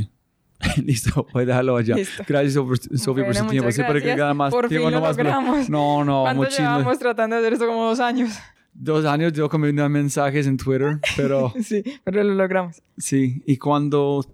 Listo, 0.85 1.27
voy 1.33 1.43
a 1.43 1.47
dejarlo 1.47 1.77
allá. 1.77 1.97
Listo. 1.97 2.23
Gracias, 2.27 2.55
Sofi, 2.55 2.77
Sofi, 2.99 3.21
por 3.23 3.33
Bueno, 3.33 3.41
su 3.45 3.47
tiempo. 3.51 3.73
Siempre 3.73 4.01
que 4.03 4.15
queda 4.15 4.33
más 4.35 4.53
Por 4.53 4.69
tiempo, 4.69 4.87
fin 4.89 4.95
no 4.95 5.01
lo 5.01 5.07
más. 5.07 5.17
logramos. 5.17 5.69
No, 5.71 6.05
no, 6.05 6.23
¿Cuánto 6.23 6.43
muchísimo. 6.43 6.69
llevamos 6.69 6.99
tratando 6.99 7.37
de 7.37 7.43
hacer 7.43 7.53
esto? 7.55 7.67
Como 7.67 7.85
dos 7.85 8.01
años. 8.01 8.33
Dos 8.75 9.05
años 9.05 9.33
yo 9.35 9.49
comiendo 9.51 9.87
mensajes 9.89 10.47
en 10.47 10.57
Twitter, 10.57 10.99
pero 11.17 11.53
Sí, 11.63 11.83
pero 12.05 12.23
lo 12.25 12.35
logramos. 12.35 12.83
sí. 12.97 13.43
Y 13.47 13.57
cuando 13.59 14.25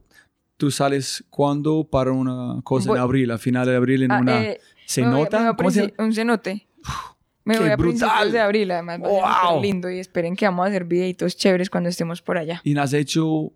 tú 0.56 0.70
sales, 0.70 1.24
¿cuándo 1.30 1.84
para 1.90 2.12
una 2.12 2.60
cosa 2.62 2.88
Voy- 2.90 2.98
en 2.98 3.02
abril, 3.02 3.30
a 3.32 3.38
final 3.38 3.66
de 3.66 3.74
abril 3.76 4.02
en 4.04 4.12
Ah, 4.12 4.20
una... 4.20 4.42
eh, 4.44 4.60
a 4.96 5.54
¿Cómo 5.56 5.70
se 5.70 5.92
Un 5.98 6.12
cenote. 6.12 6.67
Me 7.48 7.54
¡Qué 7.54 7.60
voy 7.60 7.70
a 7.70 7.76
brutal! 7.76 7.98
principios 7.98 8.32
de 8.32 8.40
abril, 8.40 8.70
además 8.70 9.00
va 9.00 9.42
a 9.42 9.52
ser 9.54 9.62
lindo 9.62 9.90
y 9.90 10.00
esperen 10.00 10.36
que 10.36 10.44
vamos 10.44 10.66
a 10.66 10.68
hacer 10.68 10.84
videitos 10.84 11.34
chéveres 11.34 11.70
cuando 11.70 11.88
estemos 11.88 12.20
por 12.20 12.36
allá. 12.36 12.60
¿Y 12.62 12.76
has 12.76 12.92
hecho 12.92 13.54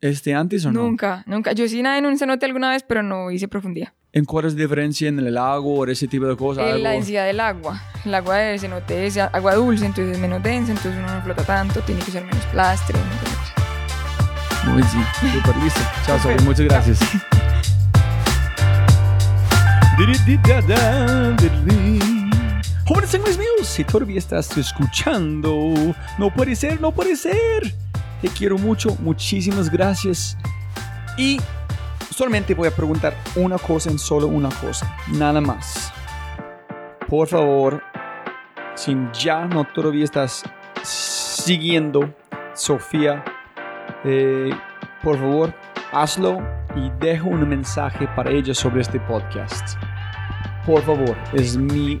este 0.00 0.32
antes 0.32 0.64
o 0.64 0.72
no? 0.72 0.80
Nunca, 0.80 1.24
nunca. 1.26 1.52
Yo 1.52 1.68
sí 1.68 1.82
nadé 1.82 1.98
en 1.98 2.06
un 2.06 2.16
cenote 2.16 2.46
alguna 2.46 2.70
vez, 2.70 2.84
pero 2.84 3.02
no 3.02 3.30
hice 3.30 3.46
profundidad. 3.46 3.92
¿En 4.14 4.24
cuál 4.24 4.46
es 4.46 4.54
la 4.54 4.62
diferencia 4.62 5.10
en 5.10 5.18
el 5.18 5.34
lago 5.34 5.80
o 5.80 5.86
ese 5.86 6.08
tipo 6.08 6.24
de 6.24 6.36
cosas? 6.36 6.68
Eh, 6.68 6.78
la 6.78 6.92
densidad 6.92 7.26
del 7.26 7.40
agua. 7.40 7.82
El 8.02 8.14
agua 8.14 8.38
del 8.38 8.58
cenote 8.58 9.06
es 9.06 9.18
agua 9.18 9.56
dulce, 9.56 9.84
entonces 9.84 10.14
es 10.14 10.20
menos 10.22 10.42
densa, 10.42 10.72
entonces 10.72 10.98
uno 10.98 11.14
no 11.14 11.22
flota 11.22 11.44
tanto, 11.44 11.82
tiene 11.82 12.00
que 12.00 12.10
usar 12.10 12.24
menos 12.24 12.42
de 12.42 12.56
cosas. 12.56 12.80
Muy 14.64 14.82
sí, 14.84 14.98
súper 15.34 15.56
listo. 15.62 15.80
Chao, 16.06 16.18
Sofi, 16.18 16.42
muchas 16.44 16.64
gracias. 16.64 16.98
Jóvenes 22.88 23.14
amigos 23.14 23.36
míos, 23.36 23.68
si 23.68 23.84
todavía 23.84 24.16
estás 24.16 24.56
escuchando, 24.56 25.74
no 26.16 26.32
puede 26.32 26.56
ser, 26.56 26.80
no 26.80 26.90
puede 26.90 27.16
ser. 27.16 27.74
Te 28.22 28.28
quiero 28.28 28.56
mucho, 28.56 28.96
muchísimas 29.00 29.70
gracias. 29.70 30.38
Y 31.18 31.38
solamente 32.10 32.54
voy 32.54 32.68
a 32.68 32.70
preguntar 32.70 33.14
una 33.36 33.58
cosa 33.58 33.90
en 33.90 33.98
solo 33.98 34.26
una 34.26 34.48
cosa, 34.48 34.96
nada 35.08 35.38
más. 35.38 35.92
Por 37.06 37.28
favor, 37.28 37.82
si 38.74 38.96
ya 39.12 39.44
no 39.44 39.66
todavía 39.66 40.04
estás 40.04 40.42
siguiendo 40.82 42.14
Sofía, 42.54 43.22
eh, 44.02 44.48
por 45.02 45.18
favor, 45.18 45.54
hazlo 45.92 46.38
y 46.74 46.88
deja 47.00 47.24
un 47.24 47.46
mensaje 47.46 48.08
para 48.16 48.30
ella 48.30 48.54
sobre 48.54 48.80
este 48.80 48.98
podcast. 48.98 49.76
Por 50.64 50.80
favor, 50.80 51.18
es 51.34 51.54
mi... 51.58 52.00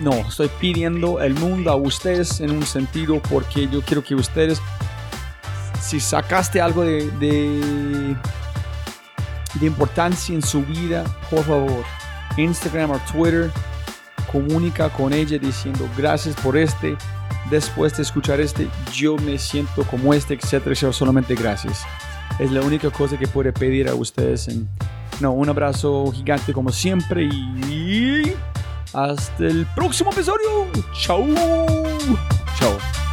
No, 0.00 0.12
estoy 0.12 0.50
pidiendo 0.60 1.20
el 1.20 1.34
mundo 1.34 1.70
a 1.70 1.76
ustedes 1.76 2.40
en 2.40 2.50
un 2.50 2.64
sentido 2.64 3.20
porque 3.30 3.68
yo 3.68 3.80
quiero 3.82 4.02
que 4.02 4.14
ustedes, 4.14 4.60
si 5.80 6.00
sacaste 6.00 6.60
algo 6.60 6.82
de, 6.82 7.10
de, 7.20 8.16
importancia 9.66 10.34
en 10.34 10.42
su 10.42 10.62
vida, 10.62 11.04
por 11.30 11.44
favor, 11.44 11.84
Instagram 12.36 12.90
o 12.90 12.98
Twitter, 13.12 13.50
comunica 14.32 14.88
con 14.90 15.12
ella 15.12 15.38
diciendo 15.38 15.88
gracias 15.96 16.34
por 16.36 16.56
este. 16.56 16.96
Después 17.50 17.96
de 17.96 18.02
escuchar 18.02 18.40
este, 18.40 18.68
yo 18.92 19.16
me 19.16 19.38
siento 19.38 19.84
como 19.84 20.12
este, 20.12 20.34
etcétera, 20.34 20.72
etcétera, 20.72 20.92
solamente 20.92 21.34
gracias. 21.34 21.84
Es 22.38 22.50
la 22.50 22.62
única 22.62 22.90
cosa 22.90 23.16
que 23.16 23.28
puedo 23.28 23.52
pedir 23.52 23.88
a 23.88 23.94
ustedes. 23.94 24.48
En, 24.48 24.68
no, 25.20 25.32
un 25.32 25.48
abrazo 25.48 26.10
gigante 26.12 26.52
como 26.52 26.72
siempre 26.72 27.24
y 27.24 28.34
hasta 28.94 29.44
el 29.44 29.66
próximo 29.74 30.10
episodio. 30.10 30.66
Chao. 30.94 31.26
Chao. 32.58 33.03